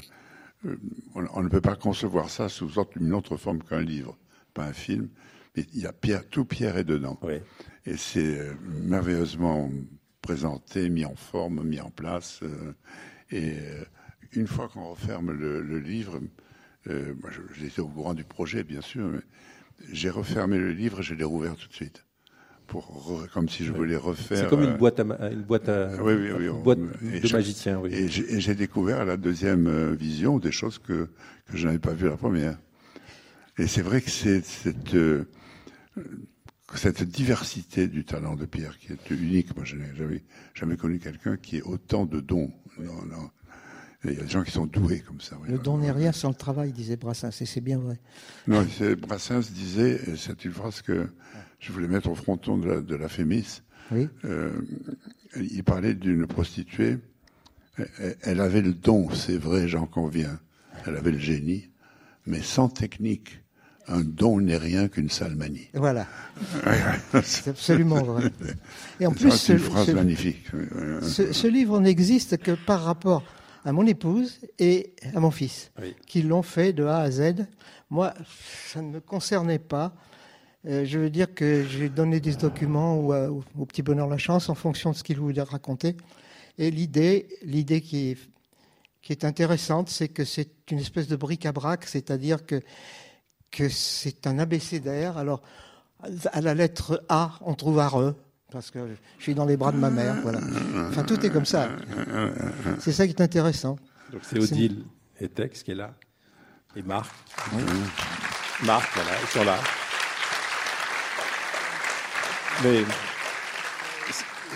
euh, 0.66 0.77
on, 1.14 1.25
on 1.35 1.42
ne 1.42 1.49
peut 1.49 1.61
pas 1.61 1.77
concevoir 1.77 2.29
ça 2.31 2.49
sous 2.49 2.79
autre- 2.79 2.96
une 3.01 3.12
autre 3.14 3.37
forme 3.37 3.62
qu'un 3.62 3.83
livre, 3.83 4.16
pas 4.55 4.64
un 4.64 4.72
film. 4.72 5.09
Mais 5.57 5.64
il 5.75 5.81
y 5.81 5.87
a 5.87 5.92
Pierre, 5.92 6.29
tout 6.29 6.44
Pierre 6.44 6.77
est 6.77 6.85
dedans. 6.85 7.18
Oui. 7.22 7.35
Et 7.85 7.96
c'est 7.96 8.38
euh, 8.40 8.55
merveilleusement 8.83 9.70
présenté, 10.22 10.88
mis 10.88 11.05
en 11.05 11.14
forme, 11.14 11.62
mis 11.62 11.81
en 11.81 11.90
place. 11.90 12.40
euh, 12.42 12.72
et 13.31 13.59
euh, 13.61 13.85
une 14.33 14.46
fois 14.46 14.68
qu'on 14.68 14.90
referme 14.90 15.31
le, 15.31 15.61
le 15.62 15.79
livre, 15.79 16.18
euh, 16.88 17.14
moi, 17.20 17.31
je- 17.31 17.55
j'étais 17.61 17.81
au 17.81 17.88
courant 17.88 18.14
du 18.14 18.25
projet, 18.25 18.64
bien 18.64 18.81
sûr, 18.81 19.07
mais 19.09 19.20
j'ai 19.93 20.11
refermé 20.11 20.59
le 20.59 20.73
livre 20.73 21.01
et 21.01 21.03
je 21.03 21.15
l'ai 21.15 21.25
rouvert 21.25 21.57
tout 21.57 21.69
de 21.69 21.75
suite. 21.75 22.05
Pour 22.67 23.25
comme 23.33 23.49
si 23.49 23.65
je 23.65 23.73
voulais 23.73 23.97
refaire. 23.97 24.39
C'est 24.39 24.49
comme 24.49 24.62
euh, 24.62 24.73
une 24.73 24.77
boîte 24.77 24.99
à, 24.99 25.31
une 25.31 25.43
boîte 25.43 25.69
à, 25.69 26.03
oui, 26.03 26.15
oui, 26.15 26.47
une 26.47 26.62
boîte 26.62 26.81
de 26.81 27.33
magicien. 27.33 27.81
Et 27.85 28.09
j'ai 28.09 28.55
découvert 28.57 29.01
à 29.01 29.05
la 29.05 29.17
deuxième 29.17 29.69
euh, 29.69 29.95
vision 29.95 30.39
des 30.41 30.51
choses 30.51 30.79
que, 30.79 31.09
que 31.47 31.57
je 31.57 31.65
n'avais 31.67 31.79
pas 31.79 31.93
vues 31.93 32.09
à 32.09 32.11
la 32.11 32.17
première. 32.17 32.59
Et 33.59 33.69
c'est 33.69 33.83
vrai 33.83 34.01
que 34.01 34.11
c'est 34.11 34.45
cette, 34.45 34.95
euh, 34.95 35.29
cette 36.75 37.05
diversité 37.05 37.87
du 37.87 38.05
talent 38.05 38.35
de 38.35 38.47
Pierre 38.47 38.79
qui 38.79 38.93
est 38.93 39.11
unique. 39.11 39.55
Moi, 39.57 39.65
je 39.65 39.77
n'ai 39.77 39.95
jamais, 39.95 40.25
jamais 40.55 40.77
connu 40.77 40.99
quelqu'un 40.99 41.37
qui 41.37 41.59
ait 41.59 41.62
autant 41.62 42.05
de 42.05 42.21
dons. 42.21 42.53
Non. 42.79 43.31
Il 44.12 44.16
y 44.16 44.21
a 44.21 44.23
des 44.25 44.29
gens 44.29 44.42
qui 44.45 44.51
sont 44.53 44.66
doués 44.66 45.01
comme 45.01 45.21
ça. 45.21 45.37
oui. 45.42 45.49
Le 45.51 45.59
don 45.59 45.79
n'est 45.79 45.90
rien 45.90 46.12
sans 46.12 46.29
le 46.29 46.35
travail, 46.35 46.73
disait 46.73 46.97
Brassens, 46.97 47.40
et 47.40 47.47
c'est 47.47 47.61
bien 47.61 47.79
vrai. 47.79 47.99
Non, 48.47 48.64
Brassens 49.01 49.51
disait, 49.53 50.01
et 50.07 50.16
c'est 50.16 50.45
une 50.45 50.53
phrase 50.53 50.81
que 50.83 51.09
je 51.59 51.73
voulais 51.73 51.88
mettre 51.88 52.09
au 52.09 52.14
fronton 52.14 52.59
de 52.59 52.69
la, 52.69 52.81
de 52.81 52.95
la 52.95 53.09
Fémis, 53.09 53.62
Oui. 53.90 54.09
euh, 54.25 54.51
il 55.37 55.64
parlait 55.64 55.95
d'une 55.95 56.27
prostituée. 56.27 56.99
Elle- 58.23 58.40
avait 58.40 58.62
le 58.62 58.73
don, 58.73 59.11
c'est 59.11 59.37
vrai, 59.37 59.69
j'en 59.69 59.87
conviens. 59.87 60.38
Elle 60.87 60.97
avait 60.97 61.11
le 61.12 61.19
génie, 61.19 61.69
mais 62.27 62.40
sans 62.40 62.69
technique. 62.69 63.40
Un 63.88 64.01
don 64.01 64.40
n'est 64.40 64.57
rien 64.57 64.88
qu'une 64.88 65.11
sale 65.11 65.37
manie. 65.37 65.69
Voilà, 65.75 66.07
c'est 67.23 67.49
absolument 67.49 68.03
vrai. 68.03 68.31
Et 69.01 69.07
en 69.07 69.12
plus, 69.12 69.31
c'est 69.31 69.53
une 69.53 69.59
ce- 69.61 69.64
phrase 69.64 69.87
ce- 69.87 69.92
magnifique. 69.92 70.45
Ce, 71.03 71.33
ce 71.33 71.47
livre 71.47 71.79
n'existe 71.81 72.38
que 72.38 72.53
par 72.53 72.83
rapport 72.83 73.23
à 73.66 73.72
mon 73.72 73.85
épouse 73.87 74.38
et 74.59 74.94
à 75.14 75.20
mon 75.20 75.31
fils, 75.31 75.72
Oui. 75.83 75.94
qui 76.07 76.22
l'ont 76.22 76.42
fait 76.42 76.72
de 76.72 76.85
A 76.85 76.98
à 77.00 77.11
Z. 77.11 77.46
Moi, 77.90 78.14
ça 78.68 78.81
ne 78.81 78.90
me 78.92 79.00
concernait 79.00 79.59
pas. 79.59 79.92
Euh, 80.66 80.85
je 80.85 80.98
veux 80.98 81.11
dire 81.11 81.35
que 81.35 81.64
j'ai 81.64 81.88
donné 81.88 82.20
des 82.20 82.35
documents 82.37 82.94
au, 82.96 83.12
au- 83.14 83.44
au 83.59 83.66
petit 83.66 83.83
bonheur 83.83 84.07
la 84.09 84.18
chance 84.18 84.48
en 84.48 84.55
fonction 84.55 84.92
de 84.92 84.96
ce 84.96 85.02
qu'il 85.02 85.18
voulait 85.18 85.42
raconter. 85.42 85.96
Et 86.58 86.71
l'idée, 86.71 87.27
l'idée 87.42 87.81
qui 87.81 88.10
est, 88.12 88.19
qui 89.02 89.12
est 89.12 89.25
intéressante, 89.25 89.88
c'est 89.90 90.08
que 90.08 90.25
c'est 90.25 90.48
une 90.71 90.79
espèce 90.79 91.08
de 91.08 91.17
bric-à-brac, 91.17 91.85
c'est-à-dire 91.87 92.46
que, 92.46 92.60
que 93.50 93.69
c'est 93.69 94.27
un 94.29 94.38
abécédaire. 94.38 95.19
Alors, 95.19 95.42
à 96.33 96.40
la 96.40 96.54
lettre 96.54 97.02
A, 97.08 97.38
on 97.42 97.54
trouve 97.54 97.79
ARE, 97.81 98.14
parce 98.51 98.71
que 98.71 98.79
je 99.19 99.23
suis 99.23 99.35
dans 99.35 99.44
les 99.44 99.57
bras 99.57 99.73
de 99.73 99.77
ma 99.77 99.90
mère. 99.90 100.17
Voilà. 100.23 100.40
Enfin, 100.88 101.03
tout 101.03 101.25
est 101.25 101.31
comme 101.31 101.47
ça. 101.47 101.69
C'est 102.79 102.92
ça 102.92 103.07
qui 103.07 103.13
est 103.13 103.21
intéressant. 103.21 103.77
Donc 104.13 104.23
c'est 104.23 104.38
Odile 104.38 104.85
et 105.21 105.29
Tex 105.29 105.63
qui 105.63 105.73
est 105.73 105.75
là. 105.75 105.94
Et 106.75 106.83
Marc. 106.83 107.13
Marc, 108.65 108.88
voilà, 108.94 109.11
ils 109.21 109.29
sont 109.29 109.44
là. 109.44 109.59
Mais 112.65 112.85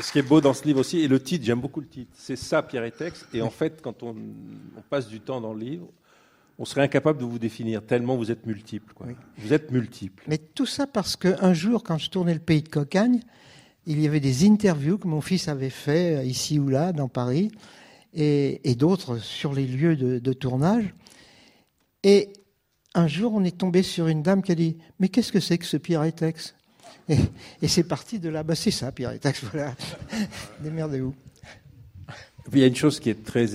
ce 0.01 0.12
qui 0.12 0.18
est 0.18 0.22
beau 0.22 0.41
dans 0.41 0.55
ce 0.55 0.64
livre 0.64 0.80
aussi, 0.80 1.01
et 1.01 1.09
le 1.09 1.22
titre, 1.22 1.45
j'aime 1.45 1.61
beaucoup 1.61 1.80
le 1.80 1.88
titre, 1.88 2.12
c'est 2.14 2.36
ça, 2.36 2.62
Pierre 2.62 2.84
et 2.84 2.93
Tex. 2.93 3.26
Et 3.34 3.43
en 3.43 3.51
fait, 3.51 3.80
quand 3.82 4.03
on, 4.03 4.16
on 4.76 4.82
passe 4.88 5.09
du 5.09 5.20
temps 5.20 5.41
dans 5.41 5.53
le 5.53 5.61
livre, 5.61 5.88
on 6.59 6.64
serait 6.66 6.82
incapable 6.82 7.18
de 7.18 7.24
vous 7.24 7.38
définir, 7.38 7.84
tellement 7.84 8.16
vous 8.16 8.30
êtes 8.30 8.43
quoi. 8.95 9.07
Oui. 9.07 9.14
Vous 9.38 9.53
êtes 9.55 9.70
multiples. 9.70 10.22
Mais 10.28 10.36
tout 10.36 10.66
ça 10.66 10.86
parce 10.86 11.16
qu'un 11.16 11.55
jour, 11.55 11.82
quand 11.82 11.97
je 11.97 12.11
tournais 12.11 12.34
le 12.34 12.41
pays 12.41 12.62
de 12.62 12.68
Cocagne, 12.68 13.20
il 13.87 14.01
y 14.01 14.07
avait 14.07 14.20
des 14.20 14.47
interviews 14.47 14.99
que 14.99 15.09
mon 15.09 15.20
fils 15.20 15.49
avait 15.49 15.70
fait 15.70 16.16
euh, 16.16 16.24
ici 16.24 16.59
ou 16.59 16.68
là, 16.68 16.93
dans 16.93 17.09
Paris, 17.09 17.51
et, 18.12 18.74
d'autres 18.76 19.18
sur 19.18 19.53
les 19.53 19.66
lieux 19.66 19.97
de, 19.97 20.33
tournage. 20.33 20.95
Et 22.03 22.33
un 22.95 23.07
jour, 23.07 23.33
on 23.35 23.45
est 23.45 23.57
tombé 23.57 23.83
sur 23.83 24.09
une 24.09 24.22
dame 24.22 24.43
qui 24.43 24.53
a 24.53 24.57
dit 24.57 24.78
Mais 24.99 25.09
qu'est-ce 25.09 25.31
que 25.33 25.41
c'est 25.41 25.59
que 25.59 25.64
ce 25.64 25.76
Pyretex? 25.76 26.55
Et, 27.09 27.18
et 27.62 27.68
c'est 27.68 27.85
parti 27.85 28.18
de 28.18 28.28
là. 28.28 28.43
Bah, 28.43 28.57
c'est 28.57 28.72
ça, 28.72 28.91
Pyretex, 28.91 29.45
voilà. 29.53 29.74
Démerdez-vous. 30.61 31.14
Il 32.53 32.59
y 32.59 32.64
a 32.64 32.66
une 32.66 32.74
chose 32.74 32.99
qui 32.99 33.11
est 33.11 33.22
très 33.22 33.55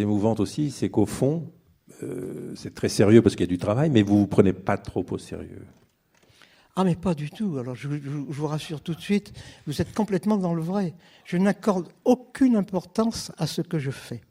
émouvante 0.00 0.40
aussi, 0.40 0.70
c'est 0.70 0.88
qu'au 0.88 1.06
fond, 1.06 1.50
euh, 2.02 2.52
c'est 2.56 2.74
très 2.74 2.88
sérieux 2.88 3.22
parce 3.22 3.36
qu'il 3.36 3.44
y 3.44 3.48
a 3.48 3.52
du 3.52 3.58
travail, 3.58 3.90
mais 3.90 4.02
vous 4.02 4.14
ne 4.14 4.20
vous 4.20 4.26
prenez 4.26 4.52
pas 4.52 4.76
trop 4.76 5.04
au 5.10 5.18
sérieux. 5.18 5.66
Ah, 6.80 6.84
mais 6.84 6.96
pas 6.96 7.12
du 7.12 7.28
tout. 7.28 7.58
Alors, 7.58 7.74
je, 7.74 7.88
vous 7.88 8.46
rassure 8.46 8.80
tout 8.80 8.94
de 8.94 9.02
suite, 9.02 9.34
vous 9.66 9.82
êtes 9.82 9.92
complètement 9.92 10.38
dans 10.38 10.54
le 10.54 10.62
vrai. 10.62 10.94
Je 11.26 11.36
n'accorde 11.36 11.92
aucune 12.06 12.56
importance 12.56 13.32
à 13.36 13.46
ce 13.46 13.60
que 13.60 13.78
je 13.78 13.90
fais. 13.90 14.22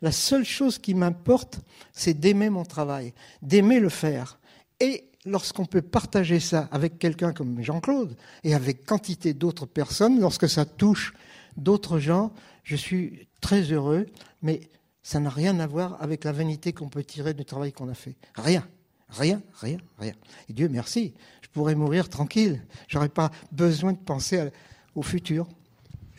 La 0.00 0.10
seule 0.10 0.46
chose 0.46 0.78
qui 0.78 0.94
m'importe, 0.94 1.60
c'est 1.92 2.14
d'aimer 2.14 2.48
mon 2.48 2.64
travail, 2.64 3.12
d'aimer 3.42 3.80
le 3.80 3.90
faire. 3.90 4.38
Et 4.80 5.10
lorsqu'on 5.26 5.66
peut 5.66 5.82
partager 5.82 6.40
ça 6.40 6.70
avec 6.72 6.98
quelqu'un 6.98 7.34
comme 7.34 7.60
Jean-Claude 7.60 8.16
et 8.44 8.54
avec 8.54 8.86
quantité 8.86 9.34
d'autres 9.34 9.66
personnes, 9.66 10.20
lorsque 10.20 10.48
ça 10.48 10.64
touche 10.64 11.12
d'autres 11.58 11.98
gens, 11.98 12.32
je 12.64 12.76
suis 12.76 13.28
très 13.42 13.60
heureux, 13.60 14.06
mais 14.40 14.60
ça 15.02 15.20
n'a 15.20 15.28
rien 15.28 15.60
à 15.60 15.66
voir 15.66 15.98
avec 16.00 16.24
la 16.24 16.32
vanité 16.32 16.72
qu'on 16.72 16.88
peut 16.88 17.04
tirer 17.04 17.34
du 17.34 17.44
travail 17.44 17.74
qu'on 17.74 17.90
a 17.90 17.94
fait. 17.94 18.16
Rien. 18.36 18.66
Rien, 19.12 19.42
rien, 19.54 19.78
rien. 19.98 20.12
Et 20.48 20.52
Dieu 20.52 20.68
merci, 20.68 21.14
pourrais 21.52 21.74
mourir 21.74 22.08
tranquille. 22.08 22.62
J'aurais 22.88 23.08
pas 23.08 23.30
besoin 23.52 23.92
de 23.92 23.98
penser 23.98 24.38
à- 24.38 24.50
au 24.94 25.02
futur, 25.02 25.46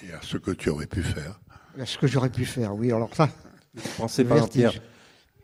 Et 0.08 0.12
à 0.14 0.20
ce 0.22 0.38
que 0.38 0.52
tu 0.52 0.70
aurais 0.70 0.88
pu 0.88 1.04
faire. 1.04 1.40
à 1.80 1.86
ce 1.86 1.98
que 1.98 2.08
j'aurais 2.08 2.30
pu 2.32 2.46
faire. 2.46 2.76
Oui, 2.76 2.92
alors 2.92 3.14
ça, 3.16 3.30
Vous 3.76 3.82
pensez 3.98 4.24
par. 4.26 4.50
Pierre, 4.50 4.74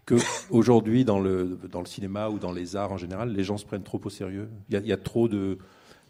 qu'aujourd'hui, 0.05 1.03
dans 1.05 1.19
le, 1.19 1.59
dans 1.71 1.79
le 1.81 1.85
cinéma 1.85 2.29
ou 2.29 2.39
dans 2.39 2.51
les 2.51 2.75
arts 2.75 2.91
en 2.91 2.97
général, 2.97 3.31
les 3.33 3.43
gens 3.43 3.57
se 3.57 3.65
prennent 3.65 3.83
trop 3.83 3.99
au 4.03 4.09
sérieux 4.09 4.49
il 4.69 4.73
y, 4.73 4.77
a, 4.77 4.79
il 4.79 4.87
y 4.87 4.93
a 4.93 4.97
trop, 4.97 5.27
de, 5.27 5.57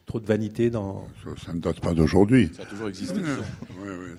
trop 0.06 0.20
de 0.20 0.26
vanité 0.26 0.70
dans. 0.70 1.08
Ça, 1.24 1.30
ça 1.48 1.54
ne 1.54 1.60
date 1.60 1.80
pas 1.80 1.94
d'aujourd'hui. 1.94 2.52
Ça 2.56 2.64
a 2.64 2.66
toujours 2.66 2.90
existé. 2.90 3.20
Oui, 3.20 3.90
oui. 3.90 4.12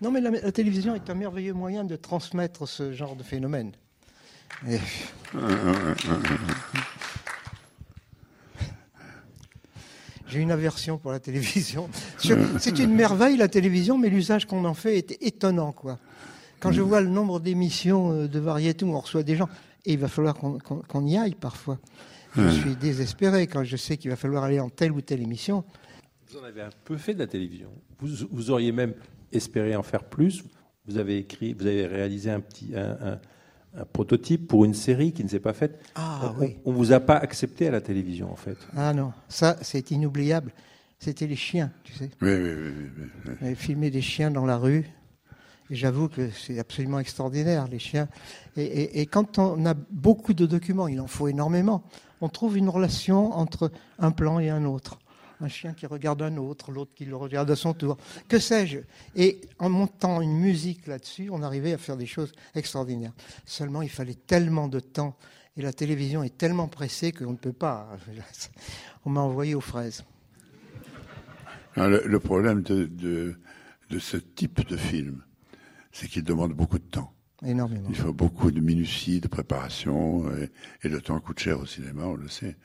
Non, 0.00 0.10
mais 0.10 0.20
la, 0.20 0.30
la 0.30 0.52
télévision 0.52 0.94
est 0.94 1.10
un 1.10 1.14
merveilleux 1.14 1.52
moyen 1.54 1.84
de 1.84 1.96
transmettre 1.96 2.66
ce 2.68 2.92
genre 2.92 3.16
de 3.16 3.22
phénomène. 3.22 3.72
Et- 4.68 4.78
J'ai 10.28 10.40
une 10.40 10.50
aversion 10.50 10.98
pour 10.98 11.12
la 11.12 11.20
télévision. 11.20 11.88
C'est 12.58 12.78
une 12.78 12.94
merveille 12.94 13.36
la 13.36 13.48
télévision, 13.48 13.96
mais 13.98 14.08
l'usage 14.10 14.46
qu'on 14.46 14.64
en 14.64 14.74
fait 14.74 14.98
est 14.98 15.22
étonnant, 15.22 15.72
quoi. 15.72 15.98
Quand 16.60 16.72
je 16.72 16.80
vois 16.82 17.00
le 17.00 17.08
nombre 17.08 17.38
d'émissions 17.40 18.12
euh, 18.12 18.28
de 18.28 18.38
variétés 18.38 18.84
où 18.84 18.92
on 18.94 19.00
reçoit 19.00 19.22
des 19.22 19.36
gens, 19.36 19.48
et 19.86 19.92
il 19.92 19.98
va 19.98 20.08
falloir 20.08 20.34
qu'on 20.36 21.06
y 21.06 21.16
aille 21.16 21.34
parfois. 21.34 21.78
Je 22.36 22.48
suis 22.50 22.76
désespéré 22.76 23.46
quand 23.46 23.64
je 23.64 23.76
sais 23.76 23.96
qu'il 23.96 24.10
va 24.10 24.16
falloir 24.16 24.44
aller 24.44 24.60
en 24.60 24.68
telle 24.68 24.92
ou 24.92 25.00
telle 25.00 25.22
émission. 25.22 25.64
Vous 26.30 26.38
en 26.38 26.44
avez 26.44 26.60
un 26.60 26.70
peu 26.84 26.96
fait 26.98 27.14
de 27.14 27.20
la 27.20 27.26
télévision. 27.26 27.70
Vous, 28.00 28.26
vous 28.30 28.50
auriez 28.50 28.70
même 28.70 28.92
espéré 29.32 29.74
en 29.76 29.82
faire 29.82 30.04
plus. 30.04 30.44
Vous 30.86 30.98
avez 30.98 31.16
écrit, 31.18 31.54
vous 31.54 31.66
avez 31.66 31.86
réalisé 31.86 32.30
un 32.30 32.40
petit 32.40 32.72
un, 32.76 32.98
un- 33.12 33.20
un 33.76 33.84
prototype 33.84 34.48
pour 34.48 34.64
une 34.64 34.74
série 34.74 35.12
qui 35.12 35.22
ne 35.24 35.28
s'est 35.28 35.40
pas 35.40 35.52
faite. 35.52 35.78
Ah 35.94 36.32
on, 36.36 36.40
oui. 36.40 36.56
on 36.64 36.72
vous 36.72 36.92
a 36.92 37.00
pas 37.00 37.16
accepté 37.16 37.68
à 37.68 37.70
la 37.70 37.80
télévision 37.80 38.30
en 38.32 38.36
fait. 38.36 38.56
Ah 38.76 38.92
non, 38.94 39.12
ça 39.28 39.56
c'est 39.62 39.90
inoubliable. 39.90 40.52
C'était 40.98 41.26
les 41.28 41.36
chiens, 41.36 41.70
tu 41.84 41.92
sais. 41.92 42.10
Oui, 42.22 42.30
oui, 42.34 42.52
oui, 42.54 42.72
oui, 42.98 43.04
oui. 43.26 43.32
J'avais 43.40 43.54
filmé 43.54 43.90
des 43.90 44.00
chiens 44.02 44.30
dans 44.32 44.46
la 44.46 44.56
rue. 44.56 44.84
Et 45.70 45.76
j'avoue 45.76 46.08
que 46.08 46.30
c'est 46.30 46.58
absolument 46.58 46.98
extraordinaire, 46.98 47.68
les 47.68 47.78
chiens. 47.78 48.08
Et, 48.56 48.64
et- 48.64 49.00
et 49.02 49.06
quand 49.06 49.38
on 49.38 49.64
a 49.66 49.74
beaucoup 49.74 50.32
de 50.32 50.46
documents, 50.46 50.88
il 50.88 50.98
en 51.00 51.06
faut 51.06 51.28
énormément, 51.28 51.84
on 52.22 52.28
trouve 52.30 52.56
une 52.56 52.68
relation 52.70 53.32
entre 53.34 53.70
un 53.98 54.10
plan 54.10 54.40
et 54.40 54.48
un 54.48 54.64
autre. 54.64 54.98
Un 55.40 55.48
chien 55.48 55.72
qui 55.72 55.86
regarde 55.86 56.20
un 56.22 56.36
autre, 56.36 56.72
l'autre 56.72 56.92
qui 56.94 57.04
le 57.04 57.14
regarde 57.14 57.50
à 57.50 57.56
son 57.56 57.72
tour. 57.72 57.96
Que 58.28 58.40
sais-je? 58.40 58.80
Et 59.14 59.40
en 59.60 59.68
montant 59.68 60.20
une 60.20 60.36
musique 60.36 60.86
là-dessus, 60.88 61.28
on 61.30 61.42
arrivait 61.42 61.72
à 61.72 61.78
faire 61.78 61.96
des 61.96 62.06
choses 62.06 62.32
extraordinaires. 62.56 63.12
Seulement, 63.46 63.82
il 63.82 63.90
fallait 63.90 64.16
tellement 64.26 64.66
de 64.66 64.80
temps. 64.80 65.16
Et 65.56 65.62
la 65.62 65.72
télévision 65.72 66.24
est 66.24 66.36
tellement 66.36 66.66
pressée 66.68 67.12
qu'on 67.12 67.32
ne 67.32 67.36
peut 67.36 67.52
pas. 67.52 67.88
On 69.04 69.10
m'a 69.10 69.20
envoyé 69.20 69.54
aux 69.54 69.60
fraises. 69.60 70.04
Alors, 71.76 71.88
le, 71.88 72.02
le 72.06 72.20
problème 72.20 72.62
de, 72.62 72.86
de, 72.86 73.36
de 73.90 73.98
ce 74.00 74.16
type 74.16 74.66
de 74.66 74.76
film, 74.76 75.22
c'est 75.92 76.08
qu'il 76.08 76.24
demande 76.24 76.52
beaucoup 76.52 76.78
de 76.78 76.84
temps. 76.84 77.12
Énormément. 77.44 77.86
Il 77.88 77.94
faut 77.94 78.12
beaucoup 78.12 78.50
de 78.50 78.58
minutie, 78.58 79.20
de 79.20 79.28
préparation, 79.28 80.28
et, 80.36 80.50
et 80.82 80.88
le 80.88 81.00
temps 81.00 81.20
coûte 81.20 81.38
cher 81.38 81.60
au 81.60 81.66
cinéma, 81.66 82.02
on 82.04 82.14
le 82.16 82.26
sait. 82.26 82.56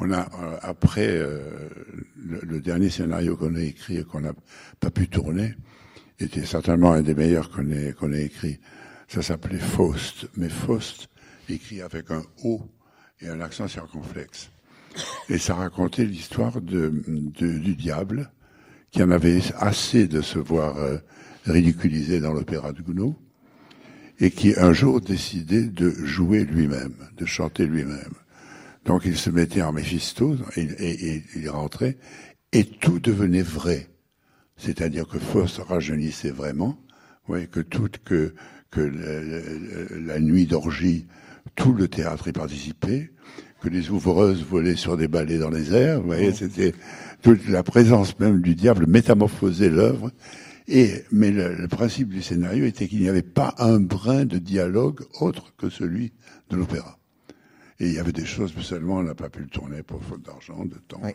On 0.00 0.12
a 0.12 0.20
euh, 0.20 0.56
après 0.62 1.08
euh, 1.08 1.68
le, 2.16 2.60
dernier 2.60 2.88
scénario 2.88 3.36
qu'on 3.36 3.54
a 3.56 3.60
écrit 3.60 3.98
et 3.98 4.04
qu'on 4.04 4.20
n'a 4.20 4.32
pas 4.78 4.90
pu 4.90 5.08
tourner 5.08 5.54
était 6.20 6.44
certainement 6.44 6.92
un 6.92 7.02
des 7.02 7.14
meilleurs 7.14 7.50
qu'on 7.50 7.70
ait 7.70 7.92
qu'on 7.92 8.12
ait 8.12 8.24
écrit. 8.24 8.60
Ça 9.08 9.22
s'appelait 9.22 9.58
Faust, 9.58 10.28
mais 10.36 10.48
Faust 10.48 11.08
écrit 11.48 11.80
avec 11.82 12.10
un 12.10 12.22
O 12.44 12.62
et 13.20 13.28
un 13.28 13.40
accent 13.40 13.66
circonflexe. 13.66 14.50
Et 15.28 15.38
ça 15.38 15.54
racontait 15.54 16.04
l'histoire 16.04 16.60
du 16.60 17.74
diable 17.76 18.30
qui 18.90 19.02
en 19.02 19.10
avait 19.10 19.40
assez 19.56 20.06
de 20.06 20.20
se 20.20 20.38
voir 20.38 20.76
euh, 20.78 20.98
ridiculisé 21.44 22.20
dans 22.20 22.32
l'opéra 22.32 22.72
de 22.72 22.82
Gounod 22.82 23.14
et 24.20 24.30
qui 24.30 24.54
un 24.58 24.72
jour 24.72 25.00
décidait 25.00 25.62
de 25.62 25.90
jouer 25.90 26.44
lui-même, 26.44 26.94
de 27.16 27.24
chanter 27.24 27.66
lui-même. 27.66 28.14
Donc 28.88 29.02
il 29.04 29.16
se 29.18 29.28
mettait 29.28 29.60
en 29.62 29.72
Méphisto 29.72 30.34
et, 30.56 30.62
et- 30.62 31.06
et 31.16 31.22
il 31.36 31.48
rentrait 31.50 31.98
et 32.52 32.64
tout 32.64 32.98
devenait 32.98 33.42
vrai. 33.42 33.86
C'est-à-dire 34.56 35.06
que 35.06 35.18
Faust 35.18 35.58
rajeunissait 35.58 36.30
vraiment, 36.30 36.78
ouais, 37.28 37.46
que 37.46 37.60
tout, 37.60 37.90
que, 38.04 38.34
que 38.70 38.80
la 40.06 40.18
nuit 40.18 40.46
d'orgie, 40.46 41.06
tout 41.54 41.74
le 41.74 41.86
théâtre 41.86 42.28
y 42.28 42.32
participait, 42.32 43.12
que 43.60 43.68
les 43.68 43.90
ouvreuses 43.90 44.42
volaient 44.42 44.74
sur 44.76 44.96
des 44.96 45.06
balais 45.06 45.36
dans 45.38 45.50
les 45.50 45.74
airs, 45.74 46.00
vous 46.00 46.06
voyez, 46.06 46.32
c'était 46.32 46.72
toute 47.20 47.46
la 47.48 47.62
présence 47.62 48.18
même 48.18 48.40
du 48.40 48.54
diable 48.54 48.86
métamorphosait 48.86 49.68
l'œuvre. 49.68 50.10
Et, 50.66 51.04
mais 51.12 51.30
le, 51.30 51.54
le 51.54 51.68
principe 51.68 52.08
du 52.08 52.22
scénario 52.22 52.64
était 52.64 52.88
qu'il 52.88 53.00
n'y 53.00 53.08
avait 53.08 53.22
pas 53.22 53.54
un 53.58 53.80
brin 53.80 54.24
de 54.24 54.38
dialogue 54.38 55.00
autre 55.20 55.54
que 55.58 55.68
celui 55.68 56.12
de 56.50 56.56
l'opéra. 56.56 56.97
Et 57.80 57.86
il 57.86 57.92
y 57.94 57.98
avait 57.98 58.12
des 58.12 58.24
choses, 58.26 58.52
mais 58.56 58.62
seulement 58.62 58.96
on 58.96 59.02
n'a 59.02 59.14
pas 59.14 59.28
pu 59.28 59.40
le 59.40 59.46
tourner 59.48 59.82
pour 59.82 60.02
faute 60.02 60.22
d'argent, 60.22 60.64
de 60.64 60.74
temps. 60.88 61.00
Oui. 61.02 61.12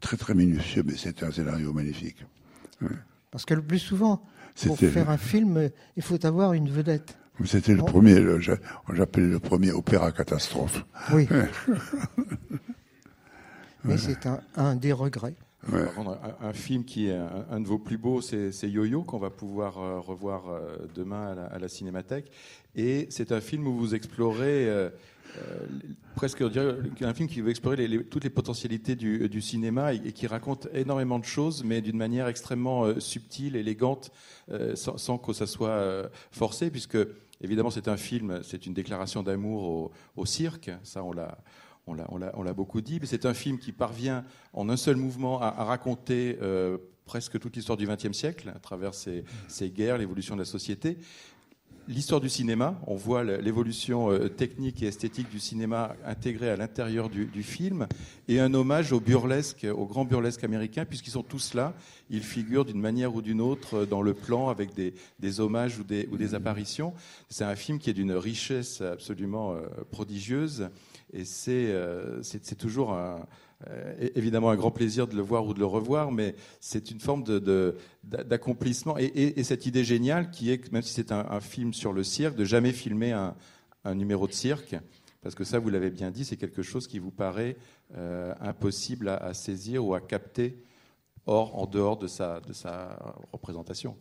Très 0.00 0.16
très 0.16 0.34
minutieux, 0.34 0.82
mais 0.86 0.96
c'était 0.96 1.24
un 1.26 1.32
scénario 1.32 1.72
magnifique. 1.72 2.24
Parce 3.32 3.44
que 3.44 3.54
le 3.54 3.62
plus 3.62 3.80
souvent, 3.80 4.22
pour 4.64 4.78
faire 4.78 5.10
un 5.10 5.18
film, 5.18 5.70
il 5.96 6.02
faut 6.02 6.24
avoir 6.24 6.52
une 6.52 6.70
vedette. 6.70 7.18
C'était 7.44 7.72
le 7.72 7.78
Bon. 7.80 7.86
premier, 7.86 8.20
j'appelais 8.92 9.26
le 9.26 9.38
premier 9.40 9.70
opéra 9.72 10.10
catastrophe. 10.12 10.84
Oui. 11.12 11.28
Mais 13.84 13.96
c'est 13.96 14.26
un, 14.26 14.40
un 14.56 14.74
des 14.76 14.92
regrets. 14.92 15.34
Ouais. 15.72 15.84
Par 15.84 15.94
contre, 15.94 16.10
un, 16.40 16.46
un 16.48 16.52
film 16.52 16.84
qui 16.84 17.08
est 17.08 17.14
un, 17.16 17.46
un 17.50 17.60
de 17.60 17.66
vos 17.66 17.78
plus 17.78 17.98
beaux, 17.98 18.20
c'est 18.20 18.52
c'est 18.52 18.68
Yo-Yo, 18.70 19.02
qu'on 19.02 19.18
va 19.18 19.30
pouvoir 19.30 19.78
euh, 19.78 19.98
revoir 20.00 20.48
euh, 20.48 20.76
demain 20.94 21.28
à 21.32 21.34
la, 21.34 21.44
à 21.46 21.58
la 21.58 21.68
Cinémathèque. 21.68 22.30
Et 22.76 23.06
c'est 23.10 23.32
un 23.32 23.40
film 23.40 23.66
où 23.66 23.76
vous 23.76 23.94
explorez, 23.94 24.68
euh, 24.68 24.90
euh, 25.36 25.66
presque 26.14 26.42
un 26.42 27.14
film 27.14 27.28
qui 27.28 27.40
veut 27.40 27.50
explorer 27.50 28.04
toutes 28.04 28.24
les 28.24 28.30
potentialités 28.30 28.96
du, 28.96 29.40
cinéma 29.40 29.92
et, 29.92 30.12
qui 30.12 30.26
raconte 30.26 30.68
énormément 30.74 31.18
de 31.18 31.24
choses, 31.24 31.62
mais 31.64 31.80
d'une 31.80 31.96
manière 31.96 32.26
extrêmement 32.26 32.84
euh, 32.84 33.00
subtile, 33.00 33.56
élégante, 33.56 34.10
euh, 34.50 34.74
sans, 34.74 35.18
que 35.18 35.32
ça 35.32 35.46
soit 35.46 36.10
forcé, 36.32 36.70
puisque 36.70 36.98
évidemment 37.40 37.70
c'est 37.70 37.88
un 37.88 37.96
film, 37.96 38.40
c'est 38.42 38.66
une 38.66 38.74
déclaration 38.74 39.22
d'amour 39.22 39.92
au, 40.16 40.26
cirque, 40.26 40.70
ça 40.82 41.04
on 41.04 41.12
l'a. 41.12 41.38
On 41.86 41.94
l'a- 42.18 42.52
beaucoup 42.52 42.82
dit, 42.82 42.98
mais 43.00 43.06
c'est 43.06 43.24
un 43.24 43.32
film 43.32 43.58
qui 43.58 43.72
parvient 43.72 44.22
en 44.52 44.68
un 44.68 44.76
seul 44.76 44.96
mouvement 44.96 45.40
à, 45.40 45.64
raconter 45.64 46.36
presque 47.06 47.38
toute 47.40 47.56
l'histoire 47.56 47.78
du 47.78 47.86
XXe 47.86 48.12
siècle, 48.12 48.52
à 48.54 48.58
travers 48.58 48.92
ces 48.92 49.24
guerres, 49.70 49.96
l'évolution 49.96 50.34
de 50.34 50.42
la 50.42 50.44
société. 50.44 50.98
L'histoire 51.90 52.20
du 52.20 52.28
cinéma, 52.28 52.78
on 52.86 52.96
voit 52.96 53.24
l'évolution 53.24 54.12
euh, 54.12 54.28
technique 54.28 54.82
et 54.82 54.88
esthétique 54.88 55.30
du 55.30 55.40
cinéma 55.40 55.96
intégrée 56.04 56.50
à 56.50 56.56
l'intérieur 56.56 57.08
du, 57.08 57.42
film, 57.42 57.86
et 58.28 58.40
un 58.40 58.52
hommage 58.52 58.92
au 58.92 59.00
burlesque, 59.00 59.66
au 59.74 59.86
grand 59.86 60.04
burlesque 60.04 60.44
américain, 60.44 60.84
puisqu'ils 60.84 61.12
sont 61.12 61.22
tous 61.22 61.54
là, 61.54 61.72
ils 62.10 62.22
figurent 62.22 62.66
d'une 62.66 62.78
manière 62.78 63.14
ou 63.14 63.22
d'une 63.22 63.40
autre 63.40 63.78
euh, 63.78 63.86
dans 63.86 64.02
le 64.02 64.12
plan 64.12 64.50
avec 64.50 64.74
des, 64.74 65.40
hommages 65.40 65.78
ou 65.78 65.82
des, 65.82 66.34
apparitions. 66.34 66.92
C'est 67.30 67.44
un 67.44 67.56
film 67.56 67.78
qui 67.78 67.88
est 67.88 67.94
d'une 67.94 68.12
richesse 68.12 68.82
absolument 68.82 69.54
euh, 69.54 69.62
prodigieuse, 69.90 70.68
et 71.14 71.24
c'est 71.24 72.58
toujours 72.58 72.92
un, 72.92 73.26
euh, 73.66 74.08
évidemment 74.14 74.50
un 74.50 74.56
grand 74.56 74.70
plaisir 74.70 75.08
de 75.08 75.16
le 75.16 75.22
voir 75.22 75.44
ou 75.46 75.52
de 75.52 75.58
le 75.58 75.66
revoir, 75.66 76.12
mais 76.12 76.36
c'est 76.60 76.92
une 76.92 77.00
forme 77.00 77.24
d'accomplissement 78.04 78.96
et, 78.98 79.04
et- 79.06 79.40
et 79.40 79.42
cette 79.44 79.66
idée 79.66 79.82
géniale 79.82 80.30
qui 80.30 80.52
est 80.52 80.70
même 80.70 80.82
si 80.82 80.92
c'est 80.92 81.10
un, 81.10 81.40
film 81.40 81.74
sur 81.74 81.92
le 81.92 82.04
cirque, 82.04 82.36
de 82.36 82.44
jamais 82.44 82.72
filmer 82.72 83.12
un, 83.12 83.34
numéro 83.94 84.26
de 84.28 84.32
cirque 84.32 84.76
Parce 85.22 85.34
que 85.34 85.44
ça, 85.44 85.58
vous 85.58 85.70
l'avez 85.70 85.90
bien 85.90 86.10
dit, 86.10 86.24
c'est 86.24 86.36
quelque 86.36 86.62
chose 86.62 86.86
qui 86.86 86.98
vous 86.98 87.10
paraît 87.10 87.56
euh, 87.96 88.34
impossible 88.40 89.08
à, 89.08 89.34
saisir 89.34 89.84
ou 89.84 89.94
à 89.94 90.00
capter 90.00 90.62
hors, 91.26 91.58
en 91.58 91.66
dehors 91.66 91.96
de 91.96 92.06
sa, 92.06 92.40
représentation. 93.32 93.96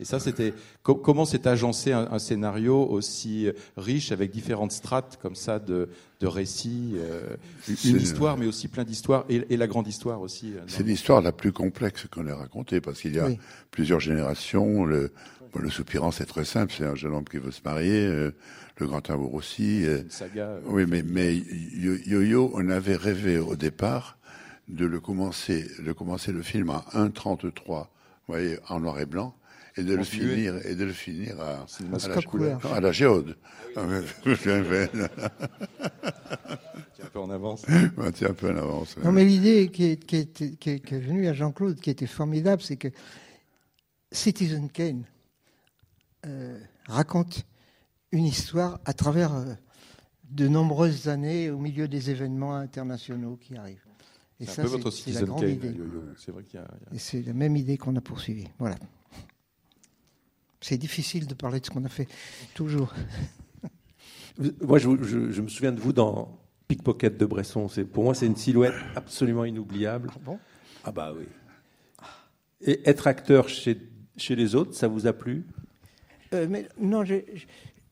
Et 0.00 0.04
ça, 0.04 0.20
c'était 0.20 0.54
co- 0.84 0.94
comment 0.94 1.24
s'est 1.24 1.48
agencé 1.48 1.90
un, 1.92 2.06
un 2.12 2.18
scénario 2.20 2.86
aussi 2.86 3.48
riche 3.76 4.12
avec 4.12 4.30
différentes 4.30 4.70
strates 4.70 5.18
comme 5.20 5.34
ça 5.34 5.58
de, 5.58 5.88
de 6.20 6.26
récits, 6.28 6.92
euh, 6.96 7.36
une 7.84 7.96
histoire, 7.96 8.36
mais 8.36 8.46
aussi 8.46 8.68
plein 8.68 8.84
d'histoires 8.84 9.24
et, 9.28 9.44
et 9.50 9.56
la 9.56 9.66
grande 9.66 9.88
histoire 9.88 10.20
aussi. 10.20 10.52
euh, 10.54 10.60
C'est 10.68 10.84
l'histoire 10.84 11.20
la 11.20 11.32
plus 11.32 11.50
complexe 11.52 12.06
qu'on 12.12 12.26
ait 12.28 12.32
racontée, 12.32 12.80
parce 12.80 13.00
qu'il 13.00 13.16
y 13.16 13.18
a 13.18 13.26
Oui. 13.26 13.38
plusieurs 13.72 13.98
générations. 13.98 14.84
Le, 14.84 15.12
bon, 15.52 15.58
le 15.60 15.68
soupirant, 15.70 16.12
c'est 16.12 16.26
très 16.26 16.44
simple, 16.44 16.72
c'est 16.76 16.86
un 16.86 16.94
jeune 16.94 17.14
homme 17.14 17.24
qui 17.24 17.38
veut 17.38 17.50
se 17.50 17.62
marier. 17.64 18.06
euh, 18.06 18.30
le 18.80 18.86
grand 18.86 19.10
amour 19.10 19.34
aussi. 19.34 19.84
euh, 19.84 20.02
une 20.02 20.10
saga. 20.10 20.44
euh, 20.50 20.60
oui, 20.66 20.84
mais, 20.86 21.02
mais 21.02 21.34
Yo- 21.34 21.96
Yo-Yo, 22.06 22.52
on 22.54 22.68
avait 22.70 22.94
rêvé 22.94 23.38
au 23.40 23.56
départ 23.56 24.16
de 24.68 24.84
le 24.86 25.00
commencer, 25.00 25.66
de 25.84 25.90
commencer 25.92 26.30
le 26.30 26.42
film 26.42 26.70
à 26.70 26.84
1,33, 26.94 27.88
vous 28.28 28.34
voyez, 28.34 28.58
en 28.68 28.78
noir 28.78 29.00
et 29.00 29.06
blanc, 29.06 29.34
et 29.78 29.84
de 29.84 29.94
le 29.94 30.04
finir, 30.04 30.54
et 30.66 30.74
de 30.74 30.84
le 30.84 30.92
finir 30.92 31.40
à, 31.40 31.64
à 31.64 32.08
la, 32.08 32.22
couleur. 32.22 32.60
non, 32.64 32.72
à 32.74 32.80
la 32.80 32.92
géode. 32.92 33.36
Ah, 33.76 33.82
est 33.82 33.84
un 37.04 37.08
peu 37.12 37.20
en 37.20 37.30
avance. 37.30 37.64
Un 37.68 37.88
peu 38.34 38.50
en 38.52 38.56
avance. 38.56 38.96
Non, 39.04 39.12
mais 39.12 39.24
l'idée 39.24 39.68
qui 39.68 39.84
est, 39.84 39.96
qui, 40.04 40.16
est, 40.16 40.58
qui 40.58 40.70
est- 40.70 40.80
qui 40.80 40.94
est 40.94 40.98
venue 41.00 41.28
à 41.28 41.32
Jean-Claude, 41.32 41.78
qui 41.80 41.90
était 41.90 42.06
formidable, 42.06 42.62
c'est 42.62 42.76
que 42.76 42.88
Citizen 44.12 44.68
Kane 44.70 45.04
euh, 46.26 46.58
raconte 46.86 47.44
une 48.12 48.24
histoire 48.24 48.80
à 48.84 48.92
travers 48.92 49.34
euh, 49.34 49.54
de 50.30 50.48
nombreuses 50.48 51.08
années 51.08 51.50
au 51.50 51.58
milieu 51.58 51.88
des 51.88 52.10
événements 52.10 52.54
internationaux 52.56 53.36
qui 53.40 53.56
arrivent. 53.56 53.84
Et 54.40 54.44
C'est 54.46 54.50
un 54.50 54.54
ça, 54.54 54.62
peu 54.62 54.68
c'est 54.68 54.76
votre 54.78 54.90
c'est 54.90 55.10
la 55.10 55.20
Citizen 55.20 55.24
grande 55.26 55.40
Kane. 55.40 55.50
idée. 55.50 55.74
C'est 56.16 56.32
vrai 56.32 56.42
qu'il 56.44 56.60
y 56.60 56.62
a- 56.62 56.68
il 56.80 56.86
y 56.86 56.92
a- 56.92 56.96
Et 56.96 56.98
c'est 56.98 57.22
la 57.22 57.32
même 57.32 57.56
idée 57.56 57.76
qu'on 57.76 57.94
a 57.96 58.00
poursuivie. 58.00 58.48
Voilà. 58.58 58.76
C'est 60.60 60.78
difficile 60.78 61.26
de 61.26 61.34
parler 61.34 61.60
de 61.60 61.66
ce 61.66 61.70
qu'on 61.70 61.84
a 61.84 61.88
fait, 61.88 62.08
toujours. 62.54 62.92
Moi, 64.60 64.78
je, 64.78 64.88
je- 65.02 65.30
je 65.32 65.42
me 65.42 65.48
souviens 65.48 65.72
de 65.72 65.80
vous 65.80 65.92
dans 65.92 66.38
Pickpocket 66.68 67.16
de 67.16 67.26
Bresson. 67.26 67.68
Pour 67.92 68.04
moi, 68.04 68.14
c'est 68.14 68.26
une 68.26 68.36
silhouette 68.36 68.74
absolument 68.94 69.44
inoubliable. 69.44 70.10
bon? 70.24 70.38
Ah 70.84 70.92
bah 70.92 71.12
oui. 71.16 71.24
Et 72.60 72.88
être 72.88 73.06
acteur 73.06 73.48
chez, 73.48 73.78
chez 74.16 74.34
les 74.36 74.54
autres, 74.54 74.74
ça 74.74 74.88
vous 74.88 75.06
a 75.06 75.12
plu? 75.12 75.44
Euh, 76.34 76.46
mais 76.50 76.68
non, 76.80 77.04
je, 77.04 77.16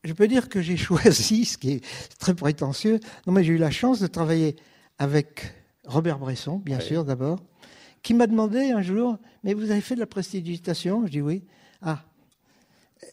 je 0.03 0.13
peux 0.13 0.27
dire 0.27 0.49
que 0.49 0.61
j'ai 0.61 0.77
choisi, 0.77 1.45
ce 1.45 1.57
qui 1.57 1.71
est 1.71 1.83
très 2.19 2.35
prétentieux. 2.35 2.99
Non, 3.25 3.33
mais 3.33 3.43
j'ai 3.43 3.53
eu 3.53 3.57
la 3.57 3.71
chance 3.71 3.99
de 3.99 4.07
travailler 4.07 4.55
avec 4.99 5.53
Robert 5.85 6.19
Bresson, 6.19 6.57
bien 6.57 6.77
Ouais. 6.77 6.83
sûr, 6.83 7.05
d'abord, 7.05 7.39
qui 8.03 8.13
m'a 8.13 8.27
demandé 8.27 8.71
un 8.71 8.81
jour 8.81 9.17
Mais 9.43 9.53
vous 9.53 9.71
avez 9.71 9.81
fait 9.81 9.95
de 9.95 9.99
la 10.01 10.05
prestidigitation? 10.07 11.05
Je 11.05 11.11
dis 11.11 11.21
oui. 11.21 11.43
Ah, 11.81 12.03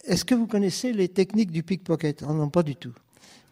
est-ce 0.05 0.25
que 0.25 0.35
vous 0.35 0.47
connaissez 0.47 0.93
les 0.93 1.07
techniques 1.07 1.51
du 1.51 1.63
pickpocket? 1.63 2.23
Ah 2.27 2.33
non, 2.33 2.49
pas 2.49 2.63
du 2.63 2.75
tout. 2.75 2.93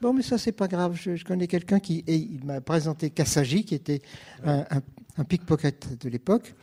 Bon, 0.02 0.14
mais 0.14 0.24
ça, 0.24 0.38
c'est 0.38 0.52
pas 0.52 0.68
grave. 0.68 0.96
Je, 0.96 1.24
connais 1.24 1.48
quelqu'un 1.48 1.80
qui. 1.80 2.04
Il 2.08 2.44
m'a 2.44 2.62
présenté 2.62 3.10
Kassaji, 3.10 3.64
qui 3.64 3.76
était 3.76 4.02
un, 4.46 4.66
pickpocket 5.28 6.02
de 6.02 6.10
l'époque. 6.10 6.54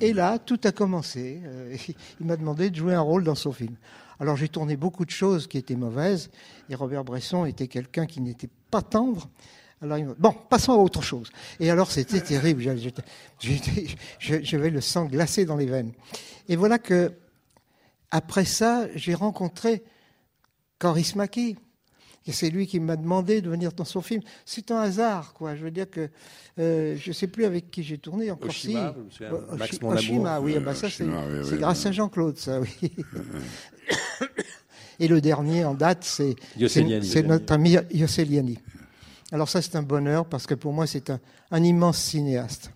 Et 0.00 0.12
là, 0.12 0.38
tout 0.38 0.60
a 0.64 0.72
commencé. 0.72 1.40
Euh, 1.44 1.76
il 2.20 2.26
m'a 2.26 2.36
demandé 2.36 2.70
de 2.70 2.76
jouer 2.76 2.94
un 2.94 3.00
rôle 3.00 3.24
dans 3.24 3.34
son 3.34 3.52
film. 3.52 3.74
Alors 4.20 4.36
j'ai 4.36 4.48
tourné 4.48 4.76
beaucoup 4.76 5.04
de 5.04 5.10
choses 5.10 5.46
qui 5.46 5.58
étaient 5.58 5.76
mauvaises, 5.76 6.30
et 6.68 6.74
Robert 6.74 7.04
Bresson 7.04 7.44
était 7.44 7.68
quelqu'un 7.68 8.06
qui 8.06 8.20
n'était 8.20 8.48
pas 8.70 8.82
tendre. 8.82 9.28
Alors 9.80 9.98
bon, 10.18 10.34
passons 10.48 10.72
à 10.72 10.76
autre 10.76 11.02
chose. 11.02 11.30
Et 11.60 11.70
alors 11.70 11.90
c'était 11.90 12.20
terrible. 12.20 12.62
J'avais 14.20 14.70
le 14.70 14.80
sang 14.80 15.06
glacé 15.06 15.44
dans 15.44 15.56
les 15.56 15.66
veines. 15.66 15.92
Et 16.48 16.56
voilà 16.56 16.78
que 16.78 17.12
après 18.10 18.44
ça, 18.44 18.86
j'ai 18.94 19.14
rencontré 19.14 19.82
Coris 20.78 21.14
Maki. 21.16 21.56
Et 22.26 22.32
c'est 22.32 22.50
lui 22.50 22.66
qui 22.66 22.78
m'a 22.78 22.96
demandé 22.96 23.40
de 23.40 23.48
venir 23.48 23.72
dans 23.72 23.86
son 23.86 24.02
film. 24.02 24.20
C'est 24.44 24.70
un 24.70 24.80
hasard, 24.80 25.32
quoi. 25.32 25.56
Je 25.56 25.62
veux 25.64 25.70
dire 25.70 25.88
que 25.88 26.10
euh, 26.58 26.94
je 26.96 27.08
ne 27.08 27.14
sais 27.14 27.26
plus 27.26 27.46
avec 27.46 27.70
qui 27.70 27.82
j'ai 27.82 27.96
tourné 27.96 28.30
encore. 28.30 28.50
Oshima, 28.50 28.94
si. 29.10 29.22
Max 29.56 29.78
Oshima, 29.82 30.34
Amour. 30.34 30.44
oui, 30.44 30.54
ah 30.58 30.60
bah 30.60 30.74
ça 30.74 30.90
c'est 30.90 31.04
oui, 31.04 31.10
oui, 31.50 31.58
grâce 31.58 31.82
oui. 31.84 31.88
à 31.88 31.92
Jean-Claude, 31.92 32.36
ça, 32.36 32.60
oui. 32.60 32.92
Et 35.00 35.08
le 35.08 35.20
dernier 35.20 35.64
en 35.64 35.74
date, 35.74 36.04
c'est 36.04 36.34
Yosseliani. 36.58 37.06
c'est- 37.06 37.12
c'est 37.22 37.22
notre 37.22 37.52
ami 37.52 37.76
Yosseliani. 37.92 38.58
Alors 39.32 39.48
ça, 39.48 39.62
c'est 39.62 39.76
un 39.76 39.82
bonheur 39.82 40.26
parce 40.26 40.46
que 40.46 40.54
pour 40.54 40.72
moi, 40.72 40.86
c'est 40.86 41.10
un, 41.10 41.20
un 41.50 41.62
immense 41.62 41.98
cinéaste. 41.98 42.72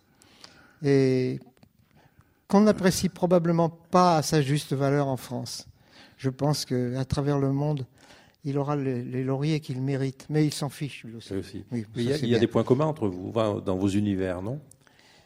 Et 0.84 1.40
qu'on 2.52 2.60
n'apprécie 2.60 3.08
probablement 3.08 3.70
pas 3.70 4.18
à 4.18 4.22
sa 4.22 4.42
juste 4.42 4.74
valeur 4.74 5.08
en 5.08 5.16
France. 5.16 5.66
Je 6.18 6.28
pense 6.28 6.66
qu'à 6.66 7.02
travers 7.06 7.38
le 7.38 7.50
monde, 7.50 7.86
il 8.44 8.58
aura 8.58 8.76
les, 8.76 9.02
les 9.02 9.24
lauriers 9.24 9.58
qu'il 9.60 9.80
mérite. 9.80 10.26
Mais 10.28 10.44
il 10.44 10.52
s'en 10.52 10.68
fiche, 10.68 11.04
lui 11.04 11.16
aussi. 11.16 11.28
Ça 11.30 11.36
aussi. 11.36 11.64
Oui, 11.72 11.86
Mais 11.96 12.02
il 12.02 12.10
y 12.10 12.12
a, 12.12 12.18
c'est 12.18 12.24
il 12.24 12.28
y 12.28 12.32
a 12.32 12.36
bien. 12.36 12.40
des 12.40 12.46
points 12.48 12.62
communs 12.62 12.84
entre 12.84 13.08
vous, 13.08 13.32
dans 13.32 13.76
vos 13.76 13.88
univers, 13.88 14.42
non? 14.42 14.60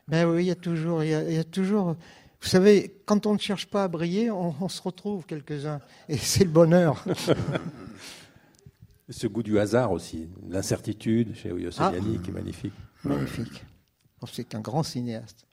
Ben 0.06 0.24
oui, 0.28 0.44
il 0.44 0.46
y 0.46 0.50
a 0.52 0.54
toujours, 0.54 1.02
il 1.02 1.10
y 1.10 1.14
a, 1.14 1.22
il 1.28 1.34
y 1.34 1.38
a 1.38 1.42
toujours. 1.42 1.96
Vous 2.40 2.48
savez, 2.48 2.94
quand 3.06 3.26
on 3.26 3.34
ne 3.34 3.38
cherche 3.40 3.66
pas 3.66 3.82
à 3.82 3.88
briller, 3.88 4.30
on, 4.30 4.54
on 4.60 4.68
se 4.68 4.80
retrouve 4.80 5.26
quelques-uns, 5.26 5.80
et 6.08 6.16
c'est 6.18 6.44
le 6.44 6.50
bonheur. 6.50 7.04
Ce 9.08 9.26
goût 9.26 9.42
du 9.42 9.58
hasard 9.58 9.90
aussi, 9.90 10.28
l'incertitude 10.48 11.34
chez 11.34 11.50
Ah. 11.50 11.58
Yosseliani, 11.58 12.20
qui 12.20 12.30
est 12.30 12.32
magnifique. 12.34 12.72
Magnifique. 13.02 13.64
C'est 14.32 14.54
un 14.54 14.60
grand 14.60 14.82
cinéaste. 14.84 15.45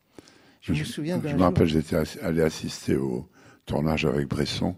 Je, 0.63 0.71
me 0.71 0.83
souviens 0.85 1.21
Je 1.21 1.35
me 1.35 1.41
rappelle, 1.41 1.67
j'étais 1.67 1.97
allé 2.21 2.41
assister 2.41 2.95
au 2.95 3.29
tournage 3.65 4.05
avec 4.05 4.29
Bresson 4.29 4.75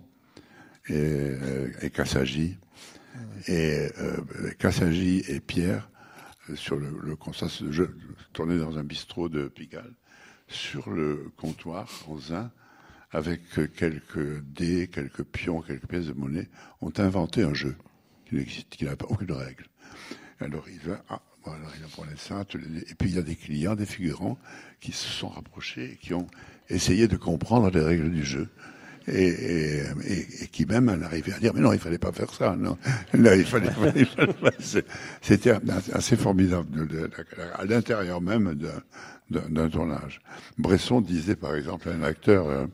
et, 0.87 0.93
euh, 0.95 1.69
et 1.81 1.91
Kassagi. 1.91 2.57
Et 3.47 3.87
euh, 3.99 4.17
Kassagi 4.57 5.23
et 5.27 5.39
Pierre, 5.39 5.87
euh, 6.49 6.55
sur 6.55 6.77
le, 6.77 6.89
le 7.03 7.15
constat, 7.15 7.47
je 7.69 7.83
tournais 8.33 8.57
dans 8.57 8.79
un 8.79 8.83
bistrot 8.83 9.29
de 9.29 9.47
Pigalle, 9.47 9.93
sur 10.47 10.89
le 10.89 11.31
comptoir 11.37 11.87
en 12.07 12.17
zin, 12.17 12.51
avec 13.11 13.41
euh, 13.59 13.67
quelques 13.67 14.41
dés, 14.41 14.89
quelques 14.91 15.23
pions, 15.23 15.61
quelques 15.61 15.85
pièces 15.85 16.07
de 16.07 16.13
monnaie, 16.13 16.49
ont 16.81 16.93
inventé 16.97 17.43
un 17.43 17.53
jeu 17.53 17.75
qui 18.25 18.85
n'a 18.85 18.95
pas 18.95 19.05
aucune 19.07 19.31
règle. 19.31 19.65
Alors 20.39 20.67
il 20.67 20.79
va, 20.79 21.03
ah, 21.09 21.21
voilà, 21.45 21.65
il 21.77 21.83
a 21.83 21.87
et 22.89 22.95
puis 22.95 23.09
il 23.09 23.15
y 23.15 23.19
a 23.19 23.21
des 23.21 23.35
clients, 23.35 23.75
des 23.75 23.85
figurants 23.85 24.37
qui 24.81 24.91
se 24.91 25.07
sont 25.07 25.29
rapprochés 25.29 25.91
et 25.93 25.95
qui 25.97 26.13
ont 26.13 26.27
essayé 26.69 27.07
de 27.07 27.15
comprendre 27.17 27.69
les 27.69 27.81
règles 27.81 28.11
du 28.11 28.23
jeu. 28.25 28.49
Et, 29.07 29.27
et, 29.27 29.83
et- 30.41 30.47
qui 30.47 30.65
même 30.65 30.89
en 30.89 30.99
arrivaient 31.03 31.33
à 31.33 31.37
dire 31.39 31.53
mais 31.53 31.61
non 31.61 31.71
il 31.73 31.77
fallait 31.79 31.99
pas 31.99 32.11
faire 32.11 32.33
ça 32.33 32.55
non, 32.55 32.75
Non, 33.13 33.33
il 33.33 33.45
fallait, 33.45 33.69
c'était 35.21 35.53
assez 35.93 36.15
formidable 36.15 36.71
de- 36.71 36.85
de- 36.85 37.07
de- 37.07 37.11
à 37.53 37.65
l'intérieur 37.65 38.19
même 38.19 38.57
d'un 39.29 39.69
tournage. 39.69 40.21
Bresson 40.57 41.01
disait 41.01 41.35
par 41.35 41.55
exemple 41.55 41.87
à 41.89 41.91
un 41.93 42.01
acteur 42.01 42.47
euh, 42.49 42.65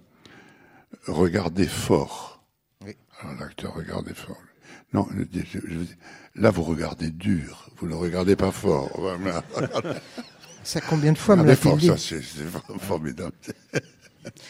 regardez 1.08 1.68
fort. 1.68 2.42
Oui. 2.86 2.96
alors 3.22 3.36
l'acteur 3.40 3.74
regardait 3.74 4.14
fort 4.14 4.38
non 4.94 5.08
je 5.18 5.24
dis- 5.24 5.44
je- 5.52 5.60
je 5.60 5.78
dis, 5.80 5.96
là 6.36 6.50
vous 6.52 6.64
regardez 6.64 7.10
dur 7.12 7.70
vous 7.78 7.88
ne 7.88 7.94
regardez 7.96 8.36
pas 8.36 8.52
fort 8.52 8.90
Voilà. 9.00 9.44
Ça, 10.64 10.80
combien 10.82 11.12
de 11.12 11.18
fois 11.18 11.36
me 11.36 11.44
l'a-t-il 11.44 11.70
fort, 11.72 11.78
dit 11.78 11.88
ça 11.88 11.98
c'est 11.98 12.22
formidable 12.80 13.34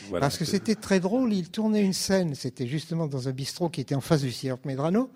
Voilà. 0.10 0.26
Parce 0.26 0.38
que 0.38 0.44
c'était 0.44 0.76
très 0.76 1.00
drôle. 1.00 1.32
Il 1.32 1.50
tournait 1.50 1.82
une 1.82 1.94
scène. 1.94 2.36
C'était 2.36 2.68
justement 2.68 3.08
dans 3.08 3.30
un 3.30 3.32
bistrot 3.32 3.70
qui 3.70 3.80
était 3.80 3.96
en 3.96 4.02
face 4.02 4.22
du 4.22 4.32
Cirque 4.34 4.66
Medrano. 4.66 5.10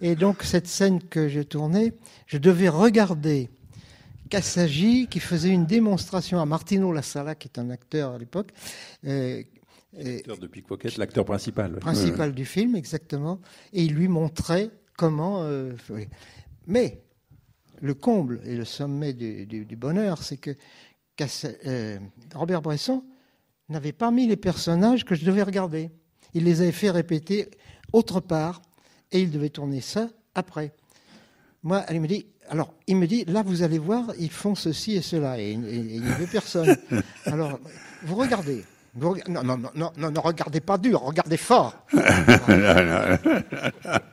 Et 0.00 0.16
donc, 0.16 0.42
cette 0.42 0.66
scène 0.66 1.00
que 1.00 1.28
je 1.28 1.40
tournais, 1.40 1.92
je 2.26 2.38
devais 2.38 2.68
regarder 2.68 3.48
Kassagi 4.30 5.06
qui 5.08 5.20
faisait 5.20 5.50
une 5.50 5.66
démonstration 5.66 6.40
à 6.40 6.46
Martino 6.46 6.92
Lassala, 6.92 7.36
qui 7.36 7.46
est 7.46 7.60
un 7.60 7.70
acteur 7.70 8.14
à 8.14 8.18
l'époque, 8.18 8.48
euh, 9.06 9.42
L'acteur 9.94 10.38
de 10.38 10.46
Pickpocket, 10.46 10.96
l'acteur 10.96 11.24
principal. 11.24 11.74
ouais. 11.74 11.80
principal 11.80 12.32
du 12.34 12.44
film, 12.44 12.74
exactement. 12.76 13.40
Et 13.72 13.82
il 13.84 13.94
lui 13.94 14.08
montrait 14.08 14.70
comment. 14.96 15.42
euh, 15.42 15.72
oui. 15.90 16.08
Mais 16.66 17.02
le 17.80 17.94
comble 17.94 18.40
et 18.44 18.54
le 18.56 18.64
sommet 18.64 19.12
du, 19.12 19.44
du- 19.46 19.64
du 19.66 19.76
bonheur, 19.76 20.22
c'est 20.22 20.36
que 20.38 20.56
euh, 21.66 21.98
Robert 22.34 22.62
Bresson 22.62 23.04
n'avait 23.68 23.92
pas 23.92 24.10
mis 24.10 24.26
les 24.26 24.36
personnages 24.36 25.04
que 25.04 25.14
je 25.14 25.24
devais 25.24 25.42
regarder. 25.42 25.90
Il 26.34 26.44
les 26.44 26.62
avait 26.62 26.72
fait 26.72 26.90
répéter 26.90 27.48
autre 27.92 28.20
part 28.20 28.62
et 29.10 29.20
il 29.20 29.30
devait 29.30 29.50
tourner 29.50 29.80
ça 29.80 30.08
après. 30.34 30.72
Moi, 31.62 31.84
elle 31.88 32.00
me 32.00 32.08
dit, 32.08 32.26
alors, 32.48 32.74
il 32.86 32.96
me 32.96 33.06
dit, 33.06 33.24
là, 33.26 33.42
vous 33.42 33.62
allez 33.62 33.78
voir, 33.78 34.12
ils 34.18 34.30
font 34.30 34.54
ceci 34.54 34.92
et 34.96 35.02
cela. 35.02 35.38
Et, 35.38 35.50
et- 35.50 35.54
et 35.54 35.94
il 35.96 36.02
n'y 36.02 36.10
avait 36.10 36.26
personne. 36.26 36.76
Alors, 37.26 37.60
vous 38.04 38.16
regardez. 38.16 38.64
Non, 38.94 39.16
non, 39.26 39.42
non, 39.42 39.56
non, 39.74 39.90
non, 39.96 40.10
ne 40.10 40.18
regardez 40.18 40.60
pas 40.60 40.76
dur, 40.76 41.00
regardez 41.00 41.38
fort. 41.38 41.74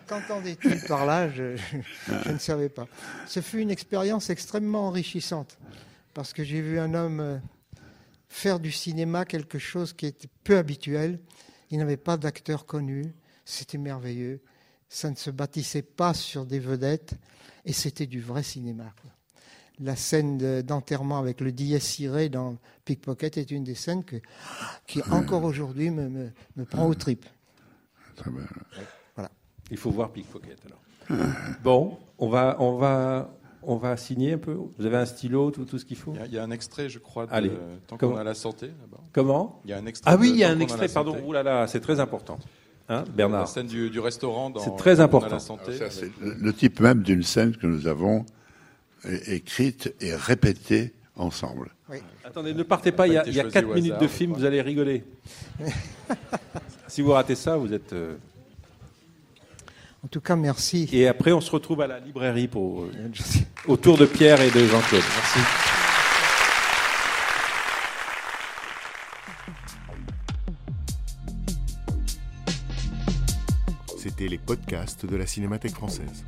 Qu'entendait-il 0.08 0.82
par 0.88 1.06
là? 1.06 1.30
Je, 1.30 1.58
ne 2.32 2.38
savais 2.38 2.70
pas. 2.70 2.88
Ce 3.28 3.42
fut 3.42 3.60
une 3.60 3.72
expérience 3.72 4.30
extrêmement 4.30 4.88
enrichissante 4.88 5.58
parce 6.14 6.32
que 6.32 6.46
j'ai 6.46 6.62
vu 6.62 6.80
un 6.80 6.94
homme 6.94 7.20
euh, 7.20 7.38
faire 8.30 8.62
du 8.62 8.72
cinéma 8.72 9.26
quelque 9.26 9.60
chose 9.60 9.92
qui 9.92 10.06
était 10.06 10.30
peu 10.46 10.58
habituel. 10.58 11.20
Il 11.72 11.80
n'avait 11.80 11.98
pas 11.98 12.16
d'acteur 12.16 12.66
connu, 12.66 13.14
c'était 13.44 13.78
merveilleux. 13.78 14.42
Ça 14.88 15.10
ne 15.10 15.16
se 15.16 15.30
bâtissait 15.30 15.82
pas 15.82 16.14
sur 16.14 16.46
des 16.46 16.60
vedettes 16.60 17.16
et 17.66 17.74
c'était 17.74 18.08
du 18.08 18.22
vrai 18.22 18.44
cinéma. 18.44 18.94
quoi. 19.02 19.12
La 19.82 19.96
scène 19.96 20.38
de- 20.38 20.62
d'enterrement 20.62 21.20
avec 21.20 21.40
le 21.40 21.52
dies 21.54 21.78
irae 22.00 22.28
dans 22.30 22.58
Pickpocket 22.86 23.38
est 23.38 23.50
une 23.52 23.64
des 23.64 23.76
scènes 23.76 24.04
que, 24.04 24.18
qui 24.88 25.02
encore 25.12 25.44
aujourd'hui 25.46 25.90
me, 25.90 26.10
me, 26.10 26.30
me 26.58 26.66
prend 26.66 26.86
aux 26.88 26.96
tripes. 26.96 27.26
Très 28.16 28.30
bien. 28.30 28.42
Il 29.72 29.78
faut 29.78 29.92
voir 29.92 30.12
Pickpocket 30.12 30.58
alors. 30.66 31.20
Bon, 31.64 31.98
on 32.18 32.28
va, 32.28 32.58
on 32.60 32.76
va, 32.78 33.34
on 33.64 33.78
va 33.78 33.96
signer 33.98 34.34
un 34.34 34.38
peu. 34.38 34.54
Vous 34.78 34.86
avez 34.86 34.98
un 34.98 35.06
stylo, 35.06 35.52
tout, 35.52 35.64
tout 35.66 35.78
ce 35.78 35.86
qu'il 35.86 35.96
faut. 35.98 36.14
Il 36.14 36.20
y, 36.20 36.24
a, 36.24 36.26
il 36.26 36.34
y 36.34 36.38
a 36.40 36.44
un 36.44 36.52
extrait, 36.52 36.90
je 36.90 37.00
crois, 37.00 37.26
de 37.28 37.32
Allez. 37.34 37.52
Tant 37.88 37.98
Comment 37.98 38.14
qu'on 38.14 38.20
a 38.20 38.24
la 38.24 38.34
santé. 38.34 38.72
Comment 39.14 39.62
Il 39.64 39.70
y 39.70 39.74
a 39.74 39.78
un 39.78 39.86
extrait. 39.86 40.12
Ah 40.12 40.18
oui, 40.20 40.30
de 40.30 40.34
il 40.36 40.40
y 40.40 40.44
a 40.44 40.50
un 40.50 40.60
extrait. 40.60 40.88
la 40.88 40.94
Pardon. 40.94 41.16
Ouh 41.26 41.32
là 41.32 41.44
là, 41.44 41.68
c'est 41.68 41.80
très 41.80 42.00
important. 42.00 42.38
Hein, 42.90 43.04
La 43.08 43.12
Bernard. 43.14 43.48
scène 43.48 43.68
du, 43.68 43.90
du 43.92 44.00
restaurant 44.00 44.50
dans 44.50 44.60
C'est 44.60 44.76
très 44.76 45.00
important. 45.00 45.30
la 45.30 45.40
santé. 45.40 45.76
Alors 45.76 45.92
ça, 45.92 46.02
c'est 46.02 46.12
le, 46.20 46.34
le 46.34 46.54
type 46.54 46.80
même 46.80 47.04
d'une 47.04 47.22
scène 47.24 47.56
que 47.56 47.68
nous 47.68 47.86
avons 47.88 48.26
écrite 49.28 49.94
et 50.02 50.14
répétée 50.16 50.94
ensemble. 51.16 51.72
Attendez, 52.24 52.54
ne 52.54 52.64
partez 52.64 52.92
pas. 52.92 53.08
Il 53.08 53.14
y 53.14 53.18
a, 53.18 53.26
il 53.28 53.34
y 53.34 53.40
a 53.40 53.44
choisi 53.44 53.54
4 53.54 53.70
au 53.70 53.74
minutes 53.74 53.92
hasard, 53.94 54.02
de 54.02 54.08
film. 54.08 54.34
Vous 54.34 54.46
allez 54.46 54.62
rigoler. 54.62 55.04
si 56.88 57.02
vous 57.02 57.12
ratez 57.12 57.36
ça, 57.36 57.58
vous 57.58 57.74
êtes. 57.74 57.94
euh, 57.94 58.16
En 60.04 60.08
tout 60.08 60.22
cas, 60.22 60.36
merci. 60.36 60.88
Et 60.94 61.08
après, 61.08 61.32
on 61.32 61.42
se 61.42 61.52
retrouve 61.52 61.82
à 61.82 61.88
la 61.88 62.00
librairie 62.00 62.48
pour 62.48 62.84
euh, 62.84 62.92
autour 63.68 63.98
de 63.98 64.06
Pierre 64.06 64.40
et 64.42 64.52
de 64.52 64.66
Jean-Claude. 64.66 65.02
Merci. 65.16 65.40
C'était 73.98 74.28
les 74.28 74.38
podcasts 74.38 75.06
de 75.06 75.16
la 75.16 75.26
Cinémathèque 75.26 75.74
française. 75.74 76.24